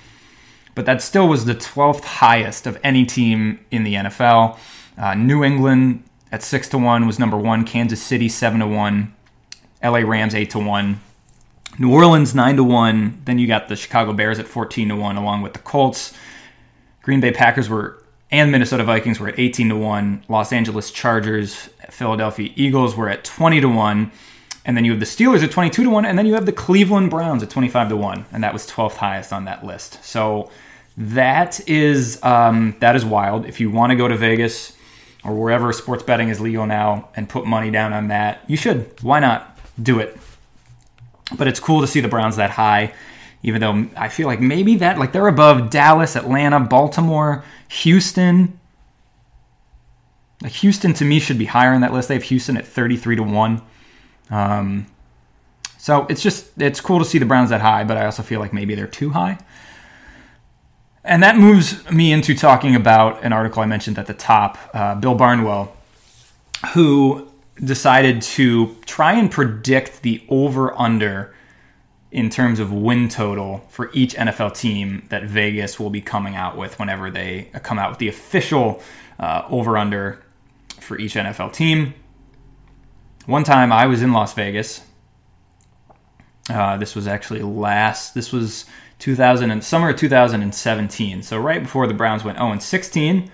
but 0.75 0.85
that 0.85 1.01
still 1.01 1.27
was 1.27 1.45
the 1.45 1.55
12th 1.55 2.03
highest 2.03 2.67
of 2.67 2.79
any 2.83 3.05
team 3.05 3.59
in 3.71 3.83
the 3.83 3.95
NFL. 3.95 4.57
Uh, 4.97 5.13
New 5.15 5.43
England 5.43 6.03
at 6.31 6.43
6 6.43 6.69
to 6.69 6.77
1 6.77 7.05
was 7.05 7.19
number 7.19 7.37
1, 7.37 7.65
Kansas 7.65 8.01
City 8.01 8.29
7 8.29 8.59
to 8.59 8.67
1, 8.67 9.13
LA 9.83 9.99
Rams 9.99 10.35
8 10.35 10.49
to 10.51 10.59
1. 10.59 10.99
New 11.77 11.91
Orleans 11.91 12.33
9 12.33 12.55
to 12.57 12.63
1, 12.63 13.21
then 13.25 13.37
you 13.37 13.47
got 13.47 13.67
the 13.67 13.75
Chicago 13.75 14.13
Bears 14.13 14.39
at 14.39 14.47
14 14.47 14.89
to 14.89 14.95
1 14.95 15.17
along 15.17 15.41
with 15.41 15.53
the 15.53 15.59
Colts. 15.59 16.13
Green 17.01 17.19
Bay 17.19 17.31
Packers 17.31 17.69
were 17.69 18.01
and 18.31 18.51
Minnesota 18.51 18.83
Vikings 18.83 19.19
were 19.19 19.27
at 19.27 19.39
18 19.39 19.69
to 19.69 19.75
1. 19.75 20.25
Los 20.27 20.51
Angeles 20.51 20.91
Chargers, 20.91 21.69
Philadelphia 21.89 22.51
Eagles 22.55 22.95
were 22.95 23.07
at 23.07 23.23
20 23.23 23.61
to 23.61 23.69
1 23.69 24.11
And 24.65 24.75
then 24.75 24.83
you 24.83 24.91
have 24.91 24.99
the 24.99 25.05
Steelers 25.05 25.43
at 25.43 25.51
22 25.51 25.83
to 25.83 25.89
1, 25.89 26.05
and 26.05 26.17
then 26.17 26.25
you 26.25 26.33
have 26.33 26.47
the 26.47 26.51
Cleveland 26.51 27.11
Browns 27.11 27.43
at 27.43 27.51
25 27.51 27.89
to 27.89 27.97
1, 27.97 28.25
and 28.31 28.43
that 28.43 28.51
was 28.51 28.67
12th 28.67 28.95
highest 28.95 29.31
on 29.31 29.45
that 29.45 29.63
list. 29.63 30.03
So 30.03 30.49
that 30.97 31.67
is 31.69 32.23
um, 32.23 32.75
that 32.79 32.95
is 32.95 33.05
wild. 33.05 33.45
If 33.45 33.59
you 33.59 33.69
want 33.69 33.91
to 33.91 33.95
go 33.95 34.07
to 34.07 34.17
Vegas 34.17 34.75
or 35.23 35.35
wherever 35.35 35.71
sports 35.71 36.03
betting 36.03 36.29
is 36.29 36.39
legal 36.41 36.65
now 36.65 37.09
and 37.15 37.29
put 37.29 37.45
money 37.45 37.69
down 37.69 37.93
on 37.93 38.07
that, 38.07 38.43
you 38.47 38.57
should. 38.57 38.91
Why 39.03 39.19
not 39.19 39.57
do 39.81 39.99
it? 39.99 40.17
But 41.35 41.47
it's 41.47 41.59
cool 41.59 41.81
to 41.81 41.87
see 41.87 41.99
the 41.99 42.07
Browns 42.07 42.35
that 42.35 42.51
high, 42.51 42.93
even 43.41 43.61
though 43.61 43.87
I 43.97 44.09
feel 44.09 44.27
like 44.27 44.39
maybe 44.39 44.75
that 44.77 44.99
like 44.99 45.11
they're 45.11 45.27
above 45.27 45.69
Dallas, 45.69 46.15
Atlanta, 46.15 46.59
Baltimore, 46.59 47.43
Houston. 47.69 48.59
Like 50.41 50.51
Houston 50.51 50.93
to 50.93 51.05
me 51.05 51.19
should 51.19 51.37
be 51.37 51.45
higher 51.45 51.73
on 51.73 51.81
that 51.81 51.93
list. 51.93 52.09
They 52.09 52.15
have 52.15 52.23
Houston 52.23 52.57
at 52.57 52.67
33 52.67 53.15
to 53.15 53.23
1. 53.23 53.61
Um, 54.29 54.87
so 55.77 56.05
it's 56.09 56.21
just 56.21 56.59
it's 56.61 56.81
cool 56.81 56.99
to 56.99 57.05
see 57.05 57.17
the 57.17 57.25
Browns 57.25 57.49
that 57.51 57.61
high, 57.61 57.83
but 57.83 57.97
I 57.97 58.05
also 58.05 58.23
feel 58.23 58.39
like 58.39 58.53
maybe 58.53 58.75
they're 58.75 58.87
too 58.87 59.11
high. 59.11 59.37
And 61.03 61.21
that 61.21 61.37
moves 61.37 61.89
me 61.91 62.11
into 62.11 62.33
talking 62.33 62.75
about 62.75 63.23
an 63.23 63.31
article 63.31 63.61
I 63.61 63.67
mentioned 63.67 63.99
at 63.99 64.07
the 64.07 64.13
top, 64.15 64.57
uh, 64.73 64.95
Bill 64.95 65.13
Barnwell, 65.13 65.75
who 66.73 67.27
decided 67.63 68.21
to 68.21 68.75
try 68.85 69.13
and 69.13 69.31
predict 69.31 70.01
the 70.01 70.23
over 70.29 70.77
under 70.79 71.33
in 72.11 72.29
terms 72.29 72.59
of 72.59 72.71
win 72.71 73.09
total 73.09 73.65
for 73.69 73.89
each 73.93 74.15
NFL 74.15 74.57
team 74.57 75.05
that 75.09 75.23
Vegas 75.23 75.79
will 75.79 75.89
be 75.89 76.01
coming 76.01 76.35
out 76.35 76.57
with 76.57 76.79
whenever 76.79 77.09
they 77.09 77.49
come 77.63 77.77
out 77.77 77.89
with 77.89 77.99
the 77.99 78.07
official 78.07 78.81
uh, 79.19 79.43
over 79.49 79.77
under 79.77 80.23
for 80.79 80.97
each 80.97 81.15
NFL 81.15 81.53
team. 81.53 81.93
One 83.25 83.43
time 83.43 83.71
I 83.71 83.87
was 83.87 84.01
in 84.01 84.13
Las 84.13 84.33
Vegas. 84.33 84.81
Uh, 86.49 86.77
this 86.77 86.95
was 86.95 87.07
actually 87.07 87.41
last. 87.41 88.13
This 88.13 88.31
was 88.31 88.65
2000 88.99 89.51
and 89.51 89.63
summer 89.63 89.89
of 89.89 89.97
2017. 89.97 91.23
So 91.23 91.37
right 91.37 91.61
before 91.61 91.87
the 91.87 91.93
Browns 91.93 92.23
went 92.23 92.37
0 92.37 92.51
and 92.51 92.61
16, 92.61 93.31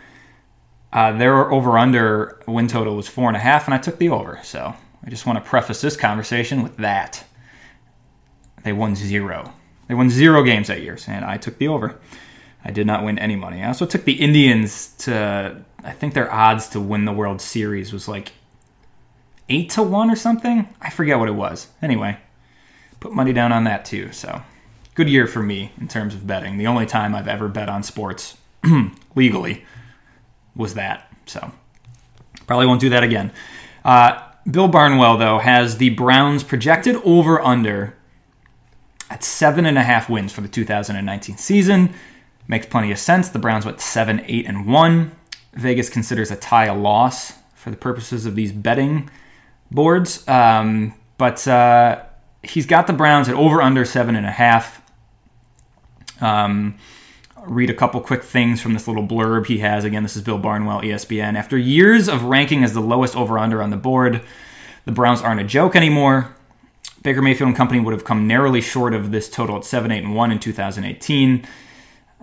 uh, 0.94 1.14
their 1.14 1.52
over 1.52 1.78
under 1.78 2.42
win 2.48 2.68
total 2.68 2.96
was 2.96 3.08
four 3.08 3.28
and 3.28 3.38
a 3.38 3.40
half, 3.40 3.66
and 3.66 3.74
I 3.74 3.78
took 3.78 3.98
the 3.98 4.10
over. 4.10 4.40
So 4.44 4.76
I 5.06 5.10
just 5.10 5.26
want 5.26 5.44
to 5.44 5.50
preface 5.50 5.82
this 5.82 5.96
conversation 5.96 6.64
with 6.64 6.78
that. 6.78 7.24
They 8.64 8.74
won 8.74 8.96
zero. 8.96 9.54
They 9.88 9.96
won 9.96 10.10
zero 10.10 10.44
games 10.44 10.68
that 10.68 10.82
year, 10.82 10.98
and 11.08 11.26
I 11.26 11.38
took 11.38 11.58
the 11.58 11.68
over. 11.68 12.00
I 12.64 12.72
did 12.72 12.86
not 12.86 13.04
win 13.04 13.18
any 13.18 13.36
money. 13.36 13.64
I 13.64 13.68
also 13.68 13.86
took 13.86 14.04
the 14.04 14.14
Indians 14.14 14.94
to. 15.00 15.64
I 15.84 15.92
think 15.92 16.14
their 16.14 16.32
odds 16.32 16.68
to 16.70 16.80
win 16.80 17.06
the 17.06 17.12
World 17.14 17.42
Series 17.42 17.92
was 17.92 18.08
like 18.08 18.34
eight 19.50 19.70
to 19.72 19.84
one 19.84 20.12
or 20.12 20.16
something. 20.16 20.68
I 20.80 20.90
forget 20.90 21.18
what 21.18 21.28
it 21.28 21.34
was. 21.36 21.70
Anyway, 21.82 22.18
put 23.00 23.14
money 23.14 23.34
down 23.34 23.52
on 23.52 23.64
that 23.64 23.86
too. 23.86 24.12
So 24.12 24.42
good 24.94 25.10
year 25.10 25.26
for 25.26 25.42
me 25.42 25.72
in 25.80 25.88
terms 25.88 26.14
of 26.14 26.28
betting. 26.28 26.58
The 26.58 26.68
only 26.68 26.86
time 26.86 27.16
I've 27.16 27.28
ever 27.28 27.48
bet 27.48 27.70
on 27.70 27.82
sports 27.82 28.38
legally 29.16 29.66
was 30.56 30.74
that. 30.76 31.12
So 31.26 31.52
probably 32.48 32.68
won't 32.68 32.82
do 32.82 32.90
that 32.90 33.04
again. 33.04 33.32
Uh, 33.84 34.22
Bill 34.50 34.68
Barnwell 34.68 35.18
though 35.18 35.40
has 35.40 35.78
the 35.78 35.90
Browns 35.90 36.44
projected 36.44 36.96
over 36.98 37.42
under 37.42 37.96
at 39.10 39.24
seven 39.24 39.66
and 39.66 39.78
a 39.78 39.84
half 39.84 40.10
wins 40.10 40.32
for 40.32 40.42
the 40.42 40.48
2019 40.48 41.38
season. 41.38 41.94
Makes 42.48 42.68
plenty 42.68 42.92
of 42.92 43.00
sense. 43.00 43.30
The 43.30 43.40
Browns 43.40 43.66
went 43.66 43.80
seven, 43.80 44.24
eight, 44.26 44.46
and 44.46 44.66
one. 44.66 45.12
Vegas 45.54 45.90
considers 45.90 46.32
a 46.32 46.36
tie 46.36 46.66
a 46.66 46.76
loss 46.76 47.34
for 47.56 47.70
the 47.70 47.78
purposes 47.78 48.26
of 48.26 48.36
these 48.36 48.52
betting 48.52 49.10
boards. 49.70 50.28
Um, 50.28 50.94
but 51.18 51.48
uh, 51.48 52.04
he's 52.42 52.66
got 52.66 52.88
the 52.88 52.94
Browns 52.94 53.30
at 53.30 53.36
over 53.36 53.62
under 53.62 53.86
seven 53.86 54.16
and 54.16 54.26
a 54.26 54.32
half. 54.32 54.82
Um, 56.20 56.78
read 57.46 57.70
a 57.70 57.74
couple 57.74 58.00
quick 58.02 58.24
things 58.24 58.62
from 58.62 58.74
this 58.74 58.88
little 58.88 59.06
blurb 59.06 59.48
he 59.48 59.60
has. 59.60 59.84
Again, 59.84 60.04
this 60.04 60.16
is 60.16 60.22
Bill 60.22 60.38
Barnwell, 60.38 60.82
ESPN. 60.82 61.36
After 61.36 61.58
years 61.58 62.08
of 62.08 62.24
ranking 62.24 62.64
as 62.64 62.74
the 62.74 62.82
lowest 62.82 63.16
over 63.16 63.38
under 63.38 63.62
on 63.62 63.70
the 63.70 63.78
board, 63.78 64.22
the 64.86 64.92
Browns 64.92 65.22
aren't 65.22 65.42
a 65.42 65.46
joke 65.46 65.76
anymore. 65.76 66.36
Baker 67.04 67.22
Mayfield 67.22 67.48
and 67.48 67.58
company 67.58 67.80
would 67.80 67.94
have 67.94 68.06
come 68.06 68.28
narrowly 68.28 68.62
short 68.62 68.94
of 68.94 69.12
this 69.12 69.30
total 69.30 69.58
at 69.58 69.66
7 69.66 69.92
8 69.92 70.04
and 70.04 70.16
1 70.16 70.32
in 70.32 70.40
2018. 70.40 71.48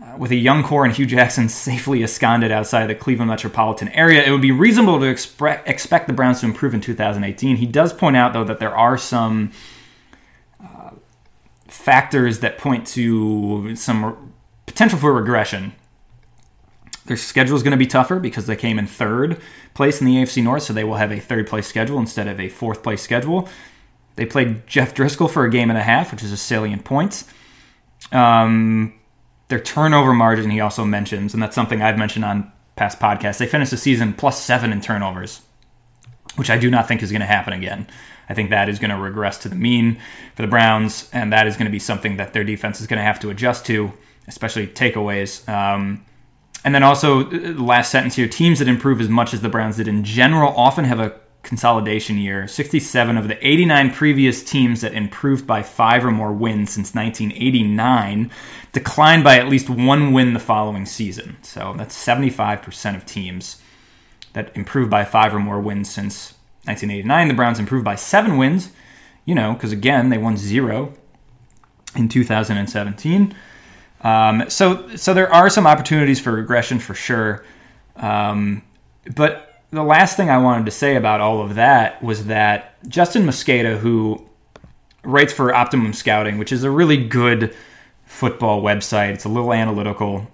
Uh, 0.01 0.17
with 0.17 0.31
a 0.31 0.37
young 0.37 0.63
core 0.63 0.85
and 0.85 0.95
Hue 0.95 1.07
Jackson 1.07 1.49
safely 1.49 2.03
ensconced 2.03 2.51
outside 2.53 2.87
the 2.87 2.95
Cleveland 2.95 3.31
metropolitan 3.31 3.89
area, 3.89 4.23
it 4.23 4.31
would 4.31 4.43
be 4.43 4.53
reasonable 4.53 5.01
to 5.01 5.07
expre- 5.07 5.61
expect 5.67 6.07
the 6.07 6.13
Browns 6.13 6.41
to 6.41 6.47
improve 6.47 6.75
in 6.75 6.81
2018. 6.81 7.57
He 7.57 7.67
does 7.67 7.93
point 7.93 8.17
out, 8.17 8.33
though, 8.33 8.45
that 8.45 8.61
there 8.61 8.75
are 8.77 8.97
some 8.97 9.51
uh, 10.63 10.91
factors 11.67 12.39
that 12.41 12.59
point 12.59 12.87
to 12.89 13.75
some 13.75 14.28
potential 14.79 15.01
for 15.01 15.12
regression. 15.12 15.73
Their 17.07 17.17
schedule 17.17 17.57
is 17.57 17.64
going 17.64 17.73
to 17.73 17.77
be 17.77 17.87
tougher 17.88 18.21
because 18.21 18.47
they 18.47 18.55
came 18.55 18.79
in 18.79 18.87
third 18.87 19.41
place 19.75 20.01
in 20.01 20.07
the 20.07 20.14
AFC 20.14 20.41
North, 20.41 20.62
so 20.62 20.73
they 20.73 20.85
will 20.85 20.95
have 20.95 21.11
a 21.11 21.19
third 21.19 21.49
place 21.49 21.67
schedule 21.67 21.99
instead 21.99 22.29
of 22.29 22.38
a 22.38 22.49
fourth 22.49 22.85
place 22.85 23.03
schedule. 23.03 23.49
They 24.14 24.25
played 24.25 24.69
Jeff 24.69 24.95
Driskel 24.95 25.29
for 25.29 25.45
a 25.45 25.51
game 25.51 25.69
and 25.69 25.79
a 25.81 25.83
half, 25.83 26.12
which 26.12 26.23
is 26.23 26.31
a 26.31 26.37
salient 26.37 26.85
point. 26.85 27.25
Um, 28.12 28.95
their 29.49 29.59
turnover 29.59 30.12
margin, 30.12 30.49
he 30.49 30.61
also 30.61 30.85
mentions, 30.85 31.35
and 31.35 31.43
that's 31.43 31.57
something 31.57 31.83
I've 31.83 31.99
mentioned 31.99 32.25
on 32.25 32.53
past 32.77 33.01
podcasts. 33.01 33.38
They 33.38 33.49
finished 33.49 33.73
the 33.73 33.77
season 33.77 34.12
plus 34.12 34.41
seven 34.41 34.71
in 34.71 34.81
turnovers, 34.81 35.43
which 36.37 36.51
I 36.51 36.57
do 36.57 36.71
not 36.71 36.87
think 36.87 37.03
is 37.03 37.11
going 37.11 37.21
to 37.21 37.27
happen 37.27 37.53
again. 37.53 37.88
I 38.29 38.35
think 38.35 38.51
that 38.51 38.69
is 38.69 38.79
going 38.79 38.91
to 38.91 38.97
regress 38.97 39.38
to 39.38 39.49
the 39.49 39.57
mean 39.57 39.99
for 40.37 40.43
the 40.43 40.49
Browns, 40.49 41.11
and 41.12 41.33
that 41.33 41.49
is 41.49 41.57
going 41.57 41.67
to 41.67 41.73
be 41.73 41.81
something 41.81 42.19
that 42.19 42.33
their 42.33 42.45
defense 42.45 42.81
is 42.81 42.87
going 42.87 42.99
to 42.99 43.05
have 43.05 43.19
to 43.21 43.31
adjust 43.31 43.67
to, 43.67 43.93
especially 44.29 44.69
takeaways. 44.69 45.49
Um, 45.49 46.05
and 46.64 46.75
then 46.75 46.83
also, 46.83 47.25
the 47.25 47.62
last 47.62 47.91
sentence 47.91 48.17
here 48.17 48.29
teams 48.29 48.59
that 48.59 48.69
improve 48.69 49.01
as 49.01 49.09
much 49.09 49.35
as 49.35 49.41
the 49.41 49.49
Browns 49.49 49.77
did 49.77 49.88
in 49.88 50.05
general 50.05 50.55
often 50.57 50.85
have 50.85 51.01
a 51.01 51.19
consolidation 51.43 52.19
year, 52.19 52.47
67 52.47 53.17
of 53.17 53.29
the 53.29 53.47
89 53.47 53.93
previous 53.93 54.43
teams 54.43 54.83
that 54.83 54.93
improved 54.93 55.47
by 55.47 55.62
five 55.62 56.05
or 56.05 56.11
more 56.11 56.33
wins 56.33 56.73
since 56.73 56.95
1989 56.95 58.31
declined 58.73 59.25
by 59.25 59.38
at 59.38 59.49
least 59.49 59.71
one 59.71 60.12
win 60.12 60.35
the 60.35 60.41
following 60.41 60.85
season. 60.85 61.37
So 61.43 61.75
that's 61.77 61.97
75% 61.97 62.97
of 62.97 63.07
teams 63.07 63.62
that 64.35 64.55
improved 64.55 64.91
by 64.91 65.05
five 65.05 65.35
or 65.35 65.38
more 65.38 65.61
wins 65.61 65.91
since 65.91 66.35
1989. 66.64 67.29
The 67.29 67.35
Browns 67.35 67.59
improved 67.59 67.85
by 67.85 67.95
seven 67.95 68.37
wins, 68.37 68.71
you 69.25 69.35
know, 69.35 69.55
because 69.55 69.73
again, 69.73 70.11
they 70.11 70.19
won 70.19 70.37
zero 70.37 70.93
in 71.97 72.09
2017. 72.09 73.35
Um, 74.03 74.49
so, 74.49 74.97
so 74.97 75.15
there 75.15 75.33
are 75.33 75.51
some 75.51 75.67
opportunities 75.67 76.21
for 76.21 76.33
regression 76.33 76.79
for 76.79 76.95
sure. 76.95 77.45
Um, 77.97 78.63
but 79.15 79.63
the 79.71 79.83
last 79.83 80.17
thing 80.17 80.31
I 80.31 80.39
wanted 80.39 80.65
to 80.67 80.71
say 80.71 80.97
about 80.97 81.21
all 81.21 81.41
of 81.41 81.57
that 81.57 82.03
was 82.03 82.27
that 82.27 82.83
Justis 82.85 83.23
Mosqueda, 83.23 83.79
who 83.79 84.25
writes 85.03 85.33
for 85.33 85.55
Optimum 85.55 85.93
Scouting, 85.93 86.39
which 86.39 86.53
is 86.53 86.65
a 86.65 86.71
really 86.71 86.97
good 87.09 87.55
football 88.07 88.63
website, 88.63 89.15
it's 89.15 89.25
a 89.25 89.29
little 89.29 89.53
analytical, 89.53 90.29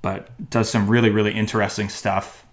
but 0.00 0.50
does 0.50 0.70
some 0.70 0.88
really, 0.88 1.10
really 1.10 1.32
interesting 1.32 1.88
stuff. 1.88 2.46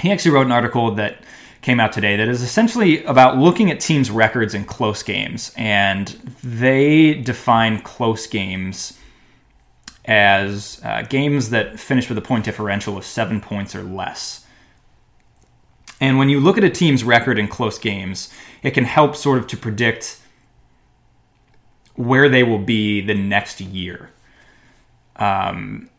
He 0.00 0.12
actually 0.12 0.32
wrote 0.32 0.46
an 0.46 0.52
article 0.52 0.94
that 0.96 1.22
came 1.62 1.80
out 1.80 1.92
today 1.92 2.16
that 2.16 2.28
is 2.28 2.42
essentially 2.42 3.02
about 3.04 3.36
looking 3.36 3.70
at 3.70 3.80
teams' 3.80 4.10
records 4.10 4.54
in 4.54 4.64
close 4.64 5.02
games. 5.02 5.52
And 5.56 6.08
they 6.42 7.14
define 7.14 7.80
close 7.80 8.26
games 8.26 8.97
as 10.08 10.80
uh, 10.82 11.02
games 11.02 11.50
that 11.50 11.78
finish 11.78 12.08
with 12.08 12.16
a 12.16 12.22
point 12.22 12.46
differential 12.46 12.96
of 12.96 13.04
seven 13.04 13.42
points 13.42 13.74
or 13.74 13.82
less. 13.82 14.46
And 16.00 16.16
when 16.16 16.30
you 16.30 16.40
look 16.40 16.56
at 16.56 16.64
a 16.64 16.70
team's 16.70 17.04
record 17.04 17.38
in 17.38 17.46
close 17.46 17.78
games, 17.78 18.32
it 18.62 18.70
can 18.70 18.84
help 18.84 19.14
sort 19.14 19.38
of 19.38 19.46
to 19.48 19.56
predict 19.56 20.18
where 21.94 22.28
they 22.28 22.42
will 22.42 22.58
be 22.58 23.02
the 23.02 23.14
next 23.14 23.60
year. 23.60 24.10
Um, 25.16 25.90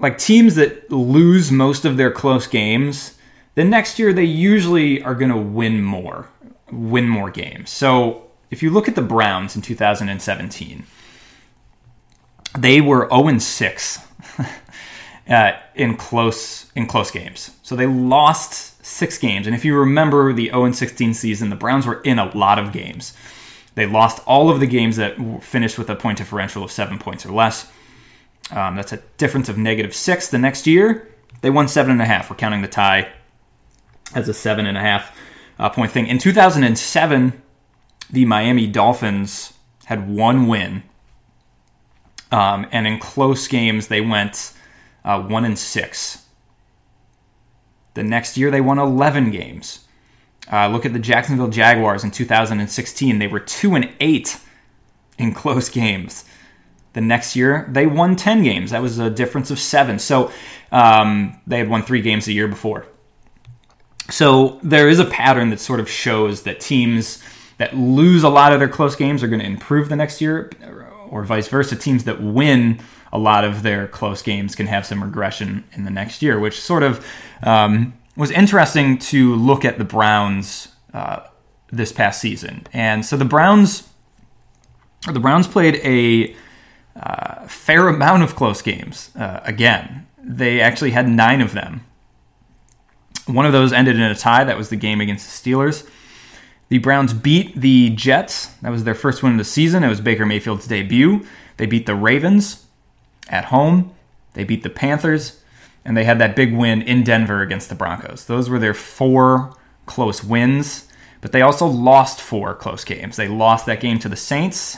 like 0.00 0.18
teams 0.18 0.56
that 0.56 0.90
lose 0.90 1.52
most 1.52 1.84
of 1.84 1.96
their 1.96 2.10
close 2.10 2.48
games, 2.48 3.16
the 3.54 3.64
next 3.64 3.98
year 3.98 4.12
they 4.12 4.24
usually 4.24 5.02
are 5.02 5.14
going 5.14 5.30
to 5.30 5.36
win 5.36 5.82
more, 5.82 6.28
win 6.72 7.08
more 7.08 7.30
games. 7.30 7.70
So 7.70 8.28
if 8.50 8.62
you 8.62 8.70
look 8.70 8.88
at 8.88 8.96
the 8.96 9.02
Browns 9.02 9.54
in 9.54 9.62
2017, 9.62 10.84
they 12.56 12.80
were 12.80 13.08
0 13.08 13.28
and 13.28 13.42
6 13.42 13.98
uh, 15.28 15.52
in 15.74 15.96
close 15.96 16.70
in 16.74 16.86
close 16.86 17.10
games. 17.10 17.50
So 17.62 17.76
they 17.76 17.86
lost 17.86 18.84
six 18.84 19.18
games. 19.18 19.46
And 19.46 19.56
if 19.56 19.64
you 19.64 19.76
remember 19.76 20.32
the 20.32 20.48
0 20.48 20.64
and 20.64 20.76
16 20.76 21.14
season, 21.14 21.50
the 21.50 21.56
Browns 21.56 21.86
were 21.86 22.00
in 22.02 22.18
a 22.18 22.36
lot 22.36 22.58
of 22.58 22.72
games. 22.72 23.14
They 23.74 23.86
lost 23.86 24.22
all 24.26 24.48
of 24.48 24.60
the 24.60 24.66
games 24.66 24.96
that 24.96 25.16
finished 25.42 25.78
with 25.78 25.90
a 25.90 25.96
point 25.96 26.18
differential 26.18 26.64
of 26.64 26.70
seven 26.70 26.98
points 26.98 27.26
or 27.26 27.32
less. 27.32 27.70
Um, 28.50 28.76
that's 28.76 28.92
a 28.92 29.02
difference 29.18 29.48
of 29.48 29.58
negative 29.58 29.94
six. 29.94 30.28
The 30.28 30.38
next 30.38 30.66
year, 30.66 31.12
they 31.42 31.50
won 31.50 31.68
seven 31.68 31.92
and 31.92 32.00
a 32.00 32.06
half. 32.06 32.30
We're 32.30 32.36
counting 32.36 32.62
the 32.62 32.68
tie 32.68 33.12
as 34.14 34.28
a 34.28 34.34
seven 34.34 34.66
and 34.66 34.78
a 34.78 34.80
half 34.80 35.16
uh, 35.58 35.68
point 35.68 35.90
thing. 35.90 36.06
In 36.06 36.18
2007, 36.18 37.42
the 38.10 38.24
Miami 38.24 38.66
Dolphins 38.66 39.52
had 39.86 40.08
one 40.08 40.46
win, 40.46 40.82
um, 42.32 42.66
and 42.72 42.86
in 42.86 42.98
close 42.98 43.48
games 43.48 43.88
they 43.88 44.00
went 44.00 44.52
uh, 45.04 45.22
one 45.22 45.44
and 45.44 45.58
six. 45.58 46.24
The 47.94 48.02
next 48.02 48.36
year 48.36 48.50
they 48.50 48.60
won 48.60 48.78
11 48.78 49.30
games. 49.30 49.84
Uh, 50.52 50.68
look 50.68 50.86
at 50.86 50.92
the 50.92 50.98
Jacksonville 50.98 51.48
Jaguars 51.48 52.04
in 52.04 52.10
2016; 52.10 53.18
they 53.18 53.26
were 53.26 53.40
two 53.40 53.74
and 53.74 53.90
eight 54.00 54.38
in 55.18 55.32
close 55.32 55.68
games. 55.68 56.24
The 56.92 57.02
next 57.02 57.36
year, 57.36 57.68
they 57.70 57.86
won 57.86 58.16
10 58.16 58.42
games. 58.42 58.70
That 58.70 58.80
was 58.80 58.98
a 58.98 59.10
difference 59.10 59.50
of 59.50 59.58
seven. 59.58 59.98
So 59.98 60.30
um, 60.72 61.38
they 61.46 61.58
had 61.58 61.68
won 61.68 61.82
three 61.82 62.00
games 62.00 62.24
the 62.24 62.32
year 62.32 62.48
before. 62.48 62.86
So 64.08 64.58
there 64.62 64.88
is 64.88 64.98
a 64.98 65.04
pattern 65.04 65.50
that 65.50 65.60
sort 65.60 65.78
of 65.78 65.90
shows 65.90 66.44
that 66.44 66.58
teams 66.58 67.22
that 67.58 67.76
lose 67.76 68.22
a 68.22 68.30
lot 68.30 68.52
of 68.52 68.60
their 68.60 68.68
close 68.68 68.96
games 68.96 69.22
are 69.22 69.28
going 69.28 69.40
to 69.40 69.46
improve 69.46 69.90
the 69.90 69.96
next 69.96 70.22
year, 70.22 70.50
or 71.10 71.24
vice 71.24 71.48
versa. 71.48 71.76
Teams 71.76 72.04
that 72.04 72.22
win 72.22 72.80
a 73.12 73.18
lot 73.18 73.44
of 73.44 73.62
their 73.62 73.86
close 73.88 74.22
games 74.22 74.54
can 74.54 74.66
have 74.66 74.84
some 74.84 75.02
regression 75.02 75.64
in 75.72 75.84
the 75.84 75.90
next 75.90 76.22
year, 76.22 76.38
which 76.38 76.60
sort 76.60 76.82
of 76.82 77.06
um, 77.42 77.94
was 78.16 78.30
interesting 78.30 78.98
to 78.98 79.34
look 79.34 79.64
at 79.64 79.78
the 79.78 79.84
Browns 79.84 80.68
uh, 80.92 81.20
this 81.70 81.92
past 81.92 82.20
season. 82.20 82.66
And 82.72 83.04
so 83.04 83.16
the 83.16 83.24
Browns, 83.24 83.88
the 85.10 85.20
Browns 85.20 85.46
played 85.46 85.76
a 85.76 86.34
uh, 87.00 87.46
fair 87.46 87.88
amount 87.88 88.22
of 88.22 88.34
close 88.34 88.62
games. 88.62 89.10
Uh, 89.16 89.40
again, 89.44 90.06
they 90.18 90.60
actually 90.60 90.90
had 90.90 91.08
nine 91.08 91.40
of 91.40 91.52
them. 91.52 91.84
One 93.26 93.44
of 93.44 93.52
those 93.52 93.72
ended 93.72 93.96
in 93.96 94.02
a 94.02 94.14
tie. 94.14 94.44
That 94.44 94.56
was 94.56 94.70
the 94.70 94.76
game 94.76 95.00
against 95.00 95.44
the 95.44 95.50
Steelers. 95.50 95.88
The 96.68 96.78
Browns 96.78 97.12
beat 97.12 97.60
the 97.60 97.90
Jets. 97.90 98.46
That 98.62 98.70
was 98.70 98.84
their 98.84 98.94
first 98.94 99.22
win 99.22 99.32
of 99.32 99.38
the 99.38 99.44
season. 99.44 99.84
It 99.84 99.88
was 99.88 100.00
Baker 100.00 100.26
Mayfield's 100.26 100.66
debut. 100.66 101.24
They 101.56 101.66
beat 101.66 101.86
the 101.86 101.94
Ravens 101.94 102.66
at 103.28 103.46
home. 103.46 103.94
They 104.34 104.44
beat 104.44 104.62
the 104.62 104.70
Panthers. 104.70 105.40
And 105.84 105.96
they 105.96 106.04
had 106.04 106.18
that 106.18 106.34
big 106.34 106.52
win 106.54 106.82
in 106.82 107.04
Denver 107.04 107.42
against 107.42 107.68
the 107.68 107.76
Broncos. 107.76 108.24
Those 108.24 108.50
were 108.50 108.58
their 108.58 108.74
four 108.74 109.54
close 109.86 110.24
wins. 110.24 110.88
But 111.20 111.32
they 111.32 111.42
also 111.42 111.66
lost 111.66 112.20
four 112.20 112.54
close 112.54 112.84
games. 112.84 113.16
They 113.16 113.28
lost 113.28 113.66
that 113.66 113.80
game 113.80 113.98
to 114.00 114.08
the 114.08 114.16
Saints. 114.16 114.76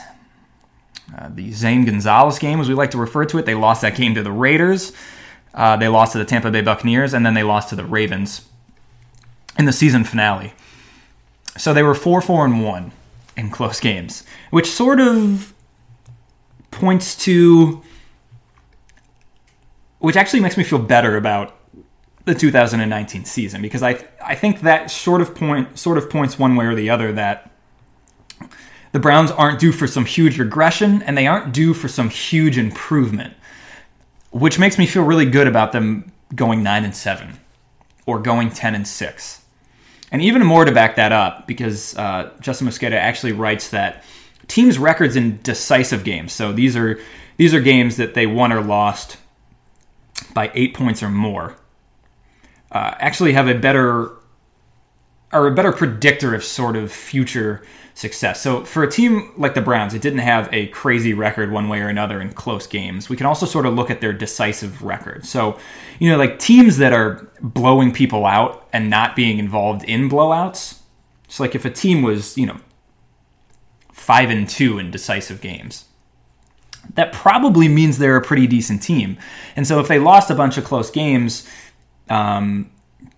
Uh, 1.17 1.29
the 1.33 1.51
Zane 1.51 1.85
Gonzalez 1.85 2.37
game, 2.37 2.59
as 2.59 2.69
we 2.69 2.75
like 2.75 2.91
to 2.91 2.97
refer 2.97 3.25
to 3.25 3.39
it, 3.39 3.45
they 3.45 3.55
lost 3.55 3.81
that 3.81 3.95
game 3.95 4.13
to 4.15 4.21
the 4.21 4.31
Raiders. 4.31 4.93
Uh, 5.53 5.75
they 5.75 5.87
lost 5.87 6.11
to 6.11 6.19
the 6.19 6.25
Tampa 6.25 6.51
Bay 6.51 6.61
Buccaneers, 6.61 7.13
and 7.13 7.25
then 7.25 7.33
they 7.33 7.43
lost 7.43 7.69
to 7.69 7.75
the 7.75 7.83
Ravens 7.83 8.47
in 9.57 9.65
the 9.65 9.73
season 9.73 10.03
finale. 10.03 10.53
So 11.59 11.73
they 11.73 11.83
were 11.83 11.93
four, 11.93 12.21
four, 12.21 12.45
and 12.45 12.63
one 12.63 12.93
in 13.35 13.49
close 13.51 13.81
games, 13.81 14.23
which 14.49 14.67
sort 14.71 15.01
of 15.01 15.53
points 16.71 17.17
to, 17.25 17.83
which 19.99 20.15
actually 20.15 20.39
makes 20.39 20.55
me 20.55 20.63
feel 20.63 20.79
better 20.79 21.17
about 21.17 21.57
the 22.23 22.33
2019 22.33 23.25
season 23.25 23.61
because 23.61 23.83
I 23.83 24.05
I 24.23 24.35
think 24.35 24.61
that 24.61 24.89
sort 24.89 25.19
of 25.19 25.35
point 25.35 25.77
sort 25.77 25.97
of 25.97 26.09
points 26.09 26.39
one 26.39 26.55
way 26.55 26.65
or 26.65 26.75
the 26.75 26.89
other 26.89 27.11
that 27.13 27.51
the 28.91 28.99
Browns 28.99 29.29
aren't 29.31 29.59
due 29.59 29.71
for 29.71 29.87
some 29.87 30.05
huge 30.05 30.39
regression 30.39 31.01
and 31.01 31.17
they 31.17 31.27
aren't 31.27 31.53
due 31.53 31.73
for 31.73 31.89
some 31.89 32.09
huge 32.09 32.57
improvement, 32.57 33.33
which 34.31 34.57
makes 34.57 34.77
me 34.77 34.85
feel 34.85 35.03
really 35.03 35.29
good 35.29 35.47
about 35.47 35.73
them 35.73 36.11
going 36.33 36.63
9 36.63 36.85
and 36.85 36.95
7 36.95 37.39
or 38.05 38.19
going 38.19 38.49
10 38.49 38.75
and 38.75 38.87
6. 38.87 39.41
And 40.11 40.21
even 40.21 40.45
more 40.45 40.65
to 40.65 40.71
back 40.71 40.95
that 40.95 41.11
up, 41.11 41.47
because 41.47 41.95
uh, 41.97 42.31
Justis 42.41 42.63
Mosqueda 42.63 42.93
actually 42.93 43.31
writes 43.31 43.69
that 43.69 44.03
teams' 44.47 44.79
records 44.79 45.15
in 45.15 45.39
decisive 45.43 46.03
games, 46.03 46.33
so 46.33 46.51
these 46.51 46.75
are 46.75 46.99
these 47.37 47.53
are 47.53 47.61
games 47.61 47.97
that 47.97 48.15
they 48.15 48.25
won 48.25 48.51
or 48.51 48.61
lost 48.61 49.17
by 50.33 50.51
eight 50.53 50.73
points 50.73 51.01
or 51.01 51.09
more, 51.09 51.55
uh, 52.71 52.95
actually 52.99 53.33
have 53.33 53.47
a 53.47 53.53
better 53.53 54.11
are 55.31 55.47
a 55.47 55.51
better 55.51 55.71
predictor 55.71 56.33
of 56.33 56.43
sort 56.43 56.75
of 56.75 56.91
future 56.91 57.61
success. 57.93 58.41
So 58.41 58.63
for 58.63 58.83
a 58.83 58.89
team 58.89 59.31
like 59.37 59.53
the 59.53 59.61
Browns, 59.61 59.93
it 59.93 60.01
didn't 60.01 60.19
have 60.19 60.51
a 60.53 60.67
crazy 60.67 61.13
record 61.13 61.51
one 61.51 61.67
way 61.67 61.81
or 61.81 61.89
another 61.89 62.21
in 62.21 62.31
close 62.31 62.65
games. 62.65 63.09
We 63.09 63.17
can 63.17 63.25
also 63.25 63.45
sort 63.45 63.65
of 63.65 63.73
look 63.73 63.91
at 63.91 63.99
their 63.99 64.13
decisive 64.13 64.81
record. 64.81 65.25
So, 65.25 65.59
you 65.99 66.09
know, 66.09 66.17
like 66.17 66.39
teams 66.39 66.77
that 66.77 66.93
are 66.93 67.29
blowing 67.41 67.91
people 67.91 68.25
out 68.25 68.67
and 68.71 68.89
not 68.89 69.15
being 69.15 69.37
involved 69.37 69.83
in 69.83 70.09
blowouts. 70.09 70.79
So 71.27 71.43
like 71.43 71.55
if 71.55 71.65
a 71.65 71.69
team 71.69 72.01
was, 72.01 72.37
you 72.37 72.45
know, 72.45 72.57
5 73.91 74.29
and 74.29 74.47
2 74.47 74.79
in 74.79 74.91
decisive 74.91 75.41
games, 75.41 75.85
that 76.93 77.11
probably 77.11 77.67
means 77.67 77.97
they're 77.97 78.15
a 78.15 78.21
pretty 78.21 78.47
decent 78.47 78.81
team. 78.81 79.17
And 79.55 79.67
so 79.67 79.79
if 79.79 79.87
they 79.87 79.99
lost 79.99 80.31
a 80.31 80.35
bunch 80.35 80.57
of 80.57 80.63
close 80.63 80.89
games, 80.89 81.47
um, 82.09 82.71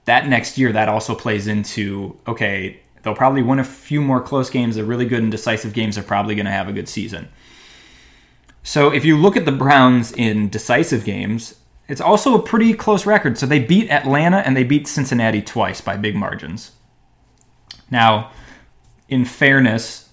that 0.06 0.28
next 0.28 0.58
year 0.58 0.72
that 0.72 0.90
also 0.90 1.16
plays 1.16 1.48
into 1.48 2.18
okay 2.28 2.82
They'll 3.04 3.16
probably 3.16 3.42
win 3.42 3.60
a 3.60 3.64
few 3.64 4.02
more 4.02 4.22
close 4.22 4.50
games. 4.50 4.76
They're 4.76 4.86
really 4.86 5.06
good 5.06 5.20
in 5.20 5.30
decisive 5.30 5.74
games. 5.74 5.96
They're 5.96 6.04
probably 6.04 6.36
going 6.36 6.46
to 6.46 6.52
have 6.52 6.68
a 6.68 6.74
good 6.74 6.88
season. 6.88 7.30
So 8.64 8.92
if 8.92 9.06
you 9.06 9.18
look 9.18 9.36
at 9.36 9.46
the 9.46 9.52
Browns 9.52 10.12
in 10.12 10.50
decisive 10.50 11.04
games, 11.04 11.56
it's 11.88 12.02
also 12.02 12.36
a 12.36 12.42
pretty 12.42 12.74
close 12.74 13.06
record. 13.06 13.38
So 13.38 13.46
they 13.46 13.60
beat 13.60 13.90
Atlanta 13.90 14.38
and 14.38 14.56
they 14.56 14.64
beat 14.64 14.88
Cincinnati 14.88 15.42
twice 15.42 15.82
by 15.82 15.98
big 15.98 16.16
margins. 16.16 16.72
Now, 17.90 18.32
in 19.10 19.26
fairness, 19.26 20.10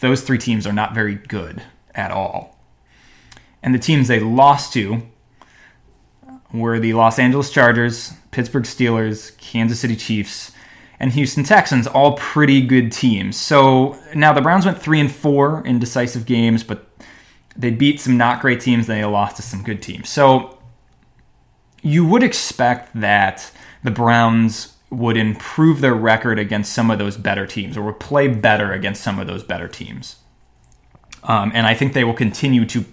those 0.00 0.22
three 0.22 0.38
teams 0.38 0.66
are 0.66 0.72
not 0.72 0.94
very 0.94 1.14
good 1.14 1.62
at 1.94 2.10
all. 2.10 2.58
And 3.62 3.74
the 3.74 3.78
teams 3.78 4.08
they 4.08 4.20
lost 4.20 4.72
to 4.72 5.02
were 6.52 6.78
the 6.78 6.94
Los 6.94 7.18
Angeles 7.18 7.50
Chargers, 7.50 8.12
Pittsburgh 8.36 8.64
Steelers, 8.64 9.34
Kansas 9.38 9.80
City 9.80 9.96
Chiefs, 9.96 10.52
and 11.00 11.10
Houston 11.12 11.42
Texans, 11.42 11.86
all 11.86 12.18
pretty 12.18 12.60
good 12.60 12.92
teams. 12.92 13.34
So 13.34 13.98
now 14.14 14.34
the 14.34 14.42
Browns 14.42 14.66
went 14.66 14.78
three 14.78 15.00
and 15.00 15.10
four 15.10 15.66
in 15.66 15.78
decisive 15.78 16.26
games, 16.26 16.62
but 16.62 16.86
they 17.56 17.70
beat 17.70 17.98
some 17.98 18.18
not 18.18 18.42
great 18.42 18.60
teams. 18.60 18.90
And 18.90 18.98
they 18.98 19.04
lost 19.06 19.36
to 19.36 19.42
some 19.42 19.62
good 19.62 19.80
teams. 19.80 20.10
So 20.10 20.58
you 21.80 22.04
would 22.04 22.22
expect 22.22 22.90
that 23.00 23.50
the 23.82 23.90
Browns 23.90 24.76
would 24.90 25.16
improve 25.16 25.80
their 25.80 25.94
record 25.94 26.38
against 26.38 26.74
some 26.74 26.90
of 26.90 26.98
those 26.98 27.16
better 27.16 27.46
teams, 27.46 27.74
or 27.74 27.82
would 27.84 28.00
play 28.00 28.28
better 28.28 28.74
against 28.74 29.02
some 29.02 29.18
of 29.18 29.26
those 29.26 29.44
better 29.44 29.66
teams. 29.66 30.16
Um, 31.24 31.52
and 31.54 31.66
I 31.66 31.72
think 31.72 31.94
they 31.94 32.04
will 32.04 32.12
continue 32.12 32.66
to 32.66 32.84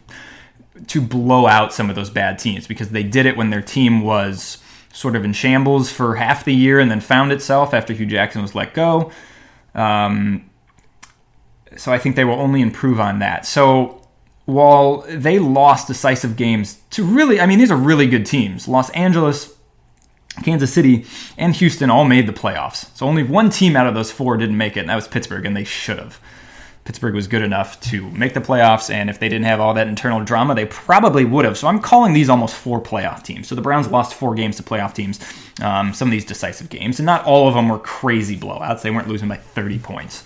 to 0.88 1.02
blow 1.02 1.48
out 1.48 1.74
some 1.74 1.90
of 1.90 1.98
those 1.98 2.10
bad 2.10 2.40
teams 2.40 2.66
because 2.66 2.92
they 2.92 3.04
did 3.04 3.26
it 3.26 3.36
when 3.36 3.50
their 3.50 3.62
team 3.62 4.02
was 4.02 4.64
sort 4.94 5.16
of 5.16 5.26
in 5.26 5.34
shambles 5.34 5.92
for 5.92 6.16
half 6.16 6.46
the 6.46 6.54
year 6.54 6.80
and 6.80 6.90
then 6.90 7.02
found 7.02 7.32
itself 7.32 7.74
after 7.74 7.94
Hue 7.94 8.06
Jackson 8.06 8.42
was 8.42 8.56
let 8.56 8.74
go. 8.74 9.12
Um, 9.76 10.50
so 11.76 11.92
I 11.92 11.98
think 11.98 12.16
they 12.16 12.24
will 12.24 12.40
only 12.40 12.62
improve 12.62 13.00
on 13.00 13.20
that. 13.20 13.46
So 13.46 14.08
while 14.46 15.04
they 15.10 15.40
lost 15.40 15.88
decisive 15.88 16.36
games 16.36 16.80
to 16.92 17.04
really, 17.04 17.42
I 17.42 17.48
mean, 17.48 17.58
these 17.58 17.72
are 17.72 17.78
really 17.78 18.08
good 18.08 18.26
teams. 18.26 18.68
Los 18.68 18.92
Angeles, 18.92 19.56
Kansas 20.44 20.72
City, 20.72 21.06
and 21.38 21.56
Houston 21.56 21.90
all 21.90 22.06
made 22.06 22.28
the 22.28 22.34
playoffs. 22.34 22.96
So 22.96 23.08
only 23.08 23.24
one 23.24 23.50
team 23.50 23.76
out 23.76 23.88
of 23.88 23.96
those 23.96 24.12
four 24.12 24.38
didn't 24.38 24.58
make 24.58 24.78
it, 24.78 24.82
and 24.82 24.90
that 24.90 24.96
was 24.96 25.08
Pittsburgh, 25.08 25.46
and 25.46 25.58
they 25.58 25.64
should 25.64 25.98
have. 25.98 26.20
Pittsburgh 26.86 27.16
was 27.16 27.28
good 27.28 27.42
enough 27.42 27.80
to 27.82 28.10
make 28.12 28.34
the 28.34 28.42
playoffs, 28.42 28.90
and 28.90 29.10
if 29.10 29.20
they 29.20 29.30
didn't 29.30 29.46
have 29.46 29.62
all 29.62 29.74
that 29.74 29.88
internal 29.88 30.22
drama, 30.24 30.54
they 30.54 30.66
probably 30.66 31.24
would 31.24 31.46
have. 31.46 31.58
So 31.58 31.68
I'm 31.68 31.80
calling 31.80 32.14
these 32.14 32.30
almost 32.30 32.56
four 32.56 32.82
playoff 32.82 33.24
teams. 33.24 33.48
So 33.48 33.56
the 33.56 33.62
Browns 33.62 33.88
lost 33.88 34.14
four 34.14 34.36
games 34.36 34.58
to 34.58 34.64
playoff 34.64 34.94
teams, 34.94 35.20
um, 35.62 35.94
some 35.94 36.10
of 36.10 36.12
these 36.12 36.26
decisive 36.26 36.70
games, 36.70 37.00
and 37.00 37.06
not 37.06 37.24
all 37.26 37.48
of 37.48 37.54
them 37.54 37.70
were 37.70 37.80
crazy 37.80 38.38
blowouts. 38.38 38.82
They 38.82 38.92
weren't 38.92 39.08
losing 39.08 39.30
by 39.30 39.38
30 39.38 39.80
points. 39.80 40.26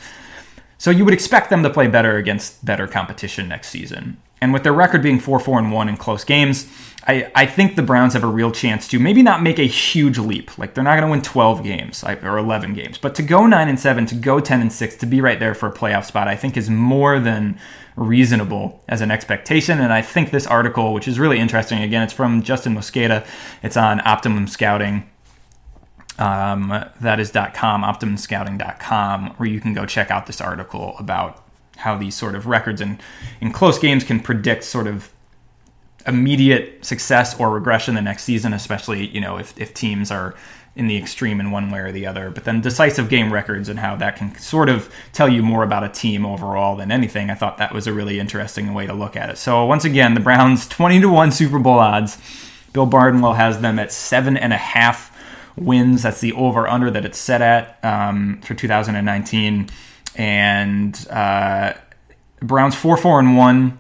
So 0.80 0.90
you 0.90 1.06
would 1.06 1.14
expect 1.14 1.50
them 1.50 1.62
to 1.64 1.70
play 1.70 1.88
better 1.88 2.18
against 2.18 2.64
better 2.66 2.88
competition 2.88 3.48
next 3.48 3.70
season. 3.70 4.18
And 4.40 4.54
with 4.54 4.64
their 4.64 4.74
record 4.74 5.02
being 5.02 5.20
4 5.20 5.40
4 5.40 5.60
and 5.60 5.72
1 5.72 5.90
in 5.90 5.98
close 5.98 6.24
games, 6.24 6.68
I, 7.08 7.32
I 7.34 7.46
think 7.46 7.76
the 7.76 7.84
Browns 7.84 8.14
have 8.14 8.24
a 8.24 8.28
real 8.28 8.52
chance 8.52 8.88
to 8.90 9.00
maybe 9.00 9.24
not 9.24 9.42
make 9.42 9.60
a 9.60 9.64
huge 9.64 10.18
leap. 10.18 10.58
Like 10.58 10.74
they're 10.74 10.84
not 10.84 11.00
going 11.00 11.08
to 11.08 11.12
win 11.12 11.22
12 11.22 11.64
games 11.64 12.04
or 12.04 12.38
11 12.38 12.74
games, 12.74 12.98
but 12.98 13.16
to 13.16 13.24
go 13.24 13.48
9 13.48 13.70
and 13.70 13.80
7, 13.80 14.06
to 14.08 14.16
go 14.16 14.40
10 14.42 14.62
and 14.62 14.72
6, 14.72 14.96
to 14.98 15.06
be 15.06 15.22
right 15.22 15.40
there 15.40 15.56
for 15.56 15.68
a 15.68 15.72
playoff 15.72 16.06
spot, 16.06 16.28
I 16.28 16.36
think 16.36 16.58
is 16.58 16.70
more 16.70 17.20
than 17.20 17.58
reasonable 17.96 18.84
as 18.90 19.00
an 19.00 19.10
expectation. 19.10 19.80
And 19.80 19.94
I 19.94 20.02
think 20.02 20.32
this 20.32 20.46
article, 20.46 20.94
which 20.94 21.08
is 21.08 21.18
really 21.18 21.40
interesting, 21.40 21.82
again, 21.82 22.04
it's 22.04 22.14
from 22.14 22.44
Justis 22.44 22.74
Mosqueda, 22.74 23.26
it's 23.64 23.78
on 23.78 24.06
Optimum 24.06 24.48
Scouting. 24.48 25.10
Um, 26.20 26.84
that 27.00 27.20
is 27.20 27.32
.com, 27.32 27.84
optimumscouting.com, 27.84 29.36
where 29.38 29.48
you 29.48 29.62
can 29.62 29.74
go 29.74 29.86
check 29.86 30.12
out 30.12 30.26
this 30.26 30.42
article 30.42 30.96
about 31.00 31.47
how 31.78 31.98
these 31.98 32.16
sort 32.16 32.36
of 32.36 32.48
records 32.48 32.82
in, 32.82 33.00
in 33.42 33.52
close 33.52 33.80
games 33.80 34.04
can 34.04 34.20
predict 34.20 34.64
sort 34.64 34.88
of 34.88 35.12
immediate 36.06 36.86
success 36.86 37.40
or 37.40 37.50
regression 37.50 37.96
the 37.96 38.02
next 38.02 38.24
season, 38.24 38.54
especially 38.54 39.08
you 39.08 39.22
know 39.22 39.38
if 39.38 39.60
if 39.60 39.74
teams 39.74 40.12
are 40.12 40.36
in 40.78 40.86
the 40.86 40.96
extreme 40.96 41.40
in 41.40 41.50
one 41.50 41.72
way 41.72 41.80
or 41.80 41.92
the 41.92 42.06
other. 42.06 42.30
But 42.30 42.44
then 42.44 42.62
decisive 42.62 43.10
game 43.10 43.34
records 43.34 43.68
and 43.68 43.80
how 43.80 43.96
that 43.96 44.16
can 44.16 44.38
sort 44.38 44.70
of 44.70 44.94
tell 45.12 45.28
you 45.28 45.42
more 45.42 45.64
about 45.64 45.84
a 45.84 45.90
team 45.90 46.26
overall 46.26 46.76
than 46.76 46.92
anything. 46.92 47.32
I 47.32 47.36
thought 47.36 47.58
that 47.58 47.74
was 47.74 47.88
a 47.88 47.94
really 47.94 48.20
interesting 48.20 48.74
way 48.76 48.86
to 48.86 48.94
look 48.94 49.16
at 49.16 49.30
it. 49.32 49.40
So 49.40 49.66
once 49.66 49.86
again, 49.86 50.14
the 50.14 50.20
Browns 50.20 50.68
20 50.70 51.02
to 51.02 51.10
1 51.10 51.32
Super 51.32 51.60
Bowl 51.60 51.80
odds. 51.80 52.18
Bill 52.74 52.86
Barnwell 52.86 53.34
has 53.34 53.60
them 53.60 53.80
at 53.80 53.92
seven 53.92 54.38
and 54.38 54.54
a 54.54 54.58
half 54.58 55.12
wins. 55.58 56.04
That's 56.04 56.22
the 56.22 56.34
over 56.34 56.68
under 56.68 56.92
that 56.92 57.06
it's 57.06 57.18
set 57.18 57.42
at 57.42 57.84
um, 57.84 58.40
for 58.44 58.54
2019. 58.54 59.70
And 60.18 61.08
uh, 61.10 61.74
Browns 62.42 62.76
4 62.76 62.98
4 62.98 63.20
and 63.20 63.38
1 63.38 63.80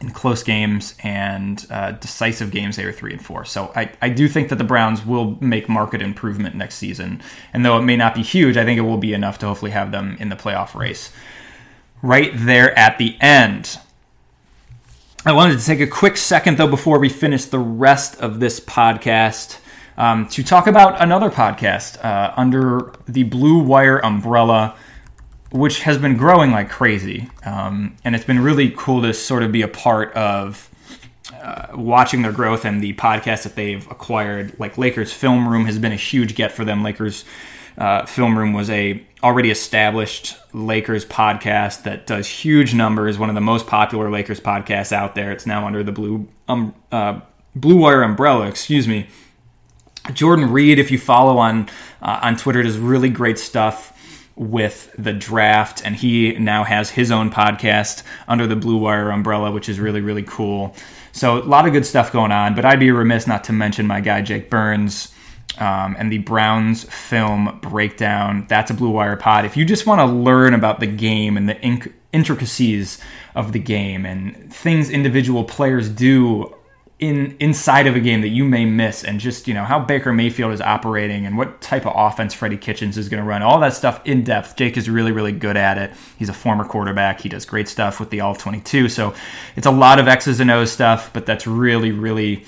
in 0.00 0.10
close 0.10 0.42
games 0.42 0.94
and 1.02 1.66
uh, 1.70 1.92
decisive 1.92 2.50
games, 2.50 2.76
they 2.76 2.86
were 2.86 2.92
three 2.92 3.12
and 3.12 3.24
four. 3.24 3.44
So 3.44 3.70
I, 3.76 3.92
I 4.00 4.08
do 4.08 4.28
think 4.28 4.48
that 4.48 4.56
the 4.56 4.64
Browns 4.64 5.04
will 5.04 5.36
make 5.42 5.68
market 5.68 6.00
improvement 6.00 6.54
next 6.54 6.76
season. 6.76 7.22
And 7.52 7.66
though 7.66 7.78
it 7.78 7.82
may 7.82 7.96
not 7.96 8.14
be 8.14 8.22
huge, 8.22 8.56
I 8.56 8.64
think 8.64 8.78
it 8.78 8.82
will 8.82 8.96
be 8.96 9.12
enough 9.12 9.38
to 9.40 9.46
hopefully 9.46 9.72
have 9.72 9.92
them 9.92 10.16
in 10.18 10.30
the 10.30 10.36
playoff 10.36 10.74
race. 10.74 11.12
Right 12.02 12.30
there 12.34 12.76
at 12.78 12.96
the 12.96 13.18
end. 13.20 13.78
I 15.26 15.32
wanted 15.32 15.58
to 15.58 15.66
take 15.66 15.80
a 15.80 15.86
quick 15.86 16.16
second, 16.16 16.56
though, 16.56 16.66
before 16.66 16.98
we 16.98 17.10
finish 17.10 17.44
the 17.44 17.58
rest 17.58 18.18
of 18.22 18.40
this 18.40 18.58
podcast, 18.58 19.58
um, 19.98 20.26
to 20.28 20.42
talk 20.42 20.66
about 20.66 20.98
another 21.02 21.28
podcast 21.28 22.02
uh, 22.02 22.32
under 22.38 22.94
the 23.06 23.24
Blue 23.24 23.58
Wire 23.58 23.98
umbrella 23.98 24.78
which 25.50 25.80
has 25.82 25.98
been 25.98 26.16
growing 26.16 26.52
like 26.52 26.70
crazy. 26.70 27.28
Um, 27.44 27.96
and 28.04 28.14
it's 28.14 28.24
been 28.24 28.40
really 28.40 28.72
cool 28.76 29.02
to 29.02 29.12
sort 29.12 29.42
of 29.42 29.52
be 29.52 29.62
a 29.62 29.68
part 29.68 30.12
of 30.14 30.68
uh, 31.32 31.68
watching 31.74 32.22
their 32.22 32.32
growth 32.32 32.64
and 32.64 32.82
the 32.82 32.92
podcast 32.94 33.42
that 33.44 33.54
they've 33.56 33.88
acquired. 33.90 34.58
Like 34.58 34.78
Lakers 34.78 35.12
Film 35.12 35.48
Room 35.48 35.66
has 35.66 35.78
been 35.78 35.92
a 35.92 35.96
huge 35.96 36.34
get 36.34 36.52
for 36.52 36.64
them. 36.64 36.82
Lakers 36.82 37.24
uh, 37.78 38.04
Film 38.06 38.38
Room 38.38 38.52
was 38.52 38.68
a 38.70 39.04
already 39.22 39.50
established 39.50 40.36
Lakers 40.52 41.04
podcast 41.04 41.82
that 41.84 42.06
does 42.06 42.28
huge 42.28 42.74
numbers. 42.74 43.18
One 43.18 43.28
of 43.28 43.34
the 43.34 43.40
most 43.40 43.66
popular 43.66 44.10
Lakers 44.10 44.40
podcasts 44.40 44.92
out 44.92 45.14
there. 45.14 45.32
It's 45.32 45.46
now 45.46 45.66
under 45.66 45.82
the 45.82 45.92
blue 45.92 46.28
um, 46.48 46.74
uh, 46.92 47.20
Blue 47.54 47.76
Wire 47.76 48.02
umbrella. 48.02 48.46
Excuse 48.46 48.86
me. 48.86 49.08
Jordan 50.12 50.50
Reid, 50.50 50.78
if 50.78 50.90
you 50.90 50.98
follow 50.98 51.38
on 51.38 51.68
uh, 52.02 52.20
on 52.22 52.36
Twitter, 52.36 52.62
does 52.62 52.78
really 52.78 53.08
great 53.10 53.38
stuff 53.38 53.89
with 54.40 54.90
the 54.96 55.12
draft, 55.12 55.82
and 55.84 55.94
he 55.94 56.32
now 56.38 56.64
has 56.64 56.88
his 56.88 57.10
own 57.10 57.30
podcast 57.30 58.02
under 58.26 58.46
the 58.46 58.56
Blue 58.56 58.78
Wire 58.78 59.10
umbrella, 59.10 59.50
which 59.50 59.68
is 59.68 59.78
really, 59.78 60.00
really 60.00 60.22
cool. 60.22 60.74
So, 61.12 61.42
a 61.42 61.44
lot 61.44 61.66
of 61.66 61.74
good 61.74 61.84
stuff 61.84 62.10
going 62.10 62.32
on, 62.32 62.54
but 62.54 62.64
I'd 62.64 62.80
be 62.80 62.90
remiss 62.90 63.26
not 63.26 63.44
to 63.44 63.52
mention 63.52 63.86
my 63.86 64.00
guy, 64.00 64.22
Jake 64.22 64.48
Burns. 64.50 65.12
Um, 65.58 65.96
and 65.98 66.12
the 66.12 66.18
Browns 66.18 66.84
film 66.84 67.58
breakdown. 67.60 68.46
That's 68.48 68.70
a 68.70 68.74
Blue 68.74 68.90
Wire 68.90 69.16
pod. 69.16 69.44
If 69.44 69.56
you 69.56 69.64
just 69.64 69.84
want 69.84 69.98
to 69.98 70.06
learn 70.06 70.54
about 70.54 70.78
the 70.78 70.86
game 70.86 71.36
and 71.36 71.48
the 71.48 71.56
inc- 71.56 71.92
intricacies 72.12 73.00
of 73.34 73.50
the 73.50 73.58
game 73.58 74.06
and 74.06 74.54
things 74.54 74.88
individual 74.88 75.42
players 75.42 75.88
do 75.88 76.54
in 77.00 77.34
inside 77.40 77.86
of 77.86 77.96
a 77.96 78.00
game 78.00 78.20
that 78.20 78.28
you 78.28 78.44
may 78.44 78.66
miss 78.66 79.02
and 79.02 79.18
just 79.18 79.48
you 79.48 79.54
know 79.54 79.64
how 79.64 79.80
Baker 79.80 80.12
Mayfield 80.12 80.52
is 80.52 80.60
operating 80.60 81.24
and 81.24 81.36
what 81.36 81.60
type 81.62 81.86
of 81.86 81.94
offense 81.96 82.34
Freddie 82.34 82.58
Kitchens 82.58 82.98
is 82.98 83.08
going 83.08 83.22
to 83.22 83.26
run 83.26 83.42
all 83.42 83.58
that 83.60 83.72
stuff 83.72 84.02
in 84.04 84.22
depth. 84.22 84.54
Jake 84.54 84.76
is 84.76 84.88
really 84.88 85.10
really 85.10 85.32
good 85.32 85.56
at 85.56 85.78
it. 85.78 85.92
He's 86.18 86.28
a 86.28 86.34
former 86.34 86.64
quarterback. 86.64 87.22
He 87.22 87.30
does 87.30 87.46
great 87.46 87.68
stuff 87.68 88.00
with 88.00 88.10
the 88.10 88.20
all 88.20 88.34
22 88.34 88.90
so 88.90 89.14
it's 89.56 89.66
a 89.66 89.70
lot 89.70 89.98
of 89.98 90.08
X's 90.08 90.40
and 90.40 90.50
O's 90.50 90.70
stuff 90.70 91.10
but 91.12 91.24
that's 91.24 91.46
really 91.46 91.90
really 91.90 92.44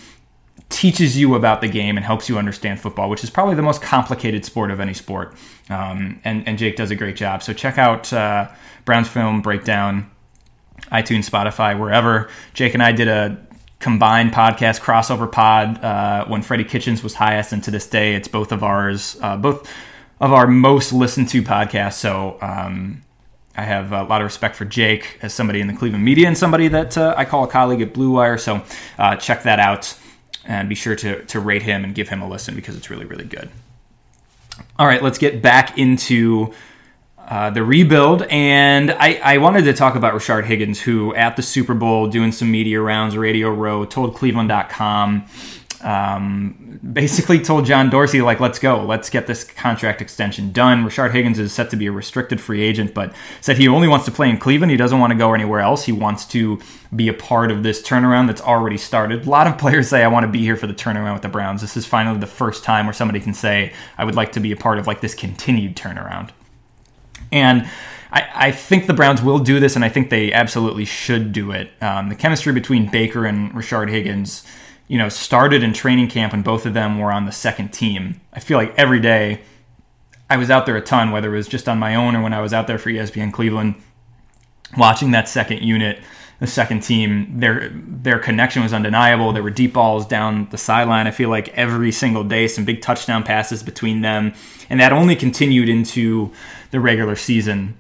teaches 0.69 1.19
you 1.19 1.35
about 1.35 1.61
the 1.61 1.69
game 1.69 1.97
and 1.97 2.05
helps 2.05 2.29
you 2.29 2.39
understand 2.39 2.79
football 2.79 3.09
which 3.09 3.25
is 3.25 3.31
probably 3.31 3.55
the 3.55 3.63
most 3.63 3.81
complicated 3.81 4.45
sport 4.45 4.71
of 4.71 4.81
any 4.81 4.95
sport. 4.95 5.35
Um, 5.71 6.21
and, 6.25 6.47
and 6.47 6.59
Jake 6.59 6.77
does 6.77 6.91
a 6.91 6.95
great 6.95 7.17
job. 7.17 7.43
So 7.43 7.55
check 7.55 7.79
out 7.79 8.13
uh, 8.13 8.49
Browns 8.85 9.09
film 9.09 9.41
breakdown 9.41 10.11
iTunes, 10.91 11.29
Spotify, 11.29 11.79
wherever. 11.79 12.29
Jake 12.53 12.75
and 12.75 12.83
I 12.83 12.93
did 12.93 13.09
a 13.09 13.39
combined 13.83 14.33
podcast 14.33 14.81
crossover 14.81 15.31
pod 15.31 15.83
uh, 15.85 16.25
when 16.27 16.41
Freddie 16.41 16.65
Kitchens 16.65 17.03
was 17.03 17.15
highest, 17.15 17.53
and 17.53 17.63
to 17.65 17.71
this 17.71 17.87
day, 17.87 18.15
it's 18.15 18.29
both 18.29 18.53
of 18.53 18.63
ours, 18.63 19.19
uh, 19.21 19.37
both 19.37 19.69
of 20.21 20.33
our 20.33 20.47
most 20.47 20.93
listened 20.93 21.29
to 21.31 21.43
podcasts. 21.43 21.95
So 21.95 22.39
um, 22.41 23.03
I 23.57 23.65
have 23.65 23.93
a 23.93 24.05
lot 24.05 24.21
of 24.21 24.25
respect 24.25 24.57
for 24.57 24.65
Jake 24.65 25.19
as 25.21 25.35
somebody 25.35 25.61
in 25.61 25.67
the 25.67 25.75
Cleveland 25.75 26.05
media 26.05 26.29
and 26.29 26.39
somebody 26.39 26.69
that 26.69 26.97
uh, 26.97 27.15
I 27.19 27.25
call 27.25 27.45
a 27.45 27.49
colleague 27.49 27.83
at 27.83 27.93
Blue 27.93 28.13
Wire. 28.13 28.39
So 28.39 28.63
uh, 28.99 29.17
check 29.17 29.43
that 29.43 29.59
out 29.59 29.99
and 30.45 30.69
be 30.69 30.75
sure 30.75 30.97
to 30.97 31.25
to 31.27 31.41
rate 31.41 31.63
him 31.63 31.85
and 31.85 31.95
give 31.95 32.09
him 32.09 32.23
a 32.23 32.29
listen 32.29 32.55
because 32.55 32.77
it's 32.77 32.89
really 32.89 33.05
really 33.05 33.25
good. 33.25 33.51
All 34.79 34.87
right, 34.87 35.03
let's 35.03 35.19
get 35.19 35.43
back 35.43 35.77
into 35.77 36.53
uh, 37.29 37.51
the 37.51 37.63
rebuild. 37.63 38.23
And 38.23 38.91
I, 38.91 39.21
I, 39.23 39.39
wanted 39.39 39.63
to 39.65 39.73
talk 39.73 39.95
about 39.95 40.13
Rashard 40.13 40.45
Higgins, 40.45 40.81
who 40.81 41.15
at 41.15 41.37
the 41.37 41.43
Super 41.43 41.73
Bowl, 41.73 42.09
doing 42.09 42.33
some 42.33 42.51
media 42.51 42.81
rounds, 42.81 43.17
Radio 43.17 43.51
Row, 43.51 43.85
told 43.85 44.15
Cleveland.com, 44.15 45.25
um, 45.83 46.81
basically 46.93 47.39
told 47.41 47.65
John 47.65 47.91
Dorsey, 47.91 48.23
like, 48.23 48.41
let's 48.41 48.59
go, 48.59 48.85
let's 48.85 49.09
get 49.09 49.27
this 49.27 49.45
contract 49.45 50.03
extension 50.03 50.53
done. 50.53 50.85
Rashard 50.85 51.13
Higgins 51.13 51.39
is 51.39 51.53
set 51.53 51.71
to 51.71 51.77
be 51.77 51.87
a 51.87 51.93
restricted 51.93 52.41
free 52.41 52.61
agent, 52.61 52.93
but 52.93 53.15
said 53.41 53.57
he 53.57 53.69
only 53.69 53.89
wants 53.89 54.05
to 54.07 54.11
play 54.11 54.29
in 54.29 54.37
Cleveland. 54.37 54.71
He 54.71 54.77
doesn't 54.77 54.99
want 54.99 55.13
to 55.13 55.19
go 55.19 55.33
anywhere 55.33 55.61
else. 55.61 55.85
He 55.85 55.93
wants 55.93 56.25
to 56.27 56.61
be 56.95 57.09
a 57.09 57.15
part 57.15 57.51
of 57.51 57.63
this 57.63 57.83
turnaround 57.83 58.27
that's 58.27 58.43
already 58.43 58.77
started. 58.77 59.27
A 59.27 59.31
lot 59.31 59.47
of 59.47 59.59
players 59.59 59.89
say, 59.89 60.03
I 60.03 60.09
want 60.09 60.25
to 60.25 60.31
be 60.31 60.41
here 60.41 60.57
for 60.57 60.67
the 60.67 60.75
turnaround 60.75 61.15
with 61.15 61.23
the 61.23 61.29
Browns. 61.29 61.61
This 61.61 61.77
is 61.77 61.87
finally 61.87 62.19
the 62.19 62.27
first 62.27 62.65
time 62.65 62.87
where 62.87 62.93
somebody 62.93 63.21
can 63.21 63.33
say, 63.33 63.73
I 63.97 64.05
would 64.05 64.17
like 64.17 64.33
to 64.33 64.41
be 64.41 64.53
a 64.53 64.57
part 64.57 64.79
of 64.79 64.87
like 64.87 65.01
this 65.01 65.15
continued 65.15 65.77
turnaround. 65.77 66.31
And 67.33 67.69
I, 68.13 68.29
I, 68.35 68.51
think 68.53 68.87
the 68.87 68.93
Browns 68.93 69.23
will 69.23 69.39
do 69.39 69.59
this, 69.59 69.75
and 69.75 69.85
I 69.85 69.89
think 69.89 70.11
they 70.11 70.33
absolutely 70.33 70.85
should 70.85 71.33
do 71.33 71.51
it. 71.51 71.71
Um, 71.81 72.11
the 72.11 72.15
chemistry 72.15 72.53
between 72.53 72.91
Baker 72.91 73.25
and 73.25 73.51
Rashard 73.53 73.91
Higgins, 73.91 74.45
you 74.87 74.99
know, 74.99 75.09
started 75.09 75.63
in 75.63 75.73
training 75.73 76.09
camp 76.09 76.33
when 76.33 76.43
both 76.43 76.67
of 76.67 76.75
them 76.75 76.99
were 76.99 77.11
on 77.11 77.25
the 77.25 77.33
second 77.33 77.73
team. 77.73 78.21
I 78.33 78.41
feel 78.41 78.59
like 78.59 78.75
every 78.77 79.01
day 79.01 79.41
I 80.29 80.37
was 80.37 80.51
out 80.51 80.67
there 80.67 80.77
a 80.77 80.83
ton, 80.83 81.11
whether 81.11 81.33
it 81.33 81.37
was 81.37 81.49
just 81.49 81.69
on 81.69 81.79
my 81.79 81.95
own 81.95 82.15
or 82.15 82.23
when 82.23 82.35
I 82.35 82.41
was 82.41 82.53
out 82.53 82.67
there 82.67 82.79
for 82.79 82.91
ESPN 82.91 83.33
Cleveland, 83.33 83.75
watching 84.77 85.11
that 85.13 85.29
second 85.29 85.63
unit, 85.63 86.01
the 86.43 86.49
second 86.49 86.81
team. 86.81 87.39
Their 87.39 87.71
their 87.73 88.19
connection 88.19 88.65
was 88.65 88.73
undeniable. 88.73 89.33
There 89.33 89.45
were 89.45 89.51
deep 89.51 89.75
balls 89.75 90.05
down 90.05 90.49
the 90.51 90.59
sideline. 90.59 91.07
I 91.07 91.13
feel 91.13 91.29
like 91.29 91.51
every 91.51 91.93
single 91.93 92.25
day, 92.25 92.49
some 92.49 92.65
big 92.65 92.83
touchdown 92.83 93.23
passes 93.23 93.63
between 93.63 94.01
them, 94.01 94.35
and 94.69 94.81
that 94.81 94.93
only 94.93 95.15
continued 95.15 95.69
into 95.69 96.33
the 96.73 96.81
regular 96.81 97.15
season. 97.15 97.79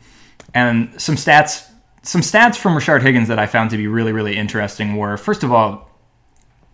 And 0.54 0.94
some 1.00 1.16
stats, 1.16 1.68
some 2.02 2.20
stats 2.20 2.54
from 2.54 2.74
Rashard 2.74 3.02
Higgins 3.02 3.26
that 3.26 3.40
I 3.40 3.46
found 3.46 3.70
to 3.70 3.76
be 3.76 3.88
really, 3.88 4.12
really 4.12 4.36
interesting 4.36 4.96
were 4.96 5.16
first 5.16 5.42
of 5.42 5.50
all, 5.50 5.90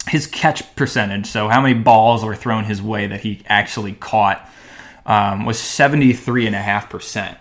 his 0.08 0.26
catch 0.26 0.76
percentage. 0.76 1.24
So 1.24 1.48
how 1.48 1.62
many 1.62 1.72
balls 1.72 2.22
were 2.22 2.36
thrown 2.36 2.64
his 2.64 2.82
way 2.82 3.06
that 3.06 3.20
he 3.20 3.42
actually 3.46 3.94
caught 3.94 4.46
um, 5.06 5.46
was 5.46 5.58
seventy 5.58 6.12
three 6.12 6.46
and 6.46 6.54
a 6.54 6.60
half 6.60 6.90
percent. 6.90 7.38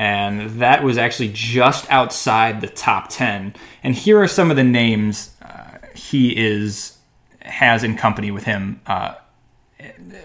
And 0.00 0.48
that 0.60 0.82
was 0.82 0.96
actually 0.96 1.28
just 1.30 1.86
outside 1.90 2.62
the 2.62 2.68
top 2.68 3.10
10. 3.10 3.52
And 3.82 3.94
here 3.94 4.18
are 4.18 4.26
some 4.26 4.50
of 4.50 4.56
the 4.56 4.64
names 4.64 5.36
uh, 5.42 5.76
he 5.94 6.34
is 6.34 6.96
has 7.42 7.84
in 7.84 7.98
company 7.98 8.30
with 8.30 8.44
him 8.44 8.80
uh, 8.86 9.16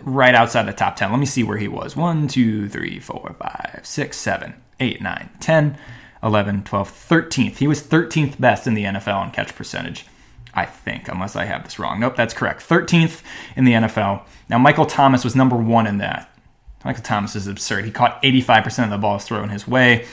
right 0.02 0.34
outside 0.34 0.64
the 0.64 0.72
top 0.72 0.96
10. 0.96 1.12
Let 1.12 1.20
me 1.20 1.26
see 1.26 1.44
where 1.44 1.58
he 1.58 1.68
was 1.68 1.94
1, 1.94 2.30
2, 2.30 2.70
3, 2.70 3.00
4, 3.00 3.36
5, 3.38 3.80
6, 3.84 4.18
7, 4.18 4.54
8, 4.80 5.02
9, 5.02 5.30
10, 5.42 5.78
11, 6.24 6.64
12, 6.64 6.90
13th. 6.90 7.58
He 7.58 7.68
was 7.68 7.84
13th 7.84 8.40
best 8.40 8.68
in 8.68 8.76
the 8.76 8.86
NFL 8.86 9.26
in 9.26 9.32
catch 9.32 9.54
percentage, 9.56 10.06
I 10.54 10.66
think, 10.66 11.10
unless 11.10 11.36
I 11.36 11.44
have 11.44 11.66
this 11.66 11.80
wrong. 11.80 12.00
Nope, 12.00 12.16
that's 12.16 12.34
correct. 12.34 12.62
13th 12.62 13.22
in 13.58 13.66
the 13.66 13.74
NFL. 13.74 14.22
Now, 14.48 14.58
Michael 14.58 14.86
Thomas 14.86 15.26
was 15.26 15.36
number 15.36 15.58
one 15.58 15.86
in 15.86 15.98
that. 15.98 16.32
Michael 16.86 17.04
Thomas 17.04 17.36
is 17.36 17.48
absurd. 17.48 17.84
He 17.84 17.92
caught 17.92 18.22
85% 18.22 18.86
of 18.86 18.90
the 18.92 18.98
balls 19.00 19.26
thrown 19.26 19.50
his 19.50 19.68
way. 19.68 20.06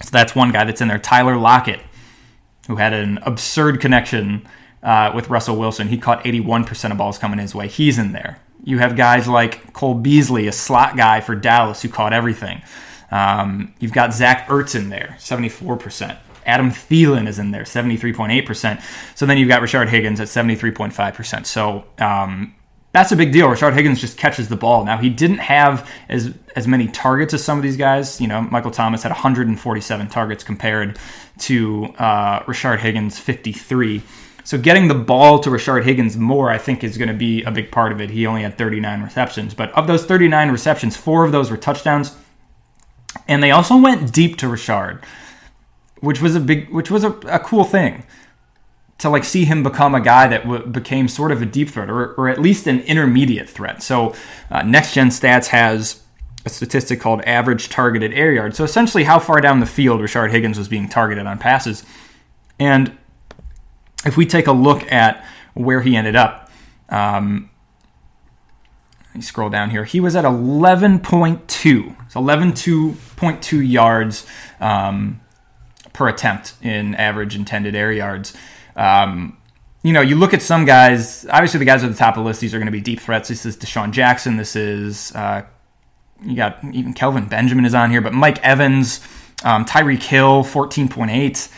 So 0.00 0.10
that's 0.12 0.36
one 0.36 0.52
guy 0.52 0.64
that's 0.64 0.80
in 0.80 0.86
there. 0.86 1.00
Tyler 1.00 1.36
Lockett, 1.36 1.80
who 2.68 2.76
had 2.76 2.92
an 2.92 3.18
absurd 3.22 3.80
connection 3.80 4.46
uh, 4.84 5.10
with 5.14 5.28
Russell 5.28 5.56
Wilson. 5.56 5.88
He 5.88 5.98
caught 5.98 6.24
81% 6.24 6.92
of 6.92 6.96
balls 6.96 7.18
coming 7.18 7.40
his 7.40 7.56
way. 7.56 7.66
He's 7.66 7.98
in 7.98 8.12
there. 8.12 8.38
You 8.62 8.78
have 8.78 8.96
guys 8.96 9.26
like 9.26 9.72
Cole 9.72 9.94
Beasley, 9.94 10.46
a 10.46 10.52
slot 10.52 10.96
guy 10.96 11.20
for 11.20 11.34
Dallas 11.34 11.82
who 11.82 11.88
caught 11.88 12.12
everything. 12.12 12.62
Um, 13.10 13.74
you've 13.80 13.92
got 13.92 14.14
Zach 14.14 14.46
Ertz 14.46 14.76
in 14.76 14.90
there, 14.90 15.16
74%. 15.18 16.16
Adam 16.46 16.70
Thielen 16.70 17.26
is 17.26 17.38
in 17.38 17.50
there, 17.50 17.64
73.8%. 17.64 18.82
So 19.16 19.26
then 19.26 19.38
you've 19.38 19.48
got 19.48 19.60
Rashard 19.60 19.88
Higgins 19.88 20.20
at 20.20 20.28
73.5%. 20.28 21.46
So 21.46 21.84
um, 21.98 22.54
that's 22.92 23.12
a 23.12 23.16
big 23.16 23.32
deal. 23.32 23.46
Rashard 23.46 23.74
Higgins 23.74 24.00
just 24.00 24.18
catches 24.18 24.48
the 24.48 24.56
ball. 24.56 24.84
Now 24.84 24.98
he 24.98 25.10
didn't 25.10 25.38
have 25.38 25.88
as 26.08 26.34
as 26.56 26.66
many 26.66 26.88
targets 26.88 27.32
as 27.32 27.44
some 27.44 27.56
of 27.56 27.62
these 27.62 27.76
guys. 27.76 28.20
You 28.20 28.26
know, 28.26 28.40
Michael 28.40 28.72
Thomas 28.72 29.02
had 29.02 29.10
147 29.10 30.08
targets 30.08 30.42
compared 30.42 30.98
to 31.40 31.84
uh, 31.98 32.40
Rashard 32.40 32.80
Higgins 32.80 33.18
53. 33.18 34.02
So 34.42 34.58
getting 34.58 34.88
the 34.88 34.94
ball 34.94 35.38
to 35.40 35.50
Rashard 35.50 35.84
Higgins 35.84 36.16
more, 36.16 36.50
I 36.50 36.58
think, 36.58 36.82
is 36.82 36.98
going 36.98 37.08
to 37.08 37.14
be 37.14 37.44
a 37.44 37.52
big 37.52 37.70
part 37.70 37.92
of 37.92 38.00
it. 38.00 38.10
He 38.10 38.26
only 38.26 38.42
had 38.42 38.58
39 38.58 39.02
receptions, 39.02 39.54
but 39.54 39.70
of 39.72 39.86
those 39.86 40.04
39 40.04 40.50
receptions, 40.50 40.96
four 40.96 41.24
of 41.24 41.30
those 41.30 41.50
were 41.50 41.56
touchdowns, 41.56 42.16
and 43.28 43.42
they 43.42 43.52
also 43.52 43.76
went 43.76 44.12
deep 44.12 44.38
to 44.38 44.46
Rashard, 44.46 45.04
which 46.00 46.20
was 46.20 46.34
a 46.34 46.40
big, 46.40 46.70
which 46.70 46.90
was 46.90 47.04
a, 47.04 47.10
a 47.28 47.38
cool 47.38 47.64
thing 47.64 48.04
to 49.00 49.08
like 49.08 49.24
see 49.24 49.44
him 49.44 49.62
become 49.62 49.94
a 49.94 50.00
guy 50.00 50.28
that 50.28 50.42
w- 50.42 50.64
became 50.66 51.08
sort 51.08 51.32
of 51.32 51.42
a 51.42 51.46
deep 51.46 51.70
threat, 51.70 51.90
or, 51.90 52.14
or 52.14 52.28
at 52.28 52.38
least 52.38 52.66
an 52.66 52.80
intermediate 52.80 53.48
threat. 53.48 53.82
So 53.82 54.14
uh, 54.50 54.62
Next 54.62 54.94
Gen 54.94 55.08
Stats 55.08 55.48
has 55.48 56.02
a 56.44 56.48
statistic 56.48 57.00
called 57.00 57.22
average 57.22 57.68
targeted 57.68 58.12
air 58.12 58.32
yard. 58.32 58.54
So 58.54 58.64
essentially, 58.64 59.04
how 59.04 59.18
far 59.18 59.40
down 59.40 59.60
the 59.60 59.66
field 59.66 60.00
Rashard 60.00 60.30
Higgins 60.30 60.58
was 60.58 60.68
being 60.68 60.88
targeted 60.88 61.26
on 61.26 61.38
passes, 61.38 61.84
and 62.58 62.96
if 64.04 64.16
we 64.16 64.26
take 64.26 64.46
a 64.46 64.52
look 64.52 64.90
at 64.92 65.24
where 65.54 65.80
he 65.80 65.96
ended 65.96 66.16
up, 66.16 66.50
um, 66.88 67.50
you 69.14 69.22
scroll 69.22 69.50
down 69.50 69.70
here, 69.70 69.84
he 69.84 70.00
was 70.00 70.14
at 70.14 70.24
11.2. 70.24 72.10
So 72.10 72.20
11.2 72.20 73.70
yards 73.70 74.26
um, 74.60 75.20
per 75.92 76.08
attempt 76.08 76.54
in 76.62 76.94
average 76.94 77.34
intended 77.34 77.74
air 77.74 77.92
yards. 77.92 78.36
Um, 78.76 79.36
you 79.82 79.92
know, 79.92 80.02
you 80.02 80.16
look 80.16 80.34
at 80.34 80.42
some 80.42 80.64
guys, 80.64 81.26
obviously 81.30 81.58
the 81.58 81.64
guys 81.64 81.82
at 81.82 81.90
the 81.90 81.96
top 81.96 82.16
of 82.16 82.22
the 82.22 82.28
list, 82.28 82.40
these 82.40 82.54
are 82.54 82.58
going 82.58 82.66
to 82.66 82.72
be 82.72 82.82
deep 82.82 83.00
threats. 83.00 83.28
This 83.28 83.46
is 83.46 83.56
DeSean 83.56 83.92
Jackson. 83.92 84.36
This 84.36 84.54
is, 84.54 85.14
uh, 85.14 85.42
you 86.22 86.36
got 86.36 86.62
even 86.72 86.92
Kelvin 86.92 87.26
Benjamin 87.28 87.64
is 87.64 87.74
on 87.74 87.90
here, 87.90 88.02
but 88.02 88.12
Mike 88.12 88.38
Evans, 88.44 89.00
um, 89.42 89.64
Tyreek 89.64 90.02
Hill, 90.02 90.44
14.8. 90.44 91.50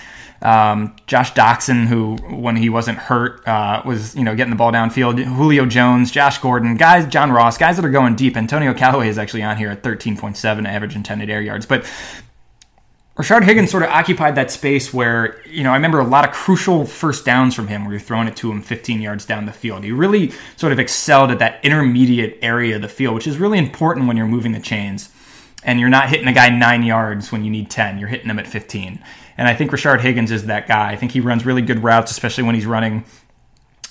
Um, 0.42 0.96
Josh 1.07 1.33
Doctson, 1.35 1.87
who 1.87 2.16
when 2.37 2.57
he 2.57 2.68
wasn't 2.68 2.98
hurt 2.98 3.46
uh, 3.46 3.81
was 3.85 4.16
you 4.16 4.25
know 4.25 4.35
getting 4.35 4.51
the 4.51 4.57
ball 4.57 4.72
downfield. 4.72 5.22
Julio 5.22 5.66
Jones, 5.66 6.11
Josh 6.11 6.38
Gordon, 6.38 6.77
guys, 6.77 7.07
John 7.07 7.31
Ross, 7.31 7.57
guys 7.57 7.77
that 7.77 7.85
are 7.85 7.90
going 7.90 8.16
deep. 8.16 8.37
Antonio 8.37 8.75
Callaway 8.75 9.09
is 9.09 9.18
actually 9.18 9.44
on 9.44 9.57
here 9.57 9.70
at 9.70 9.85
13.7 9.85 10.66
average 10.66 10.96
intended 10.96 11.31
air 11.31 11.40
yards, 11.40 11.64
but. 11.64 11.88
Rashard 13.16 13.44
Higgins 13.44 13.70
sort 13.70 13.83
of 13.83 13.90
occupied 13.90 14.37
that 14.37 14.51
space 14.51 14.92
where, 14.92 15.42
you 15.46 15.62
know, 15.62 15.70
I 15.70 15.75
remember 15.75 16.01
a 16.01 16.05
lot 16.05 16.27
of 16.27 16.35
crucial 16.35 16.87
first 16.87 17.27
downs 17.27 17.55
from 17.55 17.68
him 17.68 17.85
where 17.85 17.92
you're 17.92 18.01
throwing 18.01 18.27
it 18.27 18.37
to 18.37 18.51
him 18.51 18.62
15 18.62 19.03
yards 19.03 19.27
down 19.27 19.44
the 19.44 19.53
field. 19.53 19.85
He 19.85 19.92
really 19.92 20.33
sort 20.57 20.72
of 20.72 20.79
excelled 20.79 21.31
at 21.31 21.38
that 21.40 21.62
intermediate 21.62 22.38
area 22.40 22.77
of 22.77 22.83
the 22.83 22.88
field, 22.88 23.14
which 23.14 23.27
is 23.27 23.37
really 23.37 23.59
important 23.59 24.07
when 24.07 24.16
you're 24.16 24.27
moving 24.27 24.53
the 24.53 24.61
chains 24.61 25.11
and 25.62 25.79
you're 25.79 25.90
not 25.90 26.09
hitting 26.09 26.27
a 26.27 26.33
guy 26.33 26.48
nine 26.48 26.83
yards 26.85 27.31
when 27.31 27.44
you 27.44 27.51
need 27.51 27.70
10. 27.70 27.98
You're 27.98 28.09
hitting 28.09 28.31
him 28.31 28.38
at 28.38 28.46
15. 28.46 28.98
And 29.37 29.48
I 29.48 29.55
think 29.55 29.70
Rashard 29.72 30.01
Higgins 30.01 30.31
is 30.31 30.46
that 30.46 30.66
guy. 30.66 30.90
I 30.90 30.96
think 30.96 31.12
he 31.12 31.20
runs 31.20 31.44
really 31.44 31.62
good 31.62 31.83
routes, 31.83 32.11
especially 32.11 32.44
when 32.44 32.55
he's 32.55 32.66
running 32.66 33.05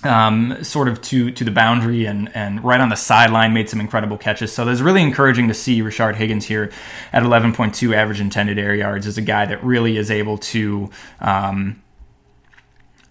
um, 0.03 0.63
sort 0.63 0.87
of 0.87 1.01
to 1.03 1.31
to 1.31 1.43
the 1.43 1.51
boundary 1.51 2.05
and 2.05 2.33
and 2.35 2.63
right 2.63 2.81
on 2.81 2.89
the 2.89 2.95
sideline 2.95 3.53
made 3.53 3.69
some 3.69 3.79
incredible 3.79 4.17
catches. 4.17 4.51
So 4.51 4.67
it's 4.67 4.81
really 4.81 5.01
encouraging 5.01 5.47
to 5.47 5.53
see 5.53 5.81
Rashard 5.81 6.15
Higgins 6.15 6.45
here 6.45 6.71
at 7.13 7.23
11.2 7.23 7.95
average 7.95 8.21
intended 8.21 8.57
air 8.57 8.75
yards 8.75 9.07
as 9.07 9.17
a 9.17 9.21
guy 9.21 9.45
that 9.45 9.63
really 9.63 9.97
is 9.97 10.11
able 10.11 10.37
to. 10.37 10.89
Um, 11.19 11.81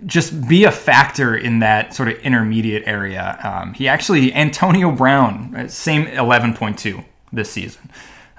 just 0.06 0.48
be 0.48 0.64
a 0.64 0.72
factor 0.72 1.36
in 1.36 1.58
that 1.58 1.94
sort 1.94 2.08
of 2.08 2.18
intermediate 2.20 2.84
area. 2.86 3.38
Um, 3.42 3.74
he 3.74 3.86
actually 3.86 4.32
Antonio 4.32 4.90
Brown, 4.92 5.68
same 5.68 6.06
11.2 6.06 7.04
this 7.34 7.50
season. 7.50 7.90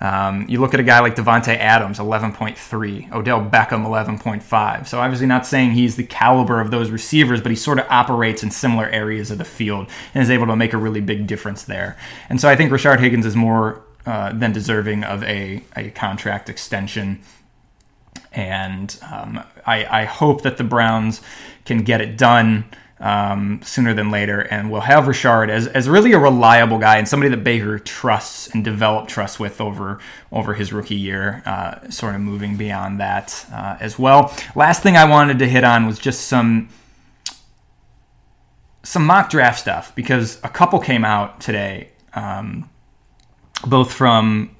Um, 0.01 0.47
you 0.49 0.59
look 0.59 0.73
at 0.73 0.79
a 0.79 0.83
guy 0.83 0.99
like 0.99 1.15
Davante 1.15 1.55
Adams, 1.55 1.99
11.3, 1.99 3.11
Odell 3.13 3.39
Beckham, 3.39 3.85
11.5. 3.85 4.87
So 4.87 4.99
obviously 4.99 5.27
not 5.27 5.45
saying 5.45 5.71
he's 5.71 5.95
the 5.95 6.03
caliber 6.03 6.59
of 6.59 6.71
those 6.71 6.89
receivers, 6.89 7.39
but 7.39 7.51
he 7.51 7.55
sort 7.55 7.77
of 7.77 7.85
operates 7.87 8.41
in 8.41 8.49
similar 8.49 8.87
areas 8.87 9.29
of 9.29 9.37
the 9.37 9.45
field 9.45 9.89
and 10.15 10.23
is 10.23 10.31
able 10.31 10.47
to 10.47 10.55
make 10.55 10.73
a 10.73 10.77
really 10.77 11.01
big 11.01 11.27
difference 11.27 11.63
there. 11.63 11.97
And 12.29 12.41
so 12.41 12.49
I 12.49 12.55
think 12.55 12.71
Rashard 12.71 12.99
Higgins 12.99 13.27
is 13.27 13.35
more 13.35 13.83
uh, 14.07 14.33
than 14.33 14.51
deserving 14.51 15.03
of 15.03 15.23
a, 15.23 15.63
a 15.75 15.91
contract 15.91 16.49
extension. 16.49 17.21
And 18.31 18.97
um, 19.11 19.43
I, 19.67 20.01
I 20.01 20.05
hope 20.05 20.41
that 20.41 20.57
the 20.57 20.63
Browns 20.63 21.21
can 21.65 21.83
get 21.83 22.01
it 22.01 22.17
done 22.17 22.65
um, 23.01 23.59
sooner 23.63 23.93
than 23.93 24.11
later, 24.11 24.39
and 24.39 24.71
we'll 24.71 24.81
have 24.81 25.05
Rashard 25.05 25.49
as, 25.49 25.67
as 25.67 25.89
really 25.89 26.13
a 26.13 26.19
reliable 26.19 26.77
guy 26.77 26.97
and 26.97 27.07
somebody 27.07 27.31
that 27.31 27.43
Baker 27.43 27.79
trusts 27.79 28.47
and 28.47 28.63
developed 28.63 29.09
trust 29.09 29.39
with 29.39 29.59
over 29.59 29.99
over 30.31 30.53
his 30.53 30.71
rookie 30.71 30.95
year, 30.95 31.41
uh, 31.45 31.89
sort 31.89 32.15
of 32.15 32.21
moving 32.21 32.55
beyond 32.57 32.99
that 32.99 33.45
uh, 33.51 33.75
as 33.79 33.97
well. 33.97 34.33
Last 34.55 34.83
thing 34.83 34.95
I 34.95 35.05
wanted 35.05 35.39
to 35.39 35.49
hit 35.49 35.63
on 35.63 35.87
was 35.87 35.97
just 35.97 36.27
some 36.27 36.69
some 38.83 39.05
mock 39.05 39.29
draft 39.29 39.59
stuff 39.59 39.93
because 39.95 40.39
a 40.43 40.49
couple 40.49 40.79
came 40.79 41.03
out 41.03 41.41
today, 41.41 41.89
um, 42.13 42.69
both 43.65 43.91
from 43.91 44.55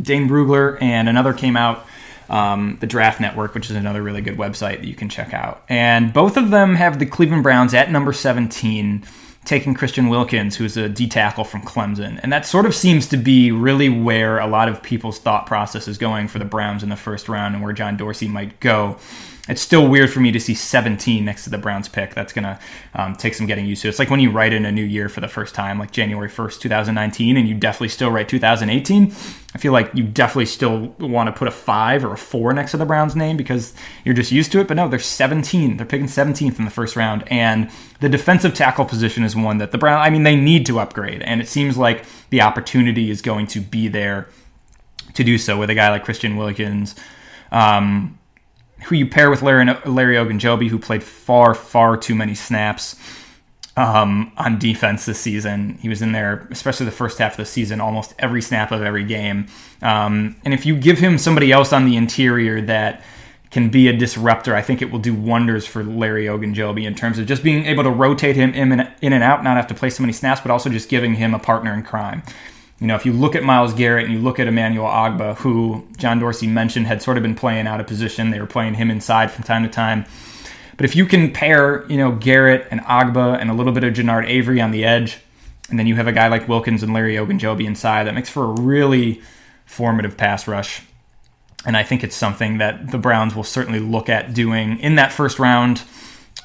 Dane 0.00 0.28
Brugler 0.28 0.80
and 0.82 1.08
another 1.08 1.32
came 1.32 1.56
out 1.56 1.86
um, 2.28 2.76
the 2.80 2.86
Draft 2.86 3.20
Network, 3.20 3.54
which 3.54 3.70
is 3.70 3.76
another 3.76 4.02
really 4.02 4.20
good 4.20 4.36
website 4.36 4.80
that 4.80 4.86
you 4.86 4.94
can 4.94 5.08
check 5.08 5.32
out. 5.32 5.64
And 5.68 6.12
both 6.12 6.36
of 6.36 6.50
them 6.50 6.74
have 6.74 6.98
the 6.98 7.06
Cleveland 7.06 7.42
Browns 7.42 7.74
at 7.74 7.90
number 7.90 8.12
17, 8.12 9.04
taking 9.44 9.74
Christian 9.74 10.08
Wilkins, 10.08 10.56
who's 10.56 10.76
a 10.76 10.88
D 10.88 11.08
tackle 11.08 11.44
from 11.44 11.62
Clemson. 11.62 12.20
And 12.22 12.32
that 12.32 12.46
sort 12.46 12.66
of 12.66 12.74
seems 12.74 13.06
to 13.08 13.16
be 13.16 13.50
really 13.50 13.88
where 13.88 14.38
a 14.38 14.46
lot 14.46 14.68
of 14.68 14.82
people's 14.82 15.18
thought 15.18 15.46
process 15.46 15.88
is 15.88 15.98
going 15.98 16.28
for 16.28 16.38
the 16.38 16.44
Browns 16.44 16.82
in 16.82 16.88
the 16.88 16.96
first 16.96 17.28
round 17.28 17.54
and 17.54 17.64
where 17.64 17.72
John 17.72 17.96
Dorsey 17.96 18.28
might 18.28 18.60
go 18.60 18.98
it's 19.48 19.62
still 19.62 19.88
weird 19.88 20.12
for 20.12 20.20
me 20.20 20.30
to 20.30 20.38
see 20.38 20.54
17 20.54 21.24
next 21.24 21.44
to 21.44 21.50
the 21.50 21.58
Browns 21.58 21.88
pick. 21.88 22.14
That's 22.14 22.32
going 22.32 22.44
to 22.44 22.58
um, 22.94 23.16
take 23.16 23.34
some 23.34 23.46
getting 23.46 23.66
used 23.66 23.82
to. 23.82 23.88
It's 23.88 23.98
like 23.98 24.10
when 24.10 24.20
you 24.20 24.30
write 24.30 24.52
in 24.52 24.66
a 24.66 24.72
new 24.72 24.84
year 24.84 25.08
for 25.08 25.20
the 25.20 25.28
first 25.28 25.54
time, 25.54 25.78
like 25.78 25.90
January 25.90 26.28
1st, 26.28 26.60
2019, 26.60 27.36
and 27.36 27.48
you 27.48 27.54
definitely 27.54 27.88
still 27.88 28.10
write 28.10 28.28
2018. 28.28 29.12
I 29.54 29.58
feel 29.58 29.72
like 29.72 29.90
you 29.94 30.04
definitely 30.04 30.46
still 30.46 30.94
want 30.98 31.28
to 31.28 31.32
put 31.32 31.48
a 31.48 31.50
five 31.50 32.04
or 32.04 32.12
a 32.12 32.18
four 32.18 32.52
next 32.52 32.72
to 32.72 32.76
the 32.76 32.84
Browns 32.84 33.16
name 33.16 33.38
because 33.38 33.74
you're 34.04 34.14
just 34.14 34.30
used 34.30 34.52
to 34.52 34.60
it. 34.60 34.68
But 34.68 34.76
no, 34.76 34.88
they're 34.88 34.98
17. 34.98 35.78
They're 35.78 35.86
picking 35.86 36.06
17th 36.06 36.58
in 36.58 36.66
the 36.66 36.70
first 36.70 36.96
round. 36.96 37.24
And 37.28 37.70
the 38.00 38.10
defensive 38.10 38.52
tackle 38.52 38.84
position 38.84 39.24
is 39.24 39.34
one 39.34 39.58
that 39.58 39.72
the 39.72 39.78
Browns, 39.78 40.06
I 40.06 40.10
mean, 40.10 40.24
they 40.24 40.36
need 40.36 40.66
to 40.66 40.78
upgrade. 40.78 41.22
And 41.22 41.40
it 41.40 41.48
seems 41.48 41.78
like 41.78 42.04
the 42.28 42.42
opportunity 42.42 43.10
is 43.10 43.22
going 43.22 43.46
to 43.48 43.60
be 43.60 43.88
there 43.88 44.28
to 45.14 45.24
do 45.24 45.38
so 45.38 45.58
with 45.58 45.70
a 45.70 45.74
guy 45.74 45.88
like 45.88 46.04
Christian 46.04 46.36
Wilkins. 46.36 46.94
Um, 47.50 48.17
who 48.84 48.94
you 48.94 49.06
pair 49.06 49.30
with 49.30 49.42
Larry, 49.42 49.66
Larry 49.84 50.16
Ogunjobi, 50.16 50.68
who 50.68 50.78
played 50.78 51.02
far, 51.02 51.54
far 51.54 51.96
too 51.96 52.14
many 52.14 52.34
snaps 52.34 52.96
um, 53.76 54.32
on 54.36 54.58
defense 54.58 55.06
this 55.06 55.20
season. 55.20 55.78
He 55.80 55.88
was 55.88 56.02
in 56.02 56.12
there, 56.12 56.48
especially 56.50 56.86
the 56.86 56.92
first 56.92 57.18
half 57.18 57.32
of 57.32 57.36
the 57.38 57.44
season, 57.44 57.80
almost 57.80 58.14
every 58.18 58.42
snap 58.42 58.72
of 58.72 58.82
every 58.82 59.04
game. 59.04 59.46
Um, 59.82 60.36
and 60.44 60.52
if 60.52 60.66
you 60.66 60.76
give 60.76 60.98
him 60.98 61.16
somebody 61.16 61.52
else 61.52 61.72
on 61.72 61.84
the 61.84 61.96
interior 61.96 62.60
that 62.62 63.02
can 63.50 63.70
be 63.70 63.88
a 63.88 63.96
disruptor, 63.96 64.54
I 64.54 64.62
think 64.62 64.82
it 64.82 64.90
will 64.90 64.98
do 64.98 65.14
wonders 65.14 65.66
for 65.66 65.82
Larry 65.84 66.26
Ogunjobi 66.26 66.84
in 66.84 66.94
terms 66.94 67.18
of 67.18 67.26
just 67.26 67.42
being 67.42 67.64
able 67.66 67.84
to 67.84 67.90
rotate 67.90 68.36
him 68.36 68.52
in 68.52 68.72
and, 68.72 68.92
in 69.00 69.12
and 69.12 69.22
out, 69.22 69.42
not 69.42 69.56
have 69.56 69.68
to 69.68 69.74
play 69.74 69.90
so 69.90 70.02
many 70.02 70.12
snaps, 70.12 70.40
but 70.40 70.50
also 70.50 70.68
just 70.68 70.88
giving 70.88 71.14
him 71.14 71.32
a 71.32 71.38
partner 71.38 71.72
in 71.72 71.82
crime. 71.82 72.22
You 72.80 72.86
know, 72.86 72.94
if 72.94 73.04
you 73.04 73.12
look 73.12 73.34
at 73.34 73.42
Myles 73.42 73.74
Garrett 73.74 74.04
and 74.04 74.14
you 74.14 74.20
look 74.20 74.38
at 74.38 74.46
Emmanuel 74.46 74.86
Ogbah, 74.86 75.38
who 75.38 75.84
John 75.96 76.20
Dorsey 76.20 76.46
mentioned 76.46 76.86
had 76.86 77.02
sort 77.02 77.16
of 77.16 77.22
been 77.24 77.34
playing 77.34 77.66
out 77.66 77.80
of 77.80 77.86
position, 77.86 78.30
they 78.30 78.40
were 78.40 78.46
playing 78.46 78.74
him 78.74 78.90
inside 78.90 79.32
from 79.32 79.42
time 79.42 79.64
to 79.64 79.68
time. 79.68 80.04
But 80.76 80.84
if 80.84 80.94
you 80.94 81.06
can 81.06 81.32
pair, 81.32 81.84
you 81.90 81.96
know, 81.96 82.12
Garrett 82.12 82.68
and 82.70 82.80
Ogbah 82.82 83.40
and 83.40 83.50
a 83.50 83.52
little 83.52 83.72
bit 83.72 83.82
of 83.82 83.94
Genard 83.94 84.28
Avery 84.28 84.60
on 84.60 84.70
the 84.70 84.84
edge, 84.84 85.18
and 85.70 85.78
then 85.78 85.88
you 85.88 85.96
have 85.96 86.06
a 86.06 86.12
guy 86.12 86.28
like 86.28 86.46
Wilkins 86.46 86.84
and 86.84 86.94
Larry 86.94 87.16
Ogunjobi 87.16 87.66
inside, 87.66 88.06
that 88.06 88.14
makes 88.14 88.30
for 88.30 88.44
a 88.44 88.60
really 88.60 89.20
formative 89.66 90.16
pass 90.16 90.46
rush. 90.46 90.82
And 91.66 91.76
I 91.76 91.82
think 91.82 92.04
it's 92.04 92.14
something 92.14 92.58
that 92.58 92.92
the 92.92 92.98
Browns 92.98 93.34
will 93.34 93.44
certainly 93.44 93.80
look 93.80 94.08
at 94.08 94.32
doing 94.32 94.78
in 94.78 94.94
that 94.94 95.12
first 95.12 95.40
round 95.40 95.82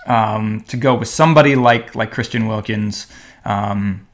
um, 0.08 0.62
to 0.62 0.78
go 0.78 0.96
with 0.96 1.08
somebody 1.08 1.56
like 1.56 1.94
like 1.94 2.12
Christian 2.12 2.48
Wilkins. 2.48 3.06
Um, 3.46 4.08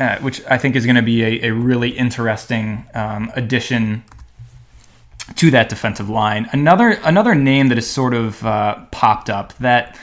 uh, 0.00 0.18
which 0.20 0.42
I 0.46 0.56
think 0.56 0.76
is 0.76 0.86
going 0.86 0.96
to 0.96 1.02
be 1.02 1.22
a, 1.22 1.50
a, 1.50 1.52
really 1.52 1.90
interesting 1.90 2.86
um, 2.94 3.30
addition 3.36 4.02
to 5.36 5.50
that 5.50 5.68
defensive 5.68 6.08
line. 6.08 6.48
Another 6.52 6.98
another 7.04 7.34
name 7.34 7.68
that 7.68 7.76
has 7.76 7.86
sort 7.86 8.14
of 8.14 8.44
uh, 8.44 8.86
popped 8.90 9.28
up 9.28 9.52
that 9.58 9.98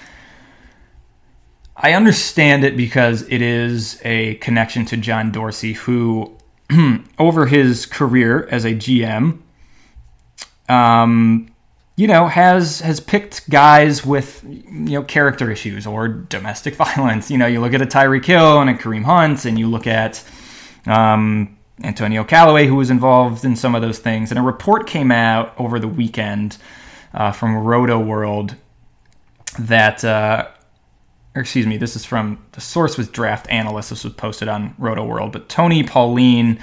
I 1.76 1.94
understand 1.94 2.64
it 2.64 2.78
because 2.78 3.24
it 3.24 3.42
is 3.42 4.00
a 4.06 4.36
connection 4.36 4.86
to 4.86 4.98
John 4.98 5.32
Dorsey, 5.32 5.74
who 5.74 6.38
over 7.20 7.48
his 7.48 7.88
career 7.88 8.48
as 8.52 8.66
a 8.66 8.74
GM, 8.74 9.40
um, 10.70 11.50
you 11.98 12.06
know, 12.06 12.28
has 12.28 12.80
has 12.82 13.00
picked 13.00 13.50
guys 13.50 14.06
with 14.06 14.44
you 14.46 14.64
know 14.72 15.04
character 15.04 15.52
issues 15.52 15.86
or 15.86 16.08
domestic 16.08 16.76
violence. 16.86 17.30
You 17.30 17.38
know, 17.38 17.48
you 17.48 17.60
look 17.60 17.74
at 17.74 17.82
a 17.82 17.86
Tyreek 17.86 18.24
Hill 18.24 18.62
and 18.62 18.70
a 18.70 18.76
Kareem 18.76 19.04
Hunt, 19.04 19.44
and 19.44 19.60
you 19.60 19.68
look 19.68 19.88
at 19.88 20.24
um, 20.86 21.58
Antonio 21.84 22.24
Callaway, 22.24 22.68
who 22.68 22.76
was 22.76 22.92
involved 22.92 23.44
in 23.44 23.56
some 23.56 23.76
of 23.76 23.82
those 23.82 24.00
things. 24.00 24.32
And 24.32 24.40
a 24.40 24.44
report 24.44 24.88
came 24.88 25.12
out 25.12 25.54
over 25.58 25.80
the 25.80 25.88
weekend 25.88 26.58
uh, 27.14 27.32
from 27.32 27.56
Rotoworld 27.56 28.56
that 29.58 30.06
uh, 30.06 30.48
excuse 31.36 31.66
me, 31.66 31.78
this 31.78 31.96
is 31.96 32.06
from 32.06 32.44
the 32.52 32.62
source 32.62 32.96
was 32.96 33.08
Draft 33.10 33.50
Analyst. 33.50 33.90
This 33.90 34.04
was 34.04 34.14
posted 34.14 34.48
on 34.48 34.76
Roto 34.78 35.04
World, 35.04 35.32
but 35.32 35.50
Tony 35.50 35.84
Pauline 35.84 36.60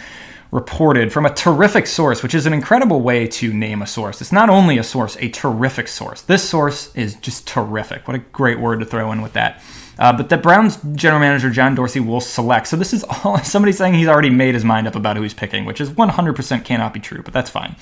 reported 0.54 1.12
from 1.12 1.26
a 1.26 1.34
terrific 1.34 1.84
source, 1.84 2.22
which 2.22 2.32
is 2.32 2.46
an 2.46 2.52
incredible 2.52 3.00
way 3.00 3.26
to 3.26 3.52
name 3.52 3.82
a 3.82 3.86
source. 3.88 4.20
It's 4.20 4.30
not 4.30 4.48
only 4.48 4.78
a 4.78 4.84
source, 4.84 5.16
a 5.18 5.28
terrific 5.28 5.88
source. 5.88 6.22
This 6.22 6.48
source 6.48 6.94
is 6.94 7.16
just 7.16 7.44
terrific. 7.44 8.06
What 8.06 8.14
a 8.14 8.20
great 8.20 8.60
word 8.60 8.78
to 8.78 8.86
throw 8.86 9.10
in 9.10 9.20
with 9.20 9.32
that. 9.32 9.60
Uh, 9.98 10.16
but 10.16 10.28
the 10.28 10.36
Browns 10.36 10.78
general 10.92 11.18
manager 11.18 11.50
John 11.50 11.74
Dorsey 11.74 11.98
will 11.98 12.20
select. 12.20 12.68
So 12.68 12.76
this 12.76 12.92
is 12.92 13.02
all 13.24 13.38
somebody 13.38 13.72
saying 13.72 13.94
he's 13.94 14.06
already 14.06 14.30
made 14.30 14.54
his 14.54 14.64
mind 14.64 14.86
up 14.86 14.94
about 14.94 15.16
who 15.16 15.24
he's 15.24 15.34
picking, 15.34 15.64
which 15.64 15.80
is 15.80 15.90
100% 15.90 16.64
cannot 16.64 16.94
be 16.94 17.00
true, 17.00 17.22
but 17.24 17.34
that's 17.34 17.50
fine. 17.50 17.74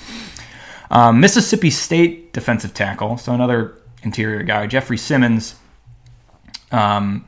Um, 0.91 1.21
Mississippi 1.21 1.69
State 1.69 2.33
defensive 2.33 2.73
tackle, 2.73 3.19
so 3.19 3.35
another 3.35 3.77
interior 4.03 4.43
guy, 4.45 4.67
Jeffrey 4.67 4.97
Simmons, 4.97 5.57
um, 6.71 7.27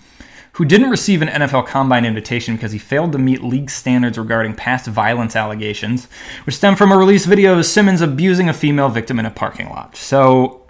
who 0.55 0.65
didn't 0.65 0.91
receive 0.91 1.21
an 1.21 1.29
NFL 1.29 1.67
Combine 1.67 2.05
invitation 2.05 2.55
because 2.55 2.73
he 2.73 2.79
failed 2.79 3.13
to 3.13 3.19
meet 3.19 3.43
league 3.43 3.71
standards 3.71 4.17
regarding 4.17 4.55
past 4.55 4.87
violence 4.87 5.35
allegations, 5.35 6.07
which 6.47 6.57
stem 6.57 6.77
from 6.77 6.93
a 6.93 6.97
release 6.97 7.27
video 7.27 7.59
of 7.59 7.67
Simmons 7.67 8.01
abusing 8.01 8.49
a 8.49 8.53
female 8.55 8.89
victim 8.89 9.19
in 9.19 9.27
a 9.27 9.31
parking 9.31 9.69
lot. 9.69 9.97
So, 9.97 10.63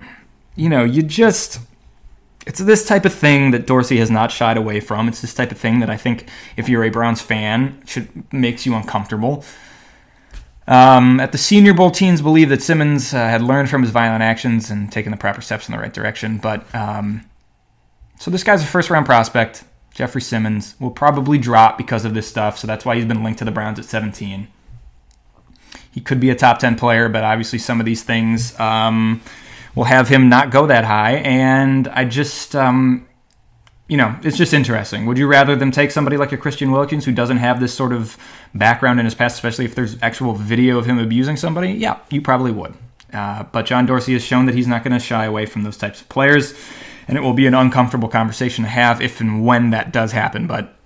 you 0.56 0.68
know, 0.68 0.84
you 0.84 1.02
just 1.02 1.60
it's 2.46 2.60
this 2.60 2.86
type 2.86 3.04
of 3.04 3.12
thing 3.12 3.50
that 3.52 3.66
Dorsey 3.66 3.98
has 3.98 4.10
not 4.10 4.30
shied 4.30 4.56
away 4.56 4.80
from. 4.80 5.08
It's 5.08 5.20
this 5.20 5.34
type 5.34 5.50
of 5.50 5.58
thing 5.58 5.80
that 5.80 5.90
I 5.90 5.96
think, 5.96 6.28
if 6.56 6.68
you're 6.68 6.84
a 6.84 6.90
Browns 6.90 7.22
fan, 7.22 7.82
should 7.86 8.32
makes 8.32 8.66
you 8.66 8.74
uncomfortable. 8.74 9.44
Um, 10.66 11.20
at 11.20 11.32
the 11.32 11.38
Senior 11.38 11.74
Bowl, 11.74 11.90
teams 11.90 12.22
believe 12.22 12.48
that 12.48 12.62
Simmons 12.62 13.12
uh, 13.12 13.18
had 13.18 13.42
learned 13.42 13.68
from 13.68 13.82
his 13.82 13.90
violent 13.90 14.22
actions 14.22 14.70
and 14.70 14.90
taken 14.90 15.10
the 15.10 15.18
proper 15.18 15.42
steps 15.42 15.68
in 15.68 15.74
the 15.74 15.80
right 15.80 15.92
direction. 15.92 16.38
But 16.38 16.74
um, 16.74 17.24
so 18.18 18.30
this 18.30 18.42
guy's 18.44 18.62
a 18.62 18.66
first 18.66 18.88
round 18.90 19.06
prospect. 19.06 19.64
Jeffrey 19.94 20.20
Simmons 20.20 20.74
will 20.78 20.90
probably 20.90 21.38
drop 21.38 21.78
because 21.78 22.04
of 22.04 22.14
this 22.14 22.28
stuff. 22.28 22.58
So 22.58 22.66
that's 22.66 22.84
why 22.84 22.96
he's 22.96 23.04
been 23.04 23.22
linked 23.22 23.38
to 23.38 23.44
the 23.44 23.50
Browns 23.50 23.78
at 23.78 23.84
17. 23.84 24.48
He 25.90 26.00
could 26.00 26.20
be 26.20 26.30
a 26.30 26.34
top 26.34 26.58
10 26.58 26.76
player, 26.76 27.08
but 27.08 27.24
obviously 27.24 27.58
some 27.58 27.80
of 27.80 27.86
these 27.86 28.02
things. 28.02 28.58
Um, 28.58 29.22
will 29.74 29.84
have 29.84 30.08
him 30.08 30.28
not 30.28 30.50
go 30.50 30.66
that 30.66 30.84
high. 30.84 31.16
And 31.16 31.88
I 31.88 32.04
just, 32.04 32.54
um, 32.54 33.06
you 33.88 33.96
know, 33.96 34.16
it's 34.22 34.36
just 34.36 34.52
interesting. 34.52 35.06
Would 35.06 35.18
you 35.18 35.26
rather 35.26 35.56
them 35.56 35.70
take 35.70 35.90
somebody 35.90 36.16
like 36.16 36.32
a 36.32 36.36
Christian 36.36 36.70
Wilkins 36.70 37.04
who 37.04 37.12
doesn't 37.12 37.38
have 37.38 37.60
this 37.60 37.74
sort 37.74 37.92
of 37.92 38.16
background 38.54 39.00
in 39.00 39.04
his 39.04 39.14
past, 39.14 39.34
especially 39.36 39.64
if 39.64 39.74
there's 39.74 40.00
actual 40.02 40.32
video 40.34 40.78
of 40.78 40.86
him 40.86 40.98
abusing 40.98 41.36
somebody? 41.36 41.72
Yeah, 41.72 41.98
you 42.10 42.22
probably 42.22 42.52
would. 42.52 42.74
Uh, 43.12 43.44
but 43.44 43.66
John 43.66 43.86
Dorsey 43.86 44.12
has 44.14 44.24
shown 44.24 44.46
that 44.46 44.54
he's 44.54 44.66
not 44.66 44.82
going 44.82 44.92
to 44.92 45.04
shy 45.04 45.24
away 45.24 45.46
from 45.46 45.62
those 45.62 45.76
types 45.76 46.00
of 46.00 46.08
players, 46.08 46.54
and 47.08 47.18
it 47.18 47.20
will 47.20 47.34
be 47.34 47.46
an 47.46 47.54
uncomfortable 47.54 48.08
conversation 48.08 48.64
to 48.64 48.70
have 48.70 49.00
if 49.00 49.20
and 49.20 49.44
when 49.44 49.70
that 49.70 49.92
does 49.92 50.12
happen. 50.12 50.46
But 50.46 50.76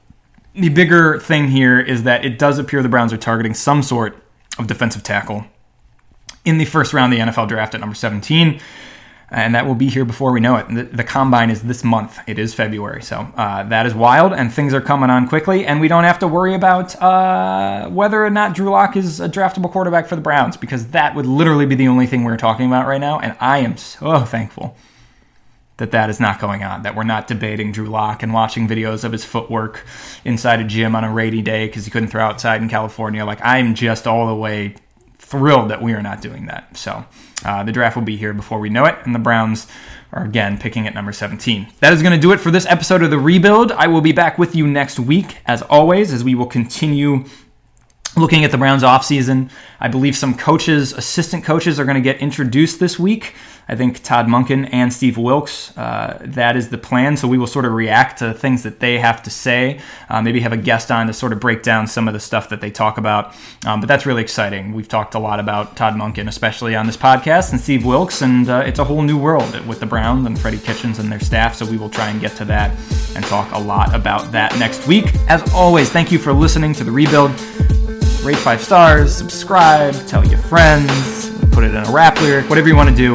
the 0.55 0.69
bigger 0.69 1.19
thing 1.21 1.49
here 1.49 1.79
is 1.79 2.03
that 2.03 2.25
it 2.25 2.39
does 2.39 2.59
appear 2.59 2.83
the 2.83 2.89
Browns 2.89 3.12
are 3.12 3.19
targeting 3.19 3.55
some 3.55 3.83
sort 3.83 4.16
of 4.59 4.66
defensive 4.66 5.03
tackle 5.03 5.45
in 6.45 6.59
the 6.59 6.64
first 6.64 6.93
round 6.93 7.12
of 7.12 7.19
the 7.19 7.25
NFL 7.25 7.49
draft 7.49 7.75
at 7.75 7.81
number 7.81 7.95
17. 7.95 8.61
And 9.31 9.55
that 9.55 9.66
will 9.66 9.75
be 9.75 9.91
here 9.91 10.07
before 10.07 10.33
we 10.33 10.41
know 10.41 10.57
it. 10.57 10.97
The, 10.97 11.05
combine 11.05 11.51
is 11.51 11.61
this 11.61 11.85
month. 11.85 12.19
It 12.27 12.39
is 12.39 12.55
February. 12.55 13.03
So 13.03 13.31
uh, 13.37 13.62
that 13.64 13.85
is 13.85 13.95
wild, 13.95 14.33
and 14.33 14.51
things 14.51 14.73
are 14.73 14.81
coming 14.81 15.11
on 15.11 15.29
quickly. 15.29 15.66
And 15.66 15.83
we 15.83 15.89
don't 15.89 16.05
have 16.05 16.19
to 16.21 16.29
worry 16.29 16.55
about 16.55 16.97
uh, 17.03 17.91
whether 17.91 18.25
or 18.25 18.31
not 18.31 18.55
Drew 18.55 18.71
Lock 18.71 18.97
is 18.97 19.21
a 19.21 19.29
draftable 19.29 19.71
quarterback 19.71 20.07
for 20.07 20.16
the 20.16 20.23
Browns, 20.23 20.57
because 20.57 20.89
that 20.89 21.14
would 21.14 21.27
literally 21.27 21.66
be 21.66 21.75
the 21.75 21.89
only 21.89 22.07
thing 22.07 22.25
we're 22.25 22.39
talking 22.39 22.66
about 22.66 22.87
right 22.87 23.03
now. 23.03 23.19
And 23.19 23.37
I 23.39 23.59
am 23.59 23.77
so 23.77 24.21
thankful 24.25 24.75
that 25.79 25.93
that 25.93 26.11
is 26.11 26.20
not 26.20 26.41
going 26.41 26.62
on, 26.62 26.83
that 26.83 26.95
we're 26.95 27.05
not 27.05 27.26
debating 27.26 27.72
Drew 27.72 27.87
Lock 27.87 28.22
and 28.22 28.33
watching 28.33 28.68
videos 28.68 29.05
of 29.05 29.12
his 29.12 29.24
footwork 29.24 29.85
inside 30.24 30.61
a 30.61 30.64
gym 30.64 30.95
on 30.95 31.05
a 31.05 31.12
rainy 31.12 31.41
day 31.41 31.66
because 31.66 31.85
he 31.85 31.91
couldn't 31.91 32.09
throw 32.09 32.22
outside 32.22 32.61
in 32.61 32.68
California. 32.68 33.24
Like, 33.24 33.41
I'm 33.43 33.74
just 33.74 34.07
all 34.07 34.26
the 34.26 34.35
way 34.35 34.74
thrilled 35.18 35.70
that 35.70 35.81
we 35.81 35.93
are 35.93 36.03
not 36.03 36.20
doing 36.20 36.47
that. 36.47 36.76
So 36.76 37.05
uh, 37.45 37.62
the 37.62 37.72
draft 37.72 37.97
will 37.97 38.03
be 38.03 38.16
here 38.16 38.35
before 38.35 38.59
we 38.59 38.68
know 38.68 38.85
it, 38.85 38.97
and 39.05 39.14
the 39.14 39.20
Browns 39.20 39.68
are 40.12 40.24
again 40.24 40.59
picking 40.59 40.87
at 40.87 40.95
number 40.95 41.12
17. 41.12 41.68
That 41.81 41.93
is 41.93 42.03
going 42.03 42.14
to 42.14 42.20
do 42.20 42.33
it 42.33 42.41
for 42.41 42.51
this 42.51 42.66
episode 42.66 43.03
of 43.03 43.11
The 43.11 43.18
Rebuild. 43.18 43.72
I 43.72 43.87
will 43.87 44.01
be 44.01 44.12
back 44.12 44.39
with 44.39 44.57
you 44.57 44.66
next 44.66 44.99
week, 44.99 45.39
as 45.47 45.62
always, 45.62 46.12
as 46.12 46.24
we 46.24 46.35
will 46.35 46.47
continue 46.47 47.24
looking 48.16 48.45
at 48.45 48.51
the 48.51 48.59
Browns 48.59 48.83
offseason. 48.83 49.51
I 49.79 49.89
believe 49.89 50.16
some 50.16 50.35
coaches, 50.35 50.93
assistant 50.93 51.45
coaches, 51.45 51.79
are 51.79 51.85
going 51.85 51.97
to 51.97 52.01
get 52.01 52.20
introduced 52.20 52.81
this 52.81 52.99
week. 52.99 53.35
I 53.71 53.77
think 53.77 54.03
Todd 54.03 54.27
Monken 54.27 54.66
and 54.73 54.91
Steve 54.91 55.19
Wilks. 55.19 55.77
Uh, 55.77 56.19
that 56.23 56.57
is 56.57 56.71
the 56.71 56.79
plan. 56.79 57.19
So 57.19 57.29
we 57.29 57.37
will 57.37 57.47
sort 57.47 57.66
of 57.66 57.73
react 57.73 58.21
to 58.21 58.33
things 58.33 58.62
that 58.62 58.81
they 58.81 58.99
have 58.99 59.23
to 59.25 59.31
say. 59.31 59.81
Uh, 60.09 60.23
maybe 60.23 60.41
have 60.41 60.55
a 60.55 60.57
guest 60.57 60.91
on 60.91 61.07
to 61.07 61.12
sort 61.12 61.35
of 61.35 61.41
break 61.41 61.62
down 61.62 61.87
some 61.87 62.09
of 62.09 62.14
the 62.14 62.21
stuff 62.21 62.49
that 62.49 62.62
they 62.62 62.71
talk 62.71 62.97
about. 62.97 63.35
Um, 63.66 63.81
but 63.81 63.87
that's 63.87 64.07
really 64.07 64.23
exciting. 64.23 64.73
We've 64.73 64.89
talked 64.89 65.14
a 65.14 65.19
lot 65.19 65.39
about 65.39 65.77
Todd 65.77 65.95
Monken, 65.95 66.29
especially 66.29 66.75
on 66.75 66.87
this 66.87 66.97
podcast, 66.97 67.53
and 67.53 67.61
Steve 67.61 67.85
Wilks, 67.85 68.23
and 68.23 68.49
uh, 68.49 68.62
it's 68.64 68.79
a 68.79 68.85
whole 68.85 69.03
new 69.03 69.19
world 69.19 69.66
with 69.66 69.81
the 69.81 69.87
Browns 69.87 70.27
and 70.27 70.39
Freddie 70.39 70.59
Kitchens 70.59 70.99
and 70.99 71.12
their 71.12 71.21
staff. 71.21 71.55
So 71.55 71.66
we 71.66 71.77
will 71.77 71.91
try 71.91 72.09
and 72.09 72.23
get 72.23 72.37
to 72.37 72.47
that 72.47 72.75
and 73.14 73.25
talk 73.27 73.53
a 73.53 73.59
lot 73.59 73.95
about 73.95 74.33
that 74.33 74.59
next 74.59 74.87
week. 74.87 75.14
As 75.29 75.43
always, 75.53 75.91
thank 75.91 76.11
you 76.11 76.19
for 76.19 76.33
listening 76.33 76.73
to 76.75 76.85
the 76.85 76.91
Rebuild. 76.91 77.33
Rate 78.25 78.39
five 78.39 78.62
stars, 78.62 79.14
subscribe, 79.14 79.95
tell 80.07 80.27
your 80.27 80.39
friends, 80.39 81.31
put 81.51 81.64
it 81.64 81.75
in 81.75 81.77
a 81.77 81.93
rap 81.93 82.19
lyric, 82.23 82.49
whatever 82.49 82.69
you 82.69 82.77
want 82.77 82.89
to 82.89 82.97
do 82.97 83.14